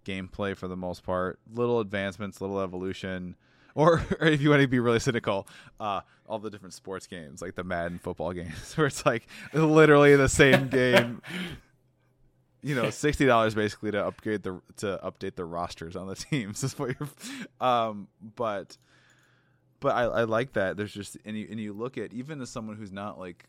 gameplay 0.04 0.58
for 0.58 0.68
the 0.68 0.76
most 0.76 1.04
part, 1.04 1.40
little 1.54 1.80
advancements, 1.80 2.42
little 2.42 2.60
evolution. 2.60 3.38
Or, 3.76 4.02
or 4.20 4.28
if 4.28 4.42
you 4.42 4.50
want 4.50 4.62
to 4.62 4.68
be 4.68 4.80
really 4.80 5.00
cynical, 5.00 5.48
uh, 5.80 6.02
all 6.26 6.40
the 6.40 6.50
different 6.50 6.74
sports 6.74 7.06
games, 7.06 7.42
like 7.42 7.56
the 7.56 7.64
Madden 7.64 8.00
football 8.00 8.34
games, 8.34 8.76
where 8.76 8.88
it's 8.88 9.06
like 9.06 9.28
literally 9.54 10.16
the 10.16 10.30
same 10.30 10.68
game 10.70 11.22
you 12.66 12.74
know, 12.74 12.90
sixty 12.90 13.28
dollars 13.28 13.54
basically 13.54 13.92
to 13.92 14.04
upgrade 14.04 14.42
the 14.42 14.60
to 14.78 15.00
update 15.04 15.36
the 15.36 15.46
rosters 15.46 15.96
on 15.96 16.08
the 16.08 16.16
teams 16.16 16.64
is 16.64 16.80
what 16.80 16.96
you're. 17.00 17.10
Um, 17.62 18.08
but 18.36 18.76
but 19.80 19.96
I, 19.96 20.04
I 20.06 20.24
like 20.24 20.54
that. 20.54 20.76
There's 20.76 20.92
just 20.92 21.16
and 21.26 21.38
you 21.38 21.48
and 21.52 21.60
you 21.60 21.74
look 21.74 21.96
at 22.00 22.12
even 22.12 22.42
as 22.42 22.50
someone 22.50 22.76
who's 22.76 22.92
not 22.92 23.20
like 23.20 23.46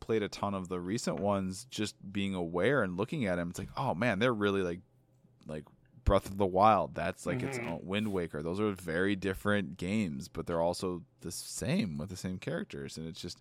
played 0.00 0.22
a 0.22 0.28
ton 0.28 0.52
of 0.52 0.68
the 0.68 0.78
recent 0.78 1.20
ones, 1.20 1.66
just 1.70 1.94
being 2.12 2.34
aware 2.34 2.82
and 2.82 2.98
looking 2.98 3.24
at 3.24 3.36
them, 3.36 3.48
it's 3.48 3.58
like, 3.58 3.70
oh 3.78 3.94
man, 3.94 4.18
they're 4.18 4.34
really 4.34 4.60
like 4.60 4.80
like 5.46 5.64
Breath 6.04 6.26
of 6.26 6.38
the 6.38 6.46
Wild. 6.46 6.94
That's 6.94 7.26
like 7.26 7.42
its 7.42 7.58
Mhm. 7.58 7.66
own 7.68 7.80
Wind 7.84 8.12
Waker. 8.12 8.42
Those 8.42 8.60
are 8.60 8.72
very 8.72 9.14
different 9.16 9.76
games, 9.76 10.28
but 10.28 10.46
they're 10.46 10.60
also 10.60 11.02
the 11.20 11.30
same 11.30 11.98
with 11.98 12.08
the 12.10 12.16
same 12.16 12.38
characters, 12.38 12.96
and 12.98 13.06
it's 13.06 13.20
just 13.20 13.40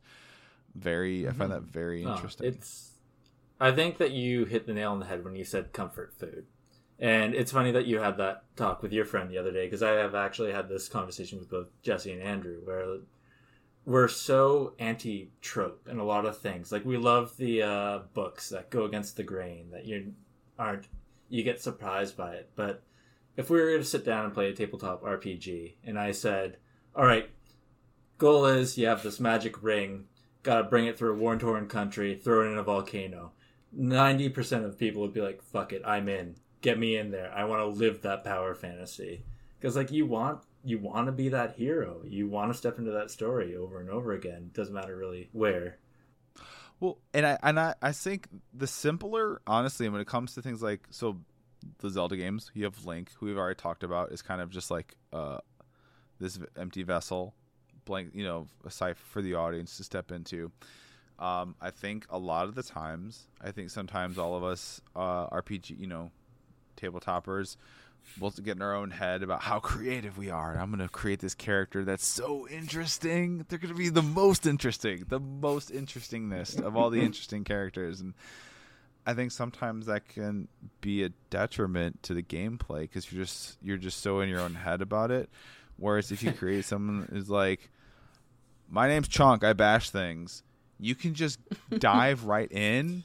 very. 0.76 1.28
I 1.28 1.32
find 1.32 1.52
that 1.52 1.64
very 1.64 2.04
No, 2.04 2.14
interesting. 2.16 2.48
it's. 2.48 2.94
I 3.60 3.72
think 3.72 3.98
that 3.98 4.12
you 4.12 4.46
hit 4.46 4.66
the 4.68 4.74
nail 4.74 4.92
on 4.92 5.00
the 5.00 5.06
head 5.06 5.24
when 5.26 5.36
you 5.36 5.44
said 5.44 5.74
comfort 5.74 6.14
food, 6.14 6.46
and 6.98 7.34
it's 7.34 7.52
funny 7.52 7.72
that 7.72 7.86
you 7.88 8.00
had 8.00 8.18
that 8.18 8.44
talk 8.56 8.82
with 8.82 8.94
your 8.94 9.06
friend 9.06 9.30
the 9.30 9.38
other 9.38 9.52
day 9.52 9.66
because 9.66 9.84
I 9.84 9.92
have 9.92 10.16
actually 10.16 10.52
had 10.52 10.70
this 10.70 10.88
conversation 10.88 11.40
with 11.40 11.50
both 11.50 11.68
Jesse 11.82 12.12
and 12.12 12.22
Andrew 12.22 12.62
where 12.64 12.98
we're 13.86 14.08
so 14.08 14.76
anti 14.80 15.32
trope 15.42 15.88
in 15.90 15.98
a 16.00 16.04
lot 16.06 16.26
of 16.26 16.38
things. 16.38 16.72
Like 16.72 16.86
we 16.86 16.98
love 16.98 17.36
the 17.38 17.64
uh, 17.64 18.00
books 18.14 18.50
that 18.50 18.70
go 18.70 18.86
against 18.86 19.18
the 19.18 19.24
grain 19.24 19.72
that 19.72 19.86
you 19.86 20.14
aren't 20.58 20.88
you 21.30 21.44
get 21.44 21.62
surprised 21.62 22.18
by 22.18 22.34
it. 22.34 22.50
But 22.56 22.84
if 23.38 23.50
we 23.50 23.60
were 23.60 23.78
to 23.78 23.84
sit 23.84 24.04
down 24.04 24.26
and 24.26 24.34
play 24.34 24.50
a 24.50 24.54
tabletop 24.54 25.04
RPG, 25.04 25.76
and 25.84 25.98
I 25.98 26.12
said, 26.12 26.58
"All 26.96 27.06
right, 27.06 27.30
goal 28.18 28.46
is 28.46 28.78
you 28.78 28.88
have 28.88 29.04
this 29.04 29.20
magic 29.20 29.64
ring, 29.64 30.08
gotta 30.44 30.64
bring 30.64 30.86
it 30.88 30.98
through 30.98 31.14
a 31.14 31.18
war 31.18 31.38
torn 31.38 31.68
country, 31.68 32.16
throw 32.16 32.42
it 32.42 32.52
in 32.52 32.58
a 32.58 32.64
volcano," 32.64 33.34
ninety 33.72 34.30
percent 34.30 34.66
of 34.66 34.78
people 34.78 35.02
would 35.02 35.14
be 35.14 35.22
like, 35.22 35.42
"Fuck 35.42 35.72
it, 35.74 35.82
I'm 35.86 36.10
in. 36.10 36.36
Get 36.62 36.78
me 36.80 36.98
in 36.98 37.12
there. 37.12 37.32
I 37.32 37.46
want 37.46 37.62
to 37.62 37.80
live 37.80 38.02
that 38.02 38.24
power 38.24 38.54
fantasy." 38.56 39.26
Because 39.60 39.76
like 39.76 39.92
you 39.92 40.06
want 40.06 40.44
you 40.64 40.78
want 40.78 41.08
to 41.08 41.12
be 41.12 41.30
that 41.30 41.56
hero. 41.56 42.02
You 42.06 42.28
want 42.28 42.52
to 42.52 42.58
step 42.58 42.78
into 42.78 42.92
that 42.92 43.12
story 43.12 43.56
over 43.56 43.80
and 43.80 43.90
over 43.90 44.12
again. 44.12 44.52
Doesn't 44.54 44.74
matter 44.74 44.96
really 44.96 45.30
where. 45.32 45.80
Well, 46.80 46.98
and 47.14 47.26
I 47.26 47.38
and 47.44 47.60
I, 47.60 47.76
I 47.82 47.92
think 47.92 48.28
the 48.54 48.68
simpler, 48.68 49.42
honestly, 49.46 49.90
when 49.90 50.02
it 50.02 50.08
comes 50.08 50.34
to 50.36 50.42
things 50.42 50.62
like 50.62 50.82
so, 50.90 51.18
the 51.80 51.90
Zelda 51.90 52.16
games, 52.16 52.52
you 52.54 52.64
have 52.64 52.86
Link, 52.86 53.12
who 53.18 53.26
we've 53.26 53.38
already 53.38 53.56
talked 53.56 53.84
about, 53.84 54.12
is 54.12 54.22
kind 54.22 54.42
of 54.42 54.50
just 54.50 54.72
like 54.72 54.96
uh, 55.12 55.40
this 56.20 56.40
empty 56.58 56.84
vessel, 56.84 57.34
blank, 57.86 58.12
you 58.14 58.24
know, 58.24 58.48
a 58.66 58.72
site 58.72 58.98
for 58.98 59.22
the 59.22 59.36
audience 59.36 59.78
to 59.78 59.84
step 59.84 60.12
into. 60.12 60.52
Um, 61.18 61.56
I 61.60 61.70
think 61.72 62.06
a 62.10 62.18
lot 62.18 62.46
of 62.48 62.56
the 62.56 62.64
times, 62.64 63.28
I 63.42 63.52
think 63.52 63.72
sometimes 63.72 64.18
all 64.18 64.38
of 64.38 64.44
us 64.44 64.80
uh, 64.96 65.28
RPG, 65.30 65.78
you 65.78 65.88
know, 65.88 66.12
tabletoppers, 66.78 67.58
we'll 68.20 68.32
get 68.32 68.56
in 68.56 68.62
our 68.62 68.76
own 68.76 68.92
head 68.92 69.24
about 69.24 69.42
how 69.42 69.60
creative 69.60 70.18
we 70.18 70.30
are. 70.30 70.52
And 70.52 70.62
I'm 70.62 70.70
going 70.70 70.80
to 70.80 70.90
create 70.90 71.20
this 71.20 71.36
character 71.36 71.84
that's 71.84 72.06
so 72.06 72.48
interesting. 72.48 73.46
They're 73.48 73.60
going 73.60 73.74
to 73.74 73.78
be 73.78 73.90
the 73.90 74.02
most 74.02 74.46
interesting, 74.46 75.06
the 75.08 75.20
most 75.20 75.72
interestingness 75.72 76.56
of 76.56 76.76
all 76.76 76.90
the 76.90 77.02
interesting 77.02 77.44
characters. 77.44 78.02
And 78.02 78.14
I 79.06 79.14
think 79.14 79.32
sometimes 79.32 79.88
that 79.88 80.08
can 80.08 80.48
be 80.82 81.04
a 81.04 81.10
detriment 81.30 82.04
to 82.04 82.14
the 82.14 82.24
gameplay 82.24 82.82
because 82.82 83.12
you're 83.12 83.24
just 83.24 83.58
you're 83.62 83.78
just 83.78 84.02
so 84.02 84.20
in 84.20 84.30
your 84.30 84.42
own 84.42 84.56
head 84.56 84.82
about 84.82 85.12
it. 85.12 85.30
Whereas 85.78 86.12
if 86.12 86.22
you 86.24 86.32
create 86.32 86.66
someone 86.66 87.08
who's 87.12 87.30
like, 87.30 87.70
"My 88.70 88.88
name's 88.88 89.08
Chunk, 89.08 89.44
I 89.44 89.54
bash 89.54 89.90
things," 89.90 90.44
you 90.80 90.96
can 90.96 91.14
just 91.14 91.40
dive 91.78 92.26
right 92.26 92.52
in 92.52 93.04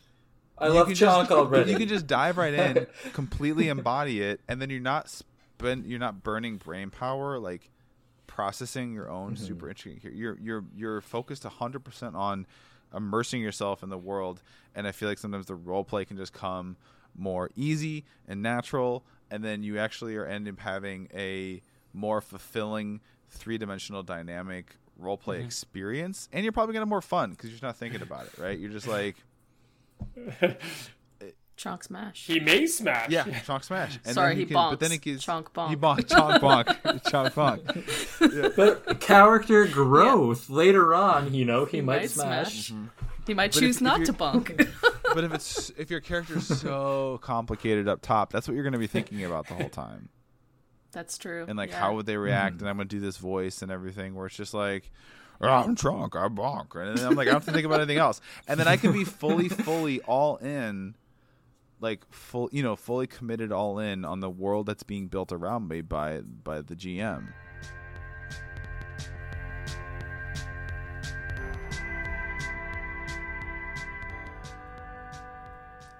I 0.58 0.68
you 0.68 0.74
love 0.74 0.86
can 0.86 0.94
Chunk 0.96 1.28
just, 1.28 1.32
already. 1.32 1.72
You 1.72 1.78
can 1.78 1.88
just 1.88 2.06
dive 2.06 2.36
right 2.38 2.54
in, 2.54 2.86
completely 3.12 3.68
embody 3.68 4.20
it, 4.22 4.40
and 4.48 4.60
then 4.62 4.70
you're 4.70 4.80
not 4.80 5.08
spend 5.08 5.86
you're 5.86 5.98
not 5.98 6.22
burning 6.22 6.56
brain 6.56 6.90
power 6.90 7.38
like 7.38 7.70
processing 8.26 8.92
your 8.92 9.08
own 9.10 9.34
Mm-hmm. 9.34 9.44
super 9.44 9.68
interesting. 9.68 10.00
You're 10.14 10.38
you're 10.40 10.64
you're 10.76 11.00
focused 11.00 11.44
hundred 11.44 11.80
percent 11.84 12.16
on 12.16 12.46
immersing 12.94 13.40
yourself 13.40 13.82
in 13.82 13.88
the 13.90 13.98
world, 13.98 14.42
and 14.74 14.86
I 14.86 14.92
feel 14.92 15.08
like 15.08 15.18
sometimes 15.18 15.46
the 15.46 15.54
role 15.54 15.84
play 15.84 16.04
can 16.04 16.16
just 16.16 16.32
come 16.32 16.76
more 17.16 17.50
easy 17.56 18.04
and 18.28 18.42
natural, 18.42 19.04
and 19.30 19.42
then 19.44 19.62
you 19.62 19.78
actually 19.78 20.16
are 20.16 20.26
end 20.26 20.48
up 20.48 20.58
having 20.60 21.08
a 21.14 21.62
more 21.92 22.20
fulfilling 22.20 23.00
three 23.30 23.58
dimensional 23.58 24.02
dynamic 24.02 24.76
role 24.96 25.16
play 25.16 25.38
Mm-hmm. 25.38 25.46
experience, 25.46 26.28
and 26.32 26.44
you're 26.44 26.52
probably 26.52 26.72
gonna 26.72 26.82
have 26.82 26.88
more 26.88 27.02
fun 27.02 27.30
because 27.30 27.50
you're 27.50 27.54
just 27.54 27.62
not 27.64 27.76
thinking 27.76 28.02
about 28.02 28.26
it, 28.26 28.38
right? 28.38 28.58
You're 28.58 28.70
just 28.70 28.86
like. 28.88 29.16
Chunk 31.56 31.84
smash. 31.84 32.26
He 32.26 32.40
may 32.40 32.66
smash. 32.66 33.10
Yeah, 33.10 33.24
chonk 33.24 33.62
smash. 33.62 34.00
And 34.04 34.14
Sorry, 34.14 34.30
then 34.30 34.38
he 34.38 34.46
can, 34.46 34.54
But 34.54 34.80
then 34.80 34.90
it 34.90 35.00
gives 35.00 35.24
Chonk 35.24 35.52
bonk. 35.54 35.70
He 35.70 35.76
bonk, 35.76 36.00
chonk 36.00 36.40
bonk, 36.40 36.64
chonk 37.04 37.32
bonk. 37.32 38.56
but 38.56 39.00
character 39.00 39.64
growth 39.66 40.50
later 40.50 40.94
on, 40.94 41.32
you 41.32 41.44
know, 41.44 41.64
he, 41.64 41.80
might, 41.80 42.00
might 42.00 42.10
smash. 42.10 42.66
smash. 42.66 42.70
Mm-hmm. 42.72 42.86
He 43.28 43.34
might 43.34 43.52
But 43.52 43.60
choose 43.60 43.76
if- 43.76 43.82
if 43.82 43.82
not 43.82 43.98
you're- 43.98 44.06
to 44.06 44.12
bunk. 44.12 44.68
But 45.14 45.22
if 45.22 45.32
it's 45.32 45.70
if 45.78 45.90
your 45.92 46.00
character's 46.00 46.44
so 46.60 47.20
complicated 47.22 47.86
up 47.86 48.02
top, 48.02 48.32
that's 48.32 48.48
what 48.48 48.54
you're 48.54 48.64
going 48.64 48.72
to 48.72 48.78
be 48.80 48.88
thinking 48.88 49.24
about 49.24 49.46
the 49.46 49.54
whole 49.54 49.68
time. 49.68 50.08
That's 50.90 51.16
true. 51.16 51.44
And 51.46 51.56
like, 51.56 51.70
yeah. 51.70 51.78
how 51.78 51.94
would 51.94 52.06
they 52.06 52.16
react? 52.16 52.56
Mm-hmm. 52.56 52.64
And 52.64 52.70
I'm 52.70 52.76
going 52.76 52.88
to 52.88 52.96
do 52.96 53.00
this 53.00 53.16
voice 53.16 53.62
and 53.62 53.70
everything, 53.70 54.16
where 54.16 54.26
it's 54.26 54.36
just 54.36 54.54
like. 54.54 54.90
"Oh, 55.48 55.52
I'm 55.52 55.74
drunk. 55.74 56.16
I 56.16 56.28
bonk, 56.28 56.74
and 56.74 56.98
I'm 57.00 57.14
like, 57.14 57.28
I 57.28 57.32
don't 57.32 57.40
have 57.40 57.44
to 57.46 57.52
think 57.52 57.66
about 57.66 57.80
anything 57.80 57.98
else, 57.98 58.20
and 58.48 58.58
then 58.58 58.68
I 58.68 58.76
can 58.76 58.92
be 58.92 59.04
fully, 59.04 59.48
fully 59.48 60.00
all 60.02 60.36
in, 60.36 60.94
like 61.80 62.04
full, 62.12 62.48
you 62.52 62.62
know, 62.62 62.76
fully 62.76 63.06
committed, 63.06 63.52
all 63.52 63.78
in 63.78 64.04
on 64.04 64.20
the 64.20 64.30
world 64.30 64.66
that's 64.66 64.82
being 64.82 65.08
built 65.08 65.32
around 65.32 65.68
me 65.68 65.80
by 65.80 66.20
by 66.20 66.60
the 66.60 66.74
GM. 66.74 67.32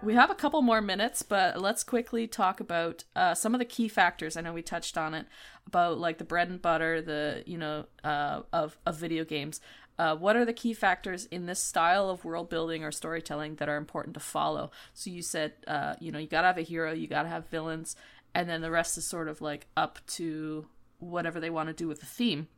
We 0.05 0.15
have 0.15 0.31
a 0.31 0.35
couple 0.35 0.61
more 0.61 0.83
minutes, 0.83 1.23
but 1.23 1.59
let's 1.61 1.83
quickly 1.83 2.27
talk 2.27 2.61
about 2.61 3.05
uh, 3.17 3.35
some 3.35 3.55
of 3.55 3.59
the 3.59 3.65
key 3.65 3.89
factors. 3.89 4.37
I 4.37 4.43
know 4.43 4.53
we 4.53 4.61
touched 4.61 4.99
on 4.99 5.15
it 5.15 5.27
about 5.67 5.99
like 5.99 6.19
the 6.19 6.25
bread 6.25 6.51
and 6.51 6.61
butter, 6.61 7.01
the 7.01 7.43
you 7.47 7.57
know 7.57 7.87
uh, 8.05 8.43
of 8.53 8.77
of 8.85 8.97
video 8.97 9.25
games. 9.25 9.61
Uh, 9.99 10.15
what 10.15 10.37
are 10.37 10.45
the 10.45 10.53
key 10.53 10.75
factors 10.75 11.25
in 11.27 11.47
this 11.47 11.61
style 11.61 12.11
of 12.11 12.25
world 12.25 12.51
building 12.51 12.85
or 12.85 12.93
storytelling 12.93 13.55
that 13.57 13.69
are 13.69 13.77
important 13.77 14.13
to 14.15 14.21
follow? 14.21 14.71
So 14.93 15.09
you 15.09 15.23
said 15.23 15.55
uh, 15.67 15.95
you 16.01 16.13
know 16.13 16.19
you 16.19 16.27
gotta 16.27 16.49
have 16.49 16.59
a 16.59 16.63
hero, 16.63 16.93
you 16.93 17.07
gotta 17.07 17.29
have 17.29 17.49
villains, 17.49 17.97
and 18.35 18.49
then 18.49 18.61
the 18.61 18.71
rest 18.71 18.99
is 18.99 19.07
sort 19.07 19.29
of 19.29 19.41
like 19.41 19.67
up 19.75 20.01
to 20.09 20.67
whatever 20.99 21.41
they 21.41 21.51
want 21.51 21.69
to 21.71 21.73
do 21.73 21.89
with 21.89 22.01
the 22.01 22.07
theme. 22.07 22.49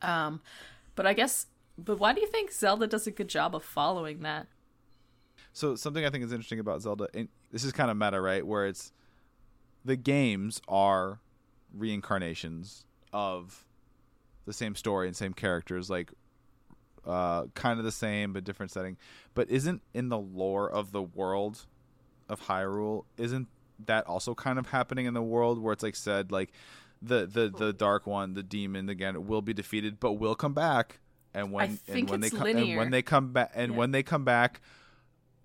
Um, 0.00 0.40
but 0.94 1.06
I 1.06 1.12
guess, 1.12 1.46
but 1.76 1.98
why 1.98 2.14
do 2.14 2.22
you 2.22 2.28
think 2.28 2.50
Zelda 2.50 2.86
does 2.86 3.06
a 3.06 3.10
good 3.10 3.28
job 3.28 3.54
of 3.54 3.62
following 3.62 4.20
that? 4.20 4.46
So 5.52 5.76
something 5.76 6.04
I 6.04 6.10
think 6.10 6.24
is 6.24 6.32
interesting 6.32 6.60
about 6.60 6.82
Zelda, 6.82 7.08
and 7.14 7.28
this 7.50 7.64
is 7.64 7.72
kind 7.72 7.90
of 7.90 7.96
meta, 7.96 8.20
right? 8.20 8.46
Where 8.46 8.66
it's 8.66 8.92
the 9.84 9.96
games 9.96 10.60
are 10.68 11.20
reincarnations 11.74 12.84
of 13.12 13.64
the 14.46 14.52
same 14.52 14.74
story 14.74 15.06
and 15.06 15.16
same 15.16 15.32
characters, 15.34 15.90
like 15.90 16.12
uh, 17.06 17.46
kind 17.54 17.78
of 17.78 17.84
the 17.84 17.92
same 17.92 18.32
but 18.32 18.44
different 18.44 18.72
setting. 18.72 18.96
But 19.34 19.50
isn't 19.50 19.82
in 19.92 20.08
the 20.08 20.18
lore 20.18 20.70
of 20.70 20.92
the 20.92 21.02
world 21.02 21.66
of 22.28 22.42
Hyrule, 22.42 23.04
isn't 23.16 23.48
that 23.86 24.06
also 24.06 24.34
kind 24.34 24.58
of 24.58 24.68
happening 24.68 25.06
in 25.06 25.14
the 25.14 25.22
world 25.22 25.60
where 25.60 25.72
it's 25.72 25.82
like 25.82 25.96
said 25.96 26.30
like 26.32 26.52
the 27.00 27.26
the 27.26 27.52
the 27.54 27.72
dark 27.72 28.06
one, 28.06 28.34
the 28.34 28.42
demon 28.42 28.88
again 28.88 29.26
will 29.26 29.42
be 29.42 29.52
defeated, 29.52 30.00
but 30.00 30.12
will 30.12 30.34
come 30.34 30.54
back. 30.54 31.00
And 31.34 31.50
when 31.50 31.78
and 31.88 32.08
when 32.08 32.20
they 32.20 32.30
come 32.30 32.46
and 32.46 32.76
when 32.76 32.90
they 32.90 33.02
come 33.02 33.32
back 33.32 33.52
and 33.54 33.72
Yeah. 33.72 33.78
when 33.78 33.90
they 33.90 34.02
come 34.02 34.24
back, 34.24 34.60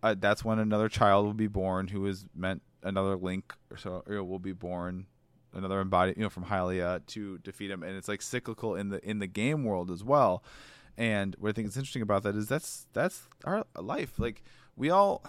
uh, 0.04 0.16
that's 0.18 0.44
when 0.46 0.60
another 0.60 0.90
child 0.90 1.26
will 1.26 1.34
be 1.34 1.48
born 1.48 1.88
who 1.88 2.06
is 2.06 2.26
meant 2.36 2.62
another 2.84 3.16
link 3.16 3.54
or 3.72 3.78
so 3.78 4.04
or 4.08 4.24
will 4.24 4.40
be 4.40 4.52
born 4.54 5.08
another 5.54 5.82
embodied 5.82 6.16
you 6.18 6.24
know 6.24 6.30
from 6.30 6.46
Hylia 6.46 7.06
to 7.08 7.38
defeat 7.40 7.72
him. 7.72 7.82
And 7.84 7.96
it's 7.98 8.08
like 8.08 8.22
cyclical 8.22 8.76
in 8.76 8.90
the 8.90 9.04
in 9.08 9.20
the 9.20 9.28
game 9.28 9.64
world 9.64 9.90
as 9.92 10.04
well. 10.04 10.44
And 10.98 11.36
what 11.40 11.50
I 11.50 11.52
think 11.54 11.68
is 11.68 11.78
interesting 11.78 12.02
about 12.02 12.24
that 12.24 12.36
is 12.36 12.48
that's 12.48 12.88
that's 12.94 13.24
our 13.44 13.66
life. 13.80 14.20
Like 14.20 14.44
we 14.76 14.90
all 14.90 15.24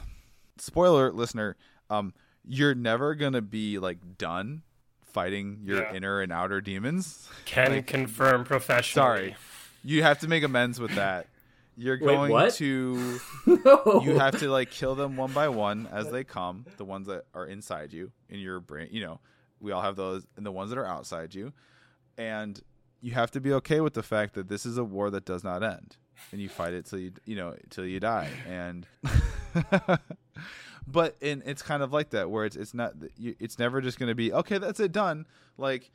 spoiler 0.58 1.12
listener 1.12 1.56
um 1.88 2.12
you're 2.46 2.74
never 2.74 3.14
gonna 3.14 3.40
be 3.42 3.78
like 3.78 3.98
done 4.18 4.62
fighting 5.04 5.60
your 5.62 5.82
Yeah. 5.82 5.94
inner 5.94 6.20
and 6.20 6.32
outer 6.32 6.60
demons. 6.60 7.28
Can 7.44 7.82
confirm 7.82 8.44
professionally. 8.44 9.06
sorry. 9.06 9.36
You 9.84 10.02
have 10.02 10.18
to 10.20 10.28
make 10.28 10.42
amends 10.42 10.78
with 10.80 10.94
that 10.96 11.26
you're 11.80 11.96
going 11.96 12.50
to 12.50 13.20
no. 13.46 14.02
you 14.04 14.18
have 14.18 14.38
to 14.38 14.50
like 14.50 14.70
kill 14.70 14.94
them 14.94 15.16
one 15.16 15.32
by 15.32 15.48
one 15.48 15.88
as 15.92 16.10
they 16.10 16.24
come 16.24 16.66
the 16.76 16.84
ones 16.84 17.06
that 17.06 17.24
are 17.32 17.46
inside 17.46 17.92
you 17.92 18.10
in 18.28 18.40
your 18.40 18.58
brain 18.60 18.88
you 18.90 19.00
know 19.00 19.20
we 19.60 19.72
all 19.72 19.82
have 19.82 19.96
those 19.96 20.26
and 20.36 20.44
the 20.44 20.52
ones 20.52 20.70
that 20.70 20.78
are 20.78 20.86
outside 20.86 21.34
you. 21.34 21.52
And 22.16 22.60
you 23.00 23.12
have 23.12 23.30
to 23.32 23.40
be 23.40 23.52
okay 23.54 23.80
with 23.80 23.94
the 23.94 24.02
fact 24.02 24.34
that 24.34 24.48
this 24.48 24.66
is 24.66 24.76
a 24.76 24.84
war 24.84 25.10
that 25.10 25.24
does 25.24 25.44
not 25.44 25.62
end 25.62 25.96
and 26.32 26.40
you 26.40 26.48
fight 26.48 26.74
it 26.74 26.84
till 26.84 26.98
you 26.98 27.12
you 27.24 27.36
know 27.36 27.54
till 27.70 27.86
you 27.86 28.00
die 28.00 28.28
and 28.48 28.88
but 30.86 31.16
and 31.22 31.44
it's 31.46 31.62
kind 31.62 31.80
of 31.80 31.92
like 31.92 32.10
that 32.10 32.28
where 32.28 32.44
it's 32.44 32.56
it's 32.56 32.74
not 32.74 32.94
you- 33.16 33.36
it's 33.38 33.56
never 33.56 33.80
just 33.80 34.00
going 34.00 34.08
to 34.08 34.16
be 34.16 34.32
okay 34.32 34.58
that's 34.58 34.80
it 34.80 34.90
done. 34.90 35.26
Like 35.56 35.92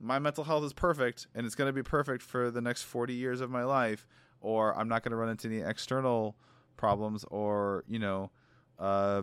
my 0.00 0.18
mental 0.18 0.42
health 0.42 0.64
is 0.64 0.72
perfect 0.72 1.28
and 1.36 1.46
it's 1.46 1.54
going 1.54 1.68
to 1.68 1.72
be 1.72 1.84
perfect 1.84 2.22
for 2.22 2.50
the 2.50 2.60
next 2.60 2.82
40 2.82 3.14
years 3.14 3.40
of 3.40 3.50
my 3.50 3.62
life 3.62 4.08
or 4.40 4.76
i'm 4.78 4.88
not 4.88 5.02
going 5.02 5.10
to 5.10 5.16
run 5.16 5.28
into 5.28 5.48
any 5.48 5.60
external 5.60 6.36
problems 6.76 7.24
or 7.30 7.84
you 7.88 7.98
know 7.98 8.30
uh 8.78 9.22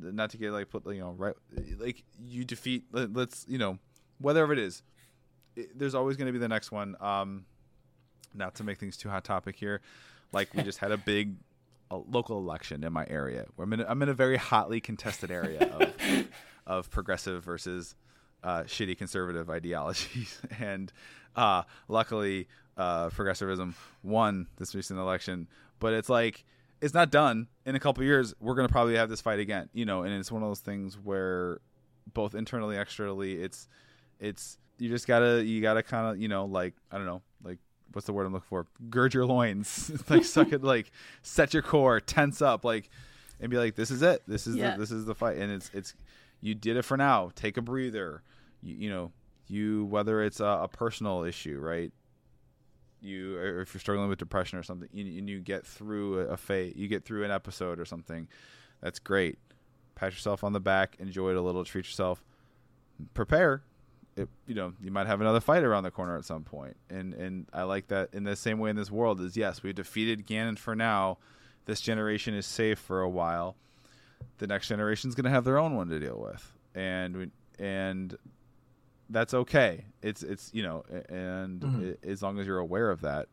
not 0.00 0.30
to 0.30 0.36
get 0.38 0.52
like 0.52 0.68
put 0.68 0.86
you 0.86 1.00
know 1.00 1.12
right 1.12 1.34
like 1.78 2.02
you 2.22 2.44
defeat 2.44 2.84
let- 2.92 3.12
let's 3.12 3.44
you 3.48 3.58
know 3.58 3.78
whatever 4.18 4.52
it 4.52 4.58
is 4.58 4.82
it, 5.56 5.78
there's 5.78 5.94
always 5.94 6.16
going 6.16 6.26
to 6.26 6.32
be 6.32 6.38
the 6.38 6.48
next 6.48 6.70
one. 6.70 6.96
Um 7.00 7.44
not 8.32 8.54
to 8.54 8.64
make 8.64 8.78
things 8.78 8.96
too 8.96 9.08
hot 9.08 9.24
topic 9.24 9.56
here 9.56 9.80
like 10.32 10.54
we 10.54 10.62
just 10.62 10.78
had 10.78 10.92
a 10.92 10.96
big 11.14 11.34
a 11.90 11.96
local 11.96 12.38
election 12.38 12.84
in 12.84 12.92
my 12.92 13.04
area. 13.08 13.46
Where 13.56 13.64
I'm 13.64 13.72
in, 13.72 13.80
a, 13.80 13.86
I'm 13.86 14.02
in 14.02 14.08
a 14.08 14.14
very 14.14 14.36
hotly 14.36 14.80
contested 14.80 15.30
area 15.30 15.64
of, 15.64 16.26
of 16.66 16.90
progressive 16.90 17.42
versus 17.42 17.94
uh, 18.44 18.62
shitty 18.62 18.96
conservative 18.96 19.50
ideologies. 19.50 20.40
And 20.60 20.92
uh, 21.36 21.62
luckily 21.88 22.48
uh, 22.80 23.10
progressivism 23.10 23.74
won 24.02 24.46
this 24.56 24.74
recent 24.74 24.98
election 24.98 25.46
but 25.78 25.92
it's 25.92 26.08
like 26.08 26.44
it's 26.82 26.94
not 26.94 27.10
done. 27.10 27.46
In 27.66 27.74
a 27.74 27.80
couple 27.80 28.02
years 28.04 28.34
we're 28.40 28.54
going 28.54 28.66
to 28.66 28.72
probably 28.72 28.96
have 28.96 29.08
this 29.10 29.20
fight 29.20 29.38
again 29.38 29.68
you 29.72 29.84
know 29.84 30.02
and 30.04 30.12
it's 30.14 30.32
one 30.32 30.42
of 30.42 30.48
those 30.48 30.60
things 30.60 30.98
where 30.98 31.60
both 32.14 32.34
internally 32.34 32.76
externally 32.76 33.34
it's 33.46 33.68
it's 34.18 34.58
you 34.78 34.88
just 34.88 35.06
gotta 35.06 35.44
you 35.44 35.60
gotta 35.60 35.82
kind 35.82 36.06
of 36.08 36.20
you 36.22 36.28
know 36.28 36.46
like 36.46 36.74
i 36.90 36.96
don't 36.96 37.06
know 37.06 37.20
like 37.44 37.58
what's 37.92 38.06
the 38.06 38.12
word 38.12 38.24
i'm 38.26 38.32
looking 38.32 38.46
for? 38.48 38.66
Gird 38.88 39.12
your 39.14 39.26
loins. 39.26 39.90
Like 40.08 40.24
suck 40.24 40.52
it 40.52 40.62
like 40.64 40.90
set 41.22 41.52
your 41.52 41.62
core 41.62 42.00
tense 42.00 42.40
up 42.40 42.64
like 42.64 42.88
and 43.40 43.50
be 43.50 43.56
like 43.58 43.74
this 43.74 43.90
is 43.90 44.00
it. 44.02 44.22
This 44.26 44.46
is 44.46 44.56
Yeah. 44.56 44.72
the, 44.72 44.78
this 44.80 44.90
is 44.90 45.04
the 45.04 45.14
fight. 45.14 45.36
And 45.38 45.50
it's 45.52 45.70
it's 45.74 45.94
you 46.40 46.54
did 46.54 46.76
it 46.76 46.82
for 46.82 46.96
now. 46.96 47.30
Take 47.34 47.56
a 47.58 47.62
breather. 47.62 48.22
You, 48.62 48.74
you 48.76 48.90
know 48.90 49.12
you 49.48 49.84
whether 49.86 50.22
it's 50.22 50.40
a, 50.40 50.60
a 50.62 50.68
personal 50.68 51.24
issue 51.24 51.58
right 51.58 51.92
you 53.02 53.36
or 53.36 53.60
if 53.60 53.74
you're 53.74 53.80
struggling 53.80 54.08
with 54.08 54.18
depression 54.18 54.58
or 54.58 54.62
something 54.62 54.88
and 54.92 55.28
you 55.28 55.40
get 55.40 55.66
through 55.66 56.20
a 56.20 56.36
phase 56.36 56.74
you 56.76 56.88
get 56.88 57.04
through 57.04 57.24
an 57.24 57.30
episode 57.30 57.78
or 57.78 57.84
something 57.84 58.28
that's 58.80 58.98
great. 58.98 59.38
Pat 59.94 60.12
yourself 60.12 60.44
on 60.44 60.52
the 60.52 60.60
back 60.60 60.96
enjoy 60.98 61.30
it 61.30 61.36
a 61.36 61.40
little 61.40 61.64
treat 61.64 61.86
yourself 61.86 62.24
prepare. 63.14 63.62
It, 64.16 64.28
you 64.46 64.54
know 64.54 64.72
you 64.82 64.90
might 64.90 65.06
have 65.06 65.20
another 65.20 65.40
fight 65.40 65.62
around 65.62 65.84
the 65.84 65.90
corner 65.90 66.16
at 66.16 66.24
some 66.24 66.42
point. 66.42 66.76
And 66.88 67.14
and 67.14 67.46
i 67.52 67.62
like 67.62 67.88
that 67.88 68.10
in 68.12 68.24
the 68.24 68.36
same 68.36 68.58
way 68.58 68.70
in 68.70 68.76
this 68.76 68.90
world 68.90 69.20
is 69.20 69.36
yes 69.36 69.62
we 69.62 69.72
defeated 69.72 70.26
ganon 70.26 70.58
for 70.58 70.74
now. 70.74 71.18
This 71.66 71.80
generation 71.80 72.34
is 72.34 72.46
safe 72.46 72.78
for 72.78 73.00
a 73.00 73.08
while. 73.08 73.56
The 74.38 74.46
next 74.46 74.68
generation's 74.68 75.14
going 75.14 75.24
to 75.24 75.30
have 75.30 75.44
their 75.44 75.58
own 75.58 75.76
one 75.76 75.88
to 75.88 75.98
deal 76.00 76.18
with. 76.18 76.52
And 76.74 77.16
we, 77.16 77.30
and 77.58 78.16
that's 79.10 79.34
okay 79.34 79.84
it's 80.02 80.22
it's 80.22 80.50
you 80.54 80.62
know 80.62 80.84
a- 80.90 81.12
and 81.12 81.60
Mhm. 81.60 81.96
i 82.04 82.08
as 82.08 82.22
long 82.22 82.38
as 82.38 82.46
you're 82.46 82.58
aware 82.58 82.90
of 82.90 83.00
that 83.02 83.28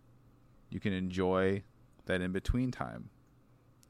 you 0.69 0.79
can 0.79 0.91
enjoy 0.91 1.63
that 2.05 2.19
in 2.21 2.31
between 2.31 2.71
time 2.71 3.09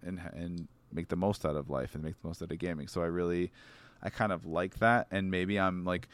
and 0.04 0.20
and 0.34 0.68
make 0.92 1.08
the 1.08 1.16
most 1.16 1.46
out 1.46 1.56
of 1.56 1.70
life 1.70 1.96
and 1.96 2.04
make 2.04 2.22
the 2.22 2.28
most 2.28 2.42
out 2.42 2.52
of 2.52 2.58
gaming 2.60 2.88
so 2.88 3.02
i 3.02 3.06
really 3.06 3.52
i 4.04 4.10
kind 4.10 4.32
of 4.32 4.46
like 4.46 4.80
that 4.80 5.08
and 5.12 5.32
maybe 5.32 5.60
i'm 5.60 5.84
like 5.86 6.08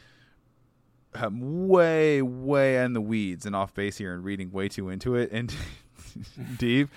I'm 1.16 1.68
way 1.68 2.22
way 2.22 2.82
in 2.82 2.92
the 2.92 3.00
weeds 3.00 3.46
and 3.46 3.54
off 3.54 3.72
base 3.72 3.96
here 3.96 4.12
and 4.14 4.24
reading 4.24 4.50
way 4.50 4.68
too 4.68 4.88
into 4.88 5.14
it 5.14 5.30
and 5.30 5.54
deep 6.58 6.88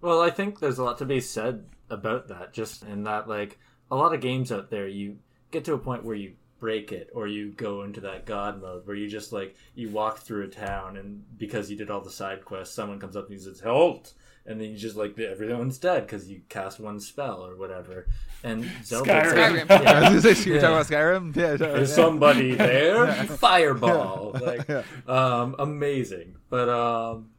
Well, 0.00 0.20
I 0.22 0.30
think 0.30 0.60
there's 0.60 0.78
a 0.78 0.84
lot 0.84 0.98
to 0.98 1.04
be 1.06 1.20
said 1.20 1.64
about 1.90 2.28
that. 2.28 2.52
Just 2.52 2.82
in 2.84 3.02
that, 3.04 3.26
like 3.28 3.58
a 3.90 3.96
lot 3.96 4.14
of 4.14 4.20
games 4.20 4.52
out 4.52 4.70
there, 4.70 4.86
you 4.86 5.18
get 5.50 5.64
to 5.64 5.72
a 5.74 5.78
point 5.78 6.04
where 6.04 6.14
you 6.14 6.34
break 6.64 6.92
it, 6.92 7.10
or 7.14 7.26
you 7.26 7.50
go 7.52 7.82
into 7.82 8.00
that 8.00 8.24
god 8.24 8.58
mode 8.62 8.86
where 8.86 8.96
you 8.96 9.06
just 9.06 9.32
like 9.34 9.54
you 9.74 9.90
walk 9.90 10.20
through 10.20 10.44
a 10.44 10.48
town, 10.48 10.96
and 10.96 11.22
because 11.38 11.70
you 11.70 11.76
did 11.76 11.90
all 11.90 12.00
the 12.00 12.10
side 12.10 12.42
quests, 12.44 12.74
someone 12.74 12.98
comes 12.98 13.16
up 13.16 13.28
and 13.28 13.38
says 13.38 13.60
"halt," 13.60 14.14
and 14.46 14.58
then 14.58 14.70
you 14.70 14.76
just 14.78 14.96
like 14.96 15.18
everyone's 15.18 15.76
dead 15.78 16.06
because 16.06 16.26
you 16.30 16.40
cast 16.48 16.80
one 16.80 16.98
spell 17.00 17.44
or 17.46 17.54
whatever. 17.56 18.06
And 18.42 18.64
Zelda, 18.82 19.10
Skyrim. 19.10 19.66
Skyrim. 19.66 19.70
I 19.86 20.10
was 20.10 20.22
gonna 20.24 20.34
say, 20.34 20.44
you're 20.50 20.56
Yeah. 20.56 20.60
talking 20.62 20.76
about 20.76 20.86
Skyrim 20.92 21.36
yeah, 21.36 21.56
yeah. 21.60 21.80
Is 21.82 21.94
somebody 21.94 22.54
there? 22.54 23.12
Fireball. 23.26 24.36
Like 24.40 24.66
Yeah. 24.68 24.82
um 25.06 25.56
amazing. 25.58 26.36
But 26.48 26.68
um 26.70 27.30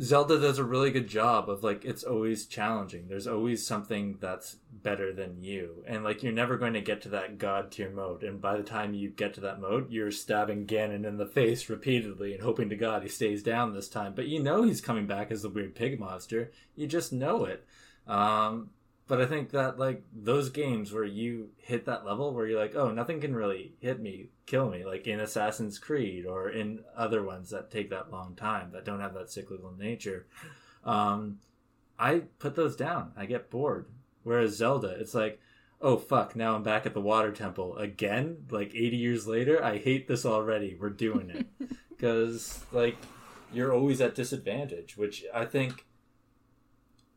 Zelda 0.00 0.40
does 0.40 0.58
a 0.58 0.64
really 0.64 0.90
good 0.90 1.06
job 1.06 1.50
of 1.50 1.62
like 1.62 1.84
it's 1.84 2.04
always 2.04 2.46
challenging. 2.46 3.08
There's 3.08 3.26
always 3.26 3.66
something 3.66 4.16
that's 4.20 4.56
better 4.72 5.12
than 5.12 5.42
you. 5.42 5.84
And 5.86 6.02
like 6.02 6.22
you're 6.22 6.32
never 6.32 6.56
going 6.56 6.72
to 6.74 6.80
get 6.80 7.02
to 7.02 7.10
that 7.10 7.38
god 7.38 7.70
tier 7.70 7.90
mode. 7.90 8.22
And 8.22 8.40
by 8.40 8.56
the 8.56 8.62
time 8.62 8.94
you 8.94 9.10
get 9.10 9.34
to 9.34 9.40
that 9.42 9.60
mode, 9.60 9.90
you're 9.90 10.10
stabbing 10.10 10.66
Ganon 10.66 11.06
in 11.06 11.18
the 11.18 11.26
face 11.26 11.68
repeatedly 11.68 12.32
and 12.32 12.42
hoping 12.42 12.68
to 12.70 12.76
god 12.76 13.02
he 13.02 13.08
stays 13.08 13.42
down 13.42 13.74
this 13.74 13.88
time. 13.88 14.14
But 14.14 14.28
you 14.28 14.42
know 14.42 14.62
he's 14.62 14.80
coming 14.80 15.06
back 15.06 15.30
as 15.30 15.42
the 15.42 15.50
weird 15.50 15.74
pig 15.74 16.00
monster. 16.00 16.52
You 16.74 16.86
just 16.86 17.12
know 17.12 17.44
it. 17.44 17.64
Um 18.06 18.70
but 19.12 19.20
I 19.20 19.26
think 19.26 19.50
that 19.50 19.78
like 19.78 20.04
those 20.10 20.48
games 20.48 20.90
where 20.90 21.04
you 21.04 21.50
hit 21.58 21.84
that 21.84 22.06
level 22.06 22.32
where 22.32 22.46
you're 22.46 22.58
like, 22.58 22.74
oh, 22.74 22.90
nothing 22.92 23.20
can 23.20 23.36
really 23.36 23.74
hit 23.78 24.00
me, 24.00 24.30
kill 24.46 24.70
me, 24.70 24.86
like 24.86 25.06
in 25.06 25.20
Assassin's 25.20 25.78
Creed 25.78 26.24
or 26.24 26.48
in 26.48 26.80
other 26.96 27.22
ones 27.22 27.50
that 27.50 27.70
take 27.70 27.90
that 27.90 28.10
long 28.10 28.34
time 28.34 28.70
that 28.72 28.86
don't 28.86 29.00
have 29.00 29.12
that 29.12 29.30
cyclical 29.30 29.74
nature. 29.78 30.24
Um, 30.82 31.40
I 31.98 32.22
put 32.38 32.56
those 32.56 32.74
down. 32.74 33.12
I 33.14 33.26
get 33.26 33.50
bored. 33.50 33.84
Whereas 34.22 34.56
Zelda, 34.56 34.96
it's 34.98 35.12
like, 35.12 35.38
oh 35.82 35.98
fuck, 35.98 36.34
now 36.34 36.54
I'm 36.54 36.62
back 36.62 36.86
at 36.86 36.94
the 36.94 37.00
Water 37.02 37.32
Temple 37.32 37.76
again. 37.76 38.46
Like 38.48 38.74
80 38.74 38.96
years 38.96 39.26
later, 39.26 39.62
I 39.62 39.76
hate 39.76 40.08
this 40.08 40.24
already. 40.24 40.74
We're 40.80 40.88
doing 40.88 41.28
it 41.28 41.46
because 41.90 42.64
like 42.72 42.96
you're 43.52 43.74
always 43.74 44.00
at 44.00 44.14
disadvantage, 44.14 44.96
which 44.96 45.22
I 45.34 45.44
think 45.44 45.84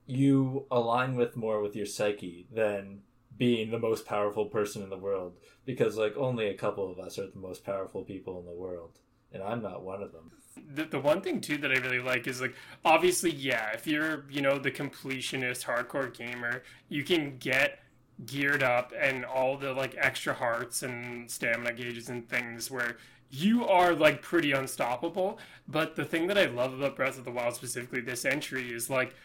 you 0.06 0.66
align 0.72 1.16
with 1.16 1.36
more 1.36 1.62
with 1.62 1.76
your 1.76 1.86
psyche 1.86 2.48
than 2.54 3.02
being 3.38 3.72
the 3.72 3.80
most 3.80 4.06
powerful 4.06 4.46
person 4.46 4.82
in 4.82 4.90
the 4.90 4.98
world. 4.98 5.34
Because 5.66 5.98
like 5.98 6.16
only 6.16 6.48
a 6.48 6.54
couple 6.54 6.90
of 6.92 7.00
us 7.00 7.18
are 7.20 7.28
the 7.28 7.40
most 7.40 7.66
powerful 7.66 8.04
people 8.04 8.40
in 8.40 8.46
the 8.46 8.52
world. 8.52 9.00
And 9.32 9.44
I'm 9.44 9.62
not 9.62 9.84
one 9.84 10.02
of 10.02 10.12
them. 10.12 10.32
the, 10.74 10.86
the 10.86 11.00
one 11.00 11.22
thing 11.22 11.42
too 11.42 11.58
that 11.58 11.72
I 11.72 11.76
really 11.76 12.00
like 12.00 12.28
is 12.28 12.40
like 12.40 12.56
obviously 12.86 13.32
yeah 13.32 13.72
if 13.74 13.86
you're 13.86 14.24
you 14.30 14.42
know 14.42 14.58
the 14.58 14.72
completionist 14.72 15.66
hardcore 15.66 16.16
gamer 16.16 16.64
you 16.88 17.04
can 17.04 17.38
get 17.40 17.80
geared 18.26 18.64
up 18.64 18.94
and 18.98 19.26
all 19.26 19.58
the 19.58 19.74
like 19.74 19.96
extra 19.98 20.34
hearts 20.34 20.84
and 20.84 21.30
stamina 21.30 21.74
gauges 21.74 22.10
and 22.10 22.30
things 22.30 22.72
where 22.72 22.96
you 23.30 23.66
are 23.68 23.94
like 23.94 24.22
pretty 24.22 24.52
unstoppable. 24.54 25.40
But 25.68 25.96
the 25.96 26.06
thing 26.06 26.28
that 26.28 26.38
I 26.38 26.46
love 26.46 26.74
about 26.74 26.96
Breath 26.96 27.18
of 27.18 27.26
the 27.26 27.32
Wild 27.32 27.56
specifically 27.56 28.00
this 28.00 28.24
entry 28.24 28.72
is 28.72 28.90
like 28.90 29.16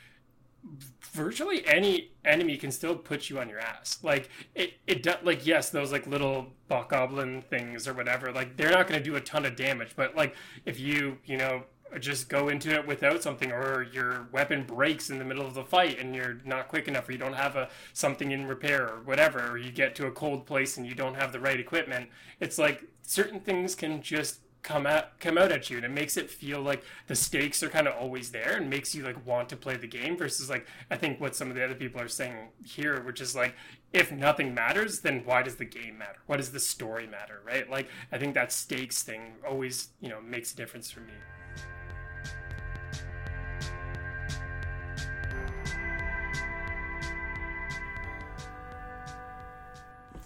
virtually 1.03 1.67
any 1.67 2.13
enemy 2.25 2.57
can 2.57 2.71
still 2.71 2.95
put 2.97 3.31
you 3.31 3.39
on 3.39 3.49
your 3.49 3.61
ass. 3.61 3.99
Like 4.03 4.29
it, 4.55 4.75
it 4.87 5.25
like 5.25 5.47
yes, 5.47 5.71
those 5.71 5.93
like 5.93 6.07
little 6.07 6.49
bokoblin 6.71 7.45
things 7.45 7.89
or 7.89 7.95
whatever, 7.95 8.33
like 8.33 8.57
they're 8.57 8.71
not 8.71 8.87
going 8.87 9.01
to 9.01 9.05
do 9.05 9.17
a 9.17 9.21
ton 9.21 9.45
of 9.45 9.57
damage. 9.57 9.93
But 9.97 10.17
like 10.17 10.35
if 10.65 10.79
you, 10.79 11.19
you 11.25 11.37
know, 11.37 11.65
just 11.99 12.29
go 12.29 12.49
into 12.49 12.73
it 12.73 12.87
without 12.87 13.23
something 13.23 13.51
or 13.51 13.83
your 13.83 14.29
weapon 14.31 14.63
breaks 14.65 15.11
in 15.11 15.19
the 15.19 15.25
middle 15.25 15.45
of 15.45 15.55
the 15.55 15.65
fight 15.65 15.99
and 15.99 16.15
you're 16.15 16.39
not 16.45 16.69
quick 16.69 16.87
enough 16.87 17.09
or 17.09 17.13
you 17.13 17.19
don't 17.19 17.33
have 17.33 17.57
a 17.57 17.69
something 17.93 18.31
in 18.31 18.47
repair 18.47 18.89
or 18.89 19.03
whatever 19.03 19.51
or 19.51 19.59
you 19.59 19.73
get 19.73 19.97
to 19.97 20.07
a 20.07 20.11
cold 20.11 20.47
place 20.47 20.77
and 20.77 20.87
you 20.87 20.95
don't 20.95 21.17
have 21.17 21.33
the 21.33 21.41
right 21.41 21.59
equipment 21.59 22.09
it's 22.39 22.59
like 22.59 22.85
certain 23.03 23.41
things 23.41 23.75
can 23.75 24.01
just 24.01 24.39
come 24.63 24.87
out 24.87 25.19
come 25.21 25.39
out 25.39 25.51
at 25.51 25.71
you 25.71 25.77
and 25.77 25.87
it 25.87 25.91
makes 25.91 26.17
it 26.17 26.31
feel 26.31 26.61
like 26.61 26.83
the 27.07 27.15
stakes 27.15 27.63
are 27.63 27.69
kind 27.69 27.89
of 27.89 27.95
always 27.95 28.31
there 28.31 28.57
and 28.57 28.69
makes 28.69 28.95
you 28.95 29.03
like 29.03 29.27
want 29.27 29.49
to 29.49 29.57
play 29.57 29.77
the 29.77 29.87
game 29.87 30.17
versus 30.17 30.51
like 30.51 30.67
I 30.91 30.97
think 30.97 31.21
what 31.21 31.35
some 31.35 31.49
of 31.49 31.55
the 31.55 31.65
other 31.65 31.75
people 31.75 32.01
are 32.01 32.09
saying 32.09 32.49
here 32.65 33.01
which 33.03 33.21
is 33.21 33.35
like 33.35 33.55
if 33.93 34.13
nothing 34.13 34.55
matters 34.55 35.01
then 35.01 35.23
why 35.25 35.43
does 35.43 35.57
the 35.57 35.65
game 35.65 35.99
matter? 35.99 36.19
Why 36.27 36.37
does 36.37 36.53
the 36.53 36.61
story 36.61 37.07
matter 37.07 37.41
right? 37.45 37.69
Like 37.71 37.89
I 38.13 38.19
think 38.19 38.35
that 38.35 38.53
stakes 38.53 39.03
thing 39.03 39.35
always 39.49 39.89
you 40.01 40.09
know 40.09 40.21
makes 40.21 40.53
a 40.53 40.57
difference 40.57 40.91
for 40.91 41.01
me. 41.01 41.15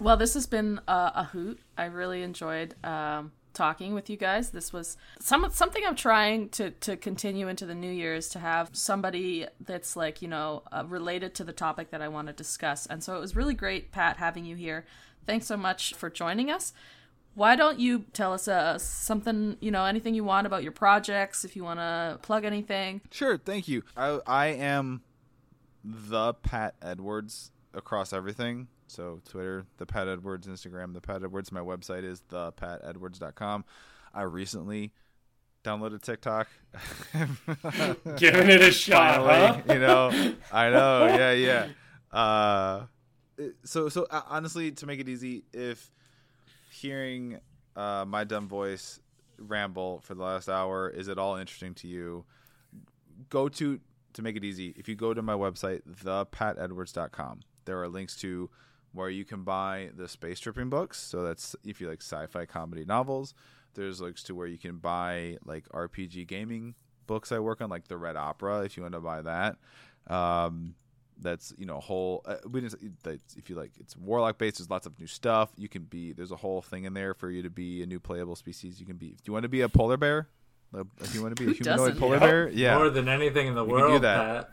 Well, 0.01 0.17
this 0.17 0.35
has 0.35 0.47
been 0.47 0.81
a 0.87 1.25
hoot. 1.25 1.61
I 1.79 1.87
really 1.87 2.23
enjoyed 2.23 2.75
um, 2.85 3.33
talking 3.55 3.95
with 3.95 4.11
you 4.11 4.17
guys. 4.17 4.51
This 4.51 4.73
was 4.73 4.97
some 5.21 5.47
something 5.51 5.83
I'm 5.87 5.97
trying 5.97 6.49
to 6.51 6.71
to 6.71 6.97
continue 6.97 7.49
into 7.49 7.65
the 7.67 7.75
new 7.75 7.91
year 7.91 8.15
is 8.15 8.29
to 8.31 8.39
have 8.39 8.71
somebody 8.73 9.47
that's 9.61 9.97
like 9.97 10.21
you 10.21 10.29
know 10.29 10.63
uh, 10.73 10.85
related 10.87 11.35
to 11.37 11.45
the 11.45 11.53
topic 11.53 11.91
that 11.91 12.03
I 12.03 12.09
want 12.09 12.27
to 12.27 12.33
discuss. 12.33 12.87
And 12.87 13.03
so 13.03 13.17
it 13.17 13.21
was 13.21 13.35
really 13.35 13.55
great, 13.55 13.93
Pat, 13.93 14.19
having 14.19 14.45
you 14.45 14.57
here. 14.57 14.85
Thanks 15.27 15.47
so 15.47 15.57
much 15.57 15.95
for 15.95 16.11
joining 16.11 16.51
us. 16.51 16.73
Why 17.35 17.57
don't 17.57 17.81
you 17.81 18.05
tell 18.13 18.33
us 18.33 18.47
uh, 18.47 18.79
something, 18.79 19.57
you 19.61 19.71
know, 19.73 19.87
anything 19.87 20.15
you 20.15 20.23
want 20.23 20.47
about 20.47 20.63
your 20.63 20.71
projects, 20.71 21.45
if 21.45 21.57
you 21.57 21.65
want 21.65 21.81
to 21.81 22.19
plug 22.23 22.45
anything? 22.45 23.01
Sure, 23.11 23.39
thank 23.39 23.67
you. 23.67 23.83
I 23.97 24.21
I 24.27 24.47
am 24.49 25.03
the 25.83 26.35
Pat 26.35 26.75
Edwards 26.81 27.51
across 27.73 28.13
everything. 28.13 28.69
So 28.95 29.21
Twitter, 29.29 29.67
the 29.79 29.87
Pat 29.87 30.07
Edwards, 30.07 30.47
Instagram, 30.47 30.95
the 30.95 31.01
Pat 31.01 31.25
Edwards. 31.25 31.51
My 31.51 31.61
website 31.61 32.05
is 32.05 32.23
thepatedwards.com. 32.31 33.65
I 34.15 34.23
recently 34.23 34.93
downloaded 35.65 36.03
TikTok. 36.03 36.47
Giving 38.17 38.51
it 38.51 38.63
a 38.63 38.71
shot, 38.71 39.17
Finally, 39.17 39.63
huh? 39.67 39.73
you 39.75 39.81
know, 39.81 40.35
I 40.53 40.71
know, 40.71 41.07
yeah, 41.19 41.33
yeah. 41.33 41.69
Uh, 42.17 42.87
so, 43.65 43.89
so 43.89 44.07
uh, 44.11 44.23
honestly, 44.29 44.71
to 44.71 44.87
make 44.87 45.01
it 45.01 45.09
easy, 45.09 45.45
if 45.53 45.91
hearing 46.71 47.41
uh, 47.75 48.05
my 48.07 48.23
dumb 48.23 48.47
voice 48.47 49.01
ramble 49.39 50.01
for 50.03 50.15
the 50.15 50.23
last 50.23 50.49
hour 50.49 50.89
is 50.89 51.09
at 51.09 51.19
all 51.19 51.35
interesting 51.35 51.75
to 51.75 51.89
you, 51.89 52.25
go 53.29 53.49
to 53.49 53.81
to 54.13 54.23
make 54.23 54.37
it 54.37 54.45
easy. 54.45 54.73
If 54.77 54.89
you 54.89 54.95
go 54.95 55.13
to 55.13 55.23
my 55.23 55.33
website, 55.33 55.83
thepatedwards.com, 56.05 57.41
there 57.65 57.83
are 57.83 57.89
links 57.89 58.15
to 58.19 58.49
where 58.95 59.11
you 59.11 59.25
can 59.27 59.43
buy 59.43 59.91
the 59.95 60.09
space 60.09 60.41
tripping 60.41 60.71
books. 60.71 60.99
So 61.01 61.23
that's 61.23 61.55
if 61.65 61.81
you 61.81 61.89
like 61.89 62.01
sci-fi 62.01 62.47
comedy 62.47 62.85
novels. 62.87 63.35
There's 63.75 64.01
links 64.01 64.23
to 64.25 64.35
where 64.35 64.47
you 64.47 64.57
can 64.57 64.77
buy 64.79 65.37
like 65.45 65.69
RPG 65.71 66.27
gaming 66.29 66.75
books 67.07 67.33
I 67.33 67.41
work 67.41 67.61
on, 67.61 67.69
like 67.69 67.89
the 67.89 67.97
Red 67.99 68.17
Opera, 68.17 68.61
if 68.63 68.77
you 68.77 68.83
want 68.85 68.95
to 68.95 69.01
buy 69.01 69.21
that. 69.23 69.57
Um, 70.07 70.77
that's 71.21 71.53
you 71.59 71.67
know 71.67 71.77
a 71.79 71.81
whole. 71.81 72.23
Uh, 72.25 72.37
we 72.49 72.61
didn't. 72.61 73.03
that's- 73.03 73.35
If 73.37 73.51
you 73.51 73.57
like, 73.57 73.73
it's 73.79 73.97
warlock 73.97 74.39
based. 74.39 74.59
There's 74.59 74.71
lots 74.71 74.87
of 74.87 74.99
new 75.01 75.07
stuff. 75.09 75.51
You 75.57 75.69
can 75.69 75.83
be. 75.83 76.13
There's 76.13 76.31
a 76.33 76.37
whole 76.37 76.63
thing 76.63 76.85
in 76.85 76.95
there 76.95 77.15
for 77.15 77.31
you 77.31 77.43
to 77.43 77.51
be 77.51 77.83
a 77.83 77.87
new 77.87 77.99
playable 78.01 78.37
species. 78.37 78.79
You 78.81 78.87
can 78.87 78.97
be. 78.97 79.09
If 79.09 79.27
you 79.27 79.33
want 79.33 79.43
to 79.45 79.49
be 79.49 79.61
a 79.63 79.69
polar 79.69 79.97
bear, 79.97 80.29
uh, 80.77 80.85
if 81.01 81.15
you 81.15 81.23
want 81.23 81.37
to 81.37 81.45
be 81.45 81.51
a 81.51 81.55
humanoid 81.55 81.99
polar 81.99 82.15
Yep. 82.15 82.21
bear, 82.23 82.49
yeah. 82.49 82.77
More 82.77 82.91
than 82.91 83.09
anything 83.09 83.47
in 83.49 83.55
the 83.55 83.65
can 83.65 83.75
do 83.75 83.81
world, 83.81 84.03
that. 84.03 84.49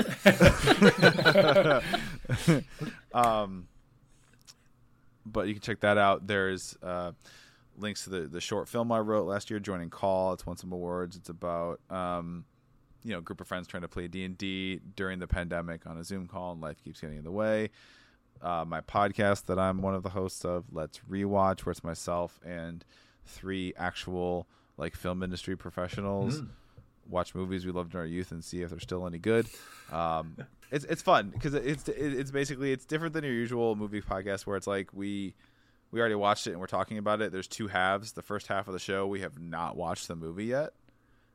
Um, 3.13 3.67
but 5.25 5.47
you 5.47 5.53
can 5.53 5.61
check 5.61 5.81
that 5.81 5.97
out. 5.97 6.27
There's 6.27 6.77
uh, 6.81 7.11
links 7.77 8.03
to 8.05 8.09
the 8.09 8.21
the 8.21 8.41
short 8.41 8.67
film 8.67 8.91
I 8.91 8.99
wrote 8.99 9.27
last 9.27 9.49
year, 9.49 9.59
joining 9.59 9.89
Call. 9.89 10.33
It's 10.33 10.45
won 10.45 10.57
some 10.57 10.71
awards. 10.71 11.15
It's 11.15 11.29
about 11.29 11.79
um, 11.89 12.45
you 13.03 13.11
know, 13.11 13.21
group 13.21 13.41
of 13.41 13.47
friends 13.47 13.67
trying 13.67 13.81
to 13.81 13.87
play 13.87 14.07
D 14.07 14.23
and 14.23 14.37
D 14.37 14.79
during 14.95 15.19
the 15.19 15.27
pandemic 15.27 15.85
on 15.87 15.97
a 15.97 16.03
Zoom 16.03 16.27
call, 16.27 16.51
and 16.53 16.61
life 16.61 16.83
keeps 16.83 17.01
getting 17.01 17.17
in 17.17 17.23
the 17.23 17.31
way. 17.31 17.69
Uh, 18.41 18.65
my 18.67 18.81
podcast 18.81 19.45
that 19.45 19.59
I'm 19.59 19.81
one 19.81 19.93
of 19.93 20.03
the 20.03 20.09
hosts 20.09 20.43
of, 20.45 20.65
Let's 20.71 20.99
Rewatch, 21.09 21.59
where 21.65 21.71
it's 21.71 21.83
myself 21.83 22.39
and 22.43 22.83
three 23.25 23.73
actual 23.77 24.47
like 24.77 24.95
film 24.95 25.21
industry 25.21 25.55
professionals 25.55 26.39
watch 27.11 27.35
movies 27.35 27.65
we 27.65 27.71
loved 27.71 27.93
in 27.93 27.99
our 27.99 28.05
youth 28.05 28.31
and 28.31 28.43
see 28.43 28.61
if 28.61 28.69
they're 28.69 28.79
still 28.79 29.05
any 29.05 29.19
good. 29.19 29.47
Um, 29.91 30.35
it's 30.71 30.85
it's 30.85 31.01
fun 31.01 31.29
because 31.29 31.53
it's 31.53 31.87
it's 31.87 32.31
basically 32.31 32.71
it's 32.71 32.85
different 32.85 33.13
than 33.13 33.23
your 33.23 33.33
usual 33.33 33.75
movie 33.75 34.01
podcast 34.01 34.47
where 34.47 34.57
it's 34.57 34.67
like 34.67 34.93
we 34.93 35.35
we 35.91 35.99
already 35.99 36.15
watched 36.15 36.47
it 36.47 36.51
and 36.51 36.59
we're 36.59 36.67
talking 36.67 36.97
about 36.97 37.21
it. 37.21 37.31
There's 37.31 37.47
two 37.47 37.67
halves. 37.67 38.13
The 38.13 38.21
first 38.21 38.47
half 38.47 38.67
of 38.67 38.73
the 38.73 38.79
show 38.79 39.05
we 39.07 39.21
have 39.21 39.39
not 39.39 39.75
watched 39.75 40.07
the 40.07 40.15
movie 40.15 40.45
yet, 40.45 40.71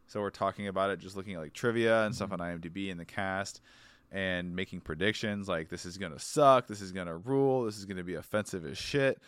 so 0.07 0.20
we're 0.20 0.31
talking 0.31 0.68
about 0.68 0.91
it, 0.91 0.99
just 0.99 1.16
looking 1.16 1.35
at 1.35 1.41
like 1.41 1.53
trivia 1.53 2.05
and 2.05 2.14
stuff 2.14 2.33
on 2.33 2.39
IMDb 2.39 2.91
and 2.91 2.99
the 2.99 3.05
cast. 3.05 3.61
And 4.12 4.55
making 4.55 4.83
predictions 4.83 5.49
like 5.49 5.68
this 5.68 5.85
is 5.85 5.99
gonna 5.99 6.18
suck, 6.18 6.68
this 6.68 6.81
is 6.81 6.93
gonna 6.93 7.16
rule, 7.16 7.64
this 7.64 7.77
is 7.77 7.85
gonna 7.85 8.05
be 8.05 8.14
offensive 8.14 8.64
as 8.64 8.79
shit 8.79 9.20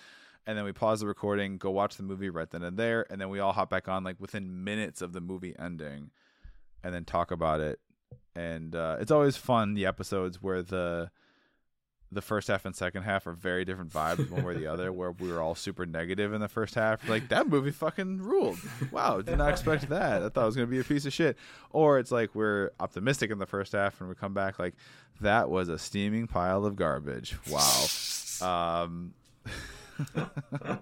and 0.48 0.56
then 0.56 0.64
we 0.64 0.72
pause 0.72 1.00
the 1.00 1.06
recording, 1.06 1.58
go 1.58 1.70
watch 1.70 1.98
the 1.98 2.02
movie 2.02 2.30
right 2.30 2.50
then 2.50 2.62
and 2.62 2.78
there, 2.78 3.06
and 3.10 3.20
then 3.20 3.28
we 3.28 3.38
all 3.38 3.52
hop 3.52 3.68
back 3.68 3.86
on 3.86 4.02
like 4.02 4.16
within 4.18 4.64
minutes 4.64 5.02
of 5.02 5.12
the 5.12 5.20
movie 5.20 5.54
ending, 5.58 6.10
and 6.84 6.94
then 6.94 7.04
talk 7.04 7.30
about 7.30 7.60
it. 7.60 7.78
And 8.34 8.74
uh, 8.74 8.96
it's 9.00 9.10
always 9.10 9.36
fun 9.36 9.74
the 9.74 9.86
episodes 9.86 10.42
where 10.42 10.62
the 10.62 11.10
the 12.10 12.22
first 12.22 12.48
half 12.48 12.64
and 12.64 12.74
second 12.74 13.02
half 13.02 13.26
are 13.26 13.34
very 13.34 13.66
different 13.66 13.92
vibes 13.92 14.30
one 14.30 14.42
way 14.42 14.54
or 14.54 14.58
the 14.58 14.66
other. 14.66 14.90
Where 14.98 15.10
we 15.12 15.30
were 15.30 15.42
all 15.42 15.54
super 15.54 15.84
negative 15.84 16.32
in 16.32 16.40
the 16.40 16.48
first 16.48 16.74
half, 16.74 17.06
like 17.06 17.28
that 17.28 17.48
movie 17.48 17.70
fucking 17.70 18.22
ruled. 18.22 18.58
Wow, 18.90 19.20
did 19.20 19.36
not 19.36 19.50
expect 19.50 19.90
that. 19.90 20.22
I 20.22 20.28
thought 20.30 20.42
it 20.44 20.46
was 20.46 20.54
gonna 20.56 20.68
be 20.68 20.78
a 20.80 20.84
piece 20.84 21.04
of 21.04 21.12
shit. 21.12 21.36
Or 21.70 21.98
it's 21.98 22.10
like 22.10 22.34
we're 22.34 22.70
optimistic 22.80 23.30
in 23.30 23.38
the 23.38 23.44
first 23.46 23.72
half, 23.72 24.00
and 24.00 24.08
we 24.08 24.14
come 24.14 24.32
back 24.32 24.58
like 24.58 24.74
that 25.20 25.50
was 25.50 25.68
a 25.68 25.78
steaming 25.78 26.26
pile 26.28 26.64
of 26.64 26.76
garbage. 26.76 27.36
Wow. 27.50 27.86
Um, 28.40 29.12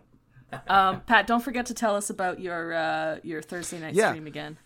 Um, 0.68 1.00
Pat, 1.02 1.26
don't 1.26 1.42
forget 1.42 1.66
to 1.66 1.74
tell 1.74 1.96
us 1.96 2.08
about 2.08 2.38
your 2.40 2.72
uh, 2.72 3.18
your 3.24 3.42
Thursday 3.42 3.80
night 3.80 3.94
Yeah. 3.94 4.10
stream 4.10 4.26
again. 4.28 4.56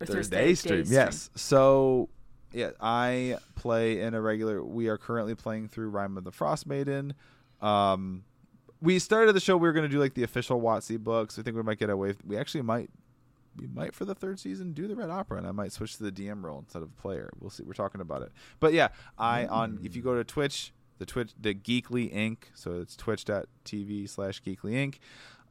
Or 0.00 0.06
Thursday 0.06 0.54
stream. 0.54 0.84
day 0.84 0.90
Yes. 0.90 1.30
So 1.34 2.08
yeah, 2.52 2.70
I 2.80 3.38
play 3.54 4.00
in 4.00 4.14
a 4.14 4.20
regular. 4.20 4.62
We 4.62 4.88
are 4.88 4.98
currently 4.98 5.34
playing 5.34 5.68
through 5.68 5.90
Rime 5.90 6.16
of 6.16 6.24
the 6.24 6.32
Frostmaiden. 6.32 7.12
Um, 7.60 8.24
we 8.80 8.98
started 8.98 9.34
the 9.34 9.40
show. 9.40 9.56
We 9.56 9.68
were 9.68 9.72
going 9.72 9.88
to 9.88 9.94
do 9.94 9.98
like 9.98 10.14
the 10.14 10.22
official 10.22 10.60
WotC 10.60 10.98
books. 10.98 11.38
I 11.38 11.42
think 11.42 11.56
we 11.56 11.62
might 11.62 11.78
get 11.78 11.90
away. 11.90 12.14
We 12.24 12.36
actually 12.36 12.62
might. 12.62 12.90
We 13.58 13.66
might 13.68 13.94
for 13.94 14.04
the 14.04 14.14
third 14.14 14.38
season 14.38 14.72
do 14.72 14.86
the 14.86 14.94
Red 14.94 15.08
Opera, 15.08 15.38
and 15.38 15.46
I 15.46 15.50
might 15.50 15.72
switch 15.72 15.96
to 15.96 16.02
the 16.02 16.12
DM 16.12 16.42
role 16.42 16.58
instead 16.58 16.82
of 16.82 16.94
player. 16.98 17.30
We'll 17.40 17.48
see. 17.48 17.62
We're 17.62 17.72
talking 17.72 18.02
about 18.02 18.20
it. 18.20 18.32
But 18.60 18.74
yeah, 18.74 18.88
I 19.18 19.46
on 19.46 19.80
if 19.82 19.96
you 19.96 20.02
go 20.02 20.14
to 20.14 20.24
Twitch, 20.24 20.72
the 20.98 21.06
Twitch, 21.06 21.32
the 21.40 21.54
Geekly 21.54 22.14
Inc. 22.14 22.38
So 22.54 22.80
it's 22.80 22.96
twitch.tv 22.96 24.08
slash 24.10 24.42
Geekly 24.42 24.72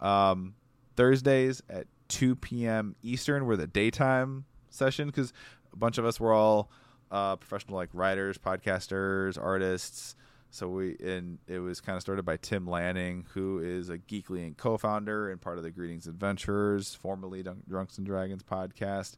Inc. 0.01 0.05
Um, 0.05 0.53
Thursdays 0.95 1.63
at 1.69 1.87
2 2.10 2.36
p.m. 2.36 2.95
Eastern 3.01 3.45
were 3.45 3.58
the 3.58 3.68
daytime 3.68 4.45
session 4.70 5.08
because 5.08 5.34
a 5.74 5.78
bunch 5.78 5.97
of 5.97 6.06
us 6.06 6.20
were 6.20 6.34
all 6.34 6.70
uh, 7.12 7.36
professional 7.36 7.76
like 7.76 7.89
writers, 7.93 8.38
podcasters, 8.38 9.41
artists. 9.41 10.16
So 10.51 10.70
we 10.70 10.95
and 11.03 11.38
it 11.47 11.60
was 11.60 11.82
kind 11.82 11.95
of 11.97 12.01
started 12.01 12.24
by 12.24 12.38
Tim 12.38 12.68
Lanning, 12.68 13.26
who 13.34 13.60
is 13.60 13.89
a 13.89 13.97
Geekly 13.97 14.45
and 14.45 14.56
co-founder 14.56 15.30
and 15.30 15.41
part 15.41 15.58
of 15.58 15.64
the 15.64 15.72
Greetings 15.72 16.08
Adventurers, 16.08 16.95
formerly 16.95 17.43
Dun- 17.43 17.64
Drunks 17.68 17.97
and 17.97 18.08
Dragons 18.08 18.43
podcast. 18.43 19.18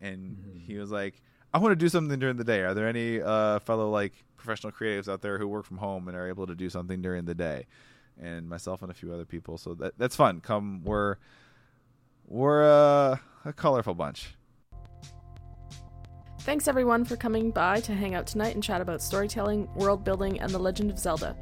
And 0.00 0.60
he 0.60 0.76
was 0.76 0.90
like, 0.90 1.22
"I 1.54 1.58
want 1.58 1.72
to 1.72 1.76
do 1.76 1.88
something 1.88 2.18
during 2.18 2.36
the 2.36 2.44
day. 2.44 2.60
Are 2.60 2.74
there 2.74 2.86
any 2.86 3.22
uh, 3.22 3.60
fellow 3.60 3.88
like 3.88 4.12
professional 4.36 4.72
creatives 4.72 5.08
out 5.08 5.22
there 5.22 5.38
who 5.38 5.48
work 5.48 5.64
from 5.64 5.78
home 5.78 6.06
and 6.08 6.16
are 6.16 6.28
able 6.28 6.46
to 6.46 6.54
do 6.54 6.68
something 6.68 7.00
during 7.00 7.24
the 7.24 7.34
day?" 7.34 7.66
And 8.20 8.48
myself 8.48 8.82
and 8.82 8.90
a 8.90 8.94
few 8.94 9.12
other 9.12 9.24
people. 9.24 9.56
So 9.56 9.74
that 9.76 9.94
that's 9.96 10.16
fun. 10.16 10.40
Come, 10.40 10.82
we're 10.84 11.16
we're 12.26 12.64
uh, 12.64 13.16
a 13.44 13.52
colorful 13.52 13.94
bunch. 13.94 14.34
Thanks 16.40 16.68
everyone 16.68 17.06
for 17.06 17.16
coming 17.16 17.50
by 17.50 17.80
to 17.80 17.94
hang 17.94 18.14
out 18.14 18.26
tonight 18.26 18.54
and 18.54 18.62
chat 18.62 18.82
about 18.82 19.00
storytelling, 19.00 19.66
world 19.74 20.04
building, 20.04 20.40
and 20.40 20.50
the 20.50 20.58
Legend 20.58 20.90
of 20.90 20.98
Zelda. 20.98 21.34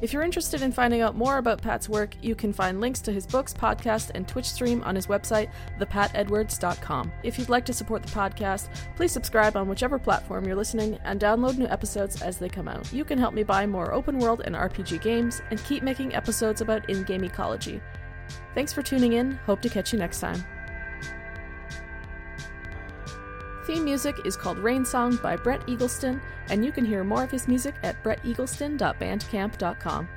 If 0.00 0.12
you're 0.12 0.22
interested 0.22 0.62
in 0.62 0.70
finding 0.70 1.00
out 1.00 1.16
more 1.16 1.38
about 1.38 1.60
Pat's 1.60 1.88
work, 1.88 2.14
you 2.22 2.34
can 2.34 2.52
find 2.52 2.80
links 2.80 3.00
to 3.00 3.12
his 3.12 3.26
books, 3.26 3.52
podcast, 3.52 4.12
and 4.14 4.28
Twitch 4.28 4.48
stream 4.48 4.82
on 4.84 4.94
his 4.94 5.06
website, 5.06 5.50
thepatedwards.com. 5.80 7.12
If 7.24 7.38
you'd 7.38 7.48
like 7.48 7.64
to 7.66 7.72
support 7.72 8.02
the 8.02 8.12
podcast, 8.12 8.68
please 8.96 9.12
subscribe 9.12 9.56
on 9.56 9.68
whichever 9.68 9.98
platform 9.98 10.46
you're 10.46 10.56
listening 10.56 10.98
and 11.04 11.20
download 11.20 11.58
new 11.58 11.66
episodes 11.66 12.22
as 12.22 12.38
they 12.38 12.48
come 12.48 12.68
out. 12.68 12.90
You 12.92 13.04
can 13.04 13.18
help 13.18 13.34
me 13.34 13.42
buy 13.42 13.66
more 13.66 13.92
open 13.92 14.18
world 14.18 14.42
and 14.44 14.54
RPG 14.54 15.02
games 15.02 15.42
and 15.50 15.62
keep 15.64 15.82
making 15.82 16.14
episodes 16.14 16.60
about 16.60 16.88
in 16.88 17.02
game 17.02 17.24
ecology. 17.24 17.80
Thanks 18.54 18.72
for 18.72 18.82
tuning 18.82 19.14
in. 19.14 19.32
Hope 19.46 19.60
to 19.62 19.68
catch 19.68 19.92
you 19.92 19.98
next 19.98 20.20
time. 20.20 20.44
Theme 23.66 23.84
music 23.84 24.14
is 24.24 24.36
called 24.36 24.58
Rain 24.58 24.84
Song 24.84 25.18
by 25.22 25.34
Brett 25.36 25.66
Eagleston, 25.66 26.20
and 26.48 26.64
you 26.64 26.72
can 26.72 26.86
hear 26.86 27.04
more 27.04 27.22
of 27.22 27.30
his 27.30 27.46
music 27.46 27.76
at 27.82 28.02
bretteagleston.bandcamp.com. 28.02 30.08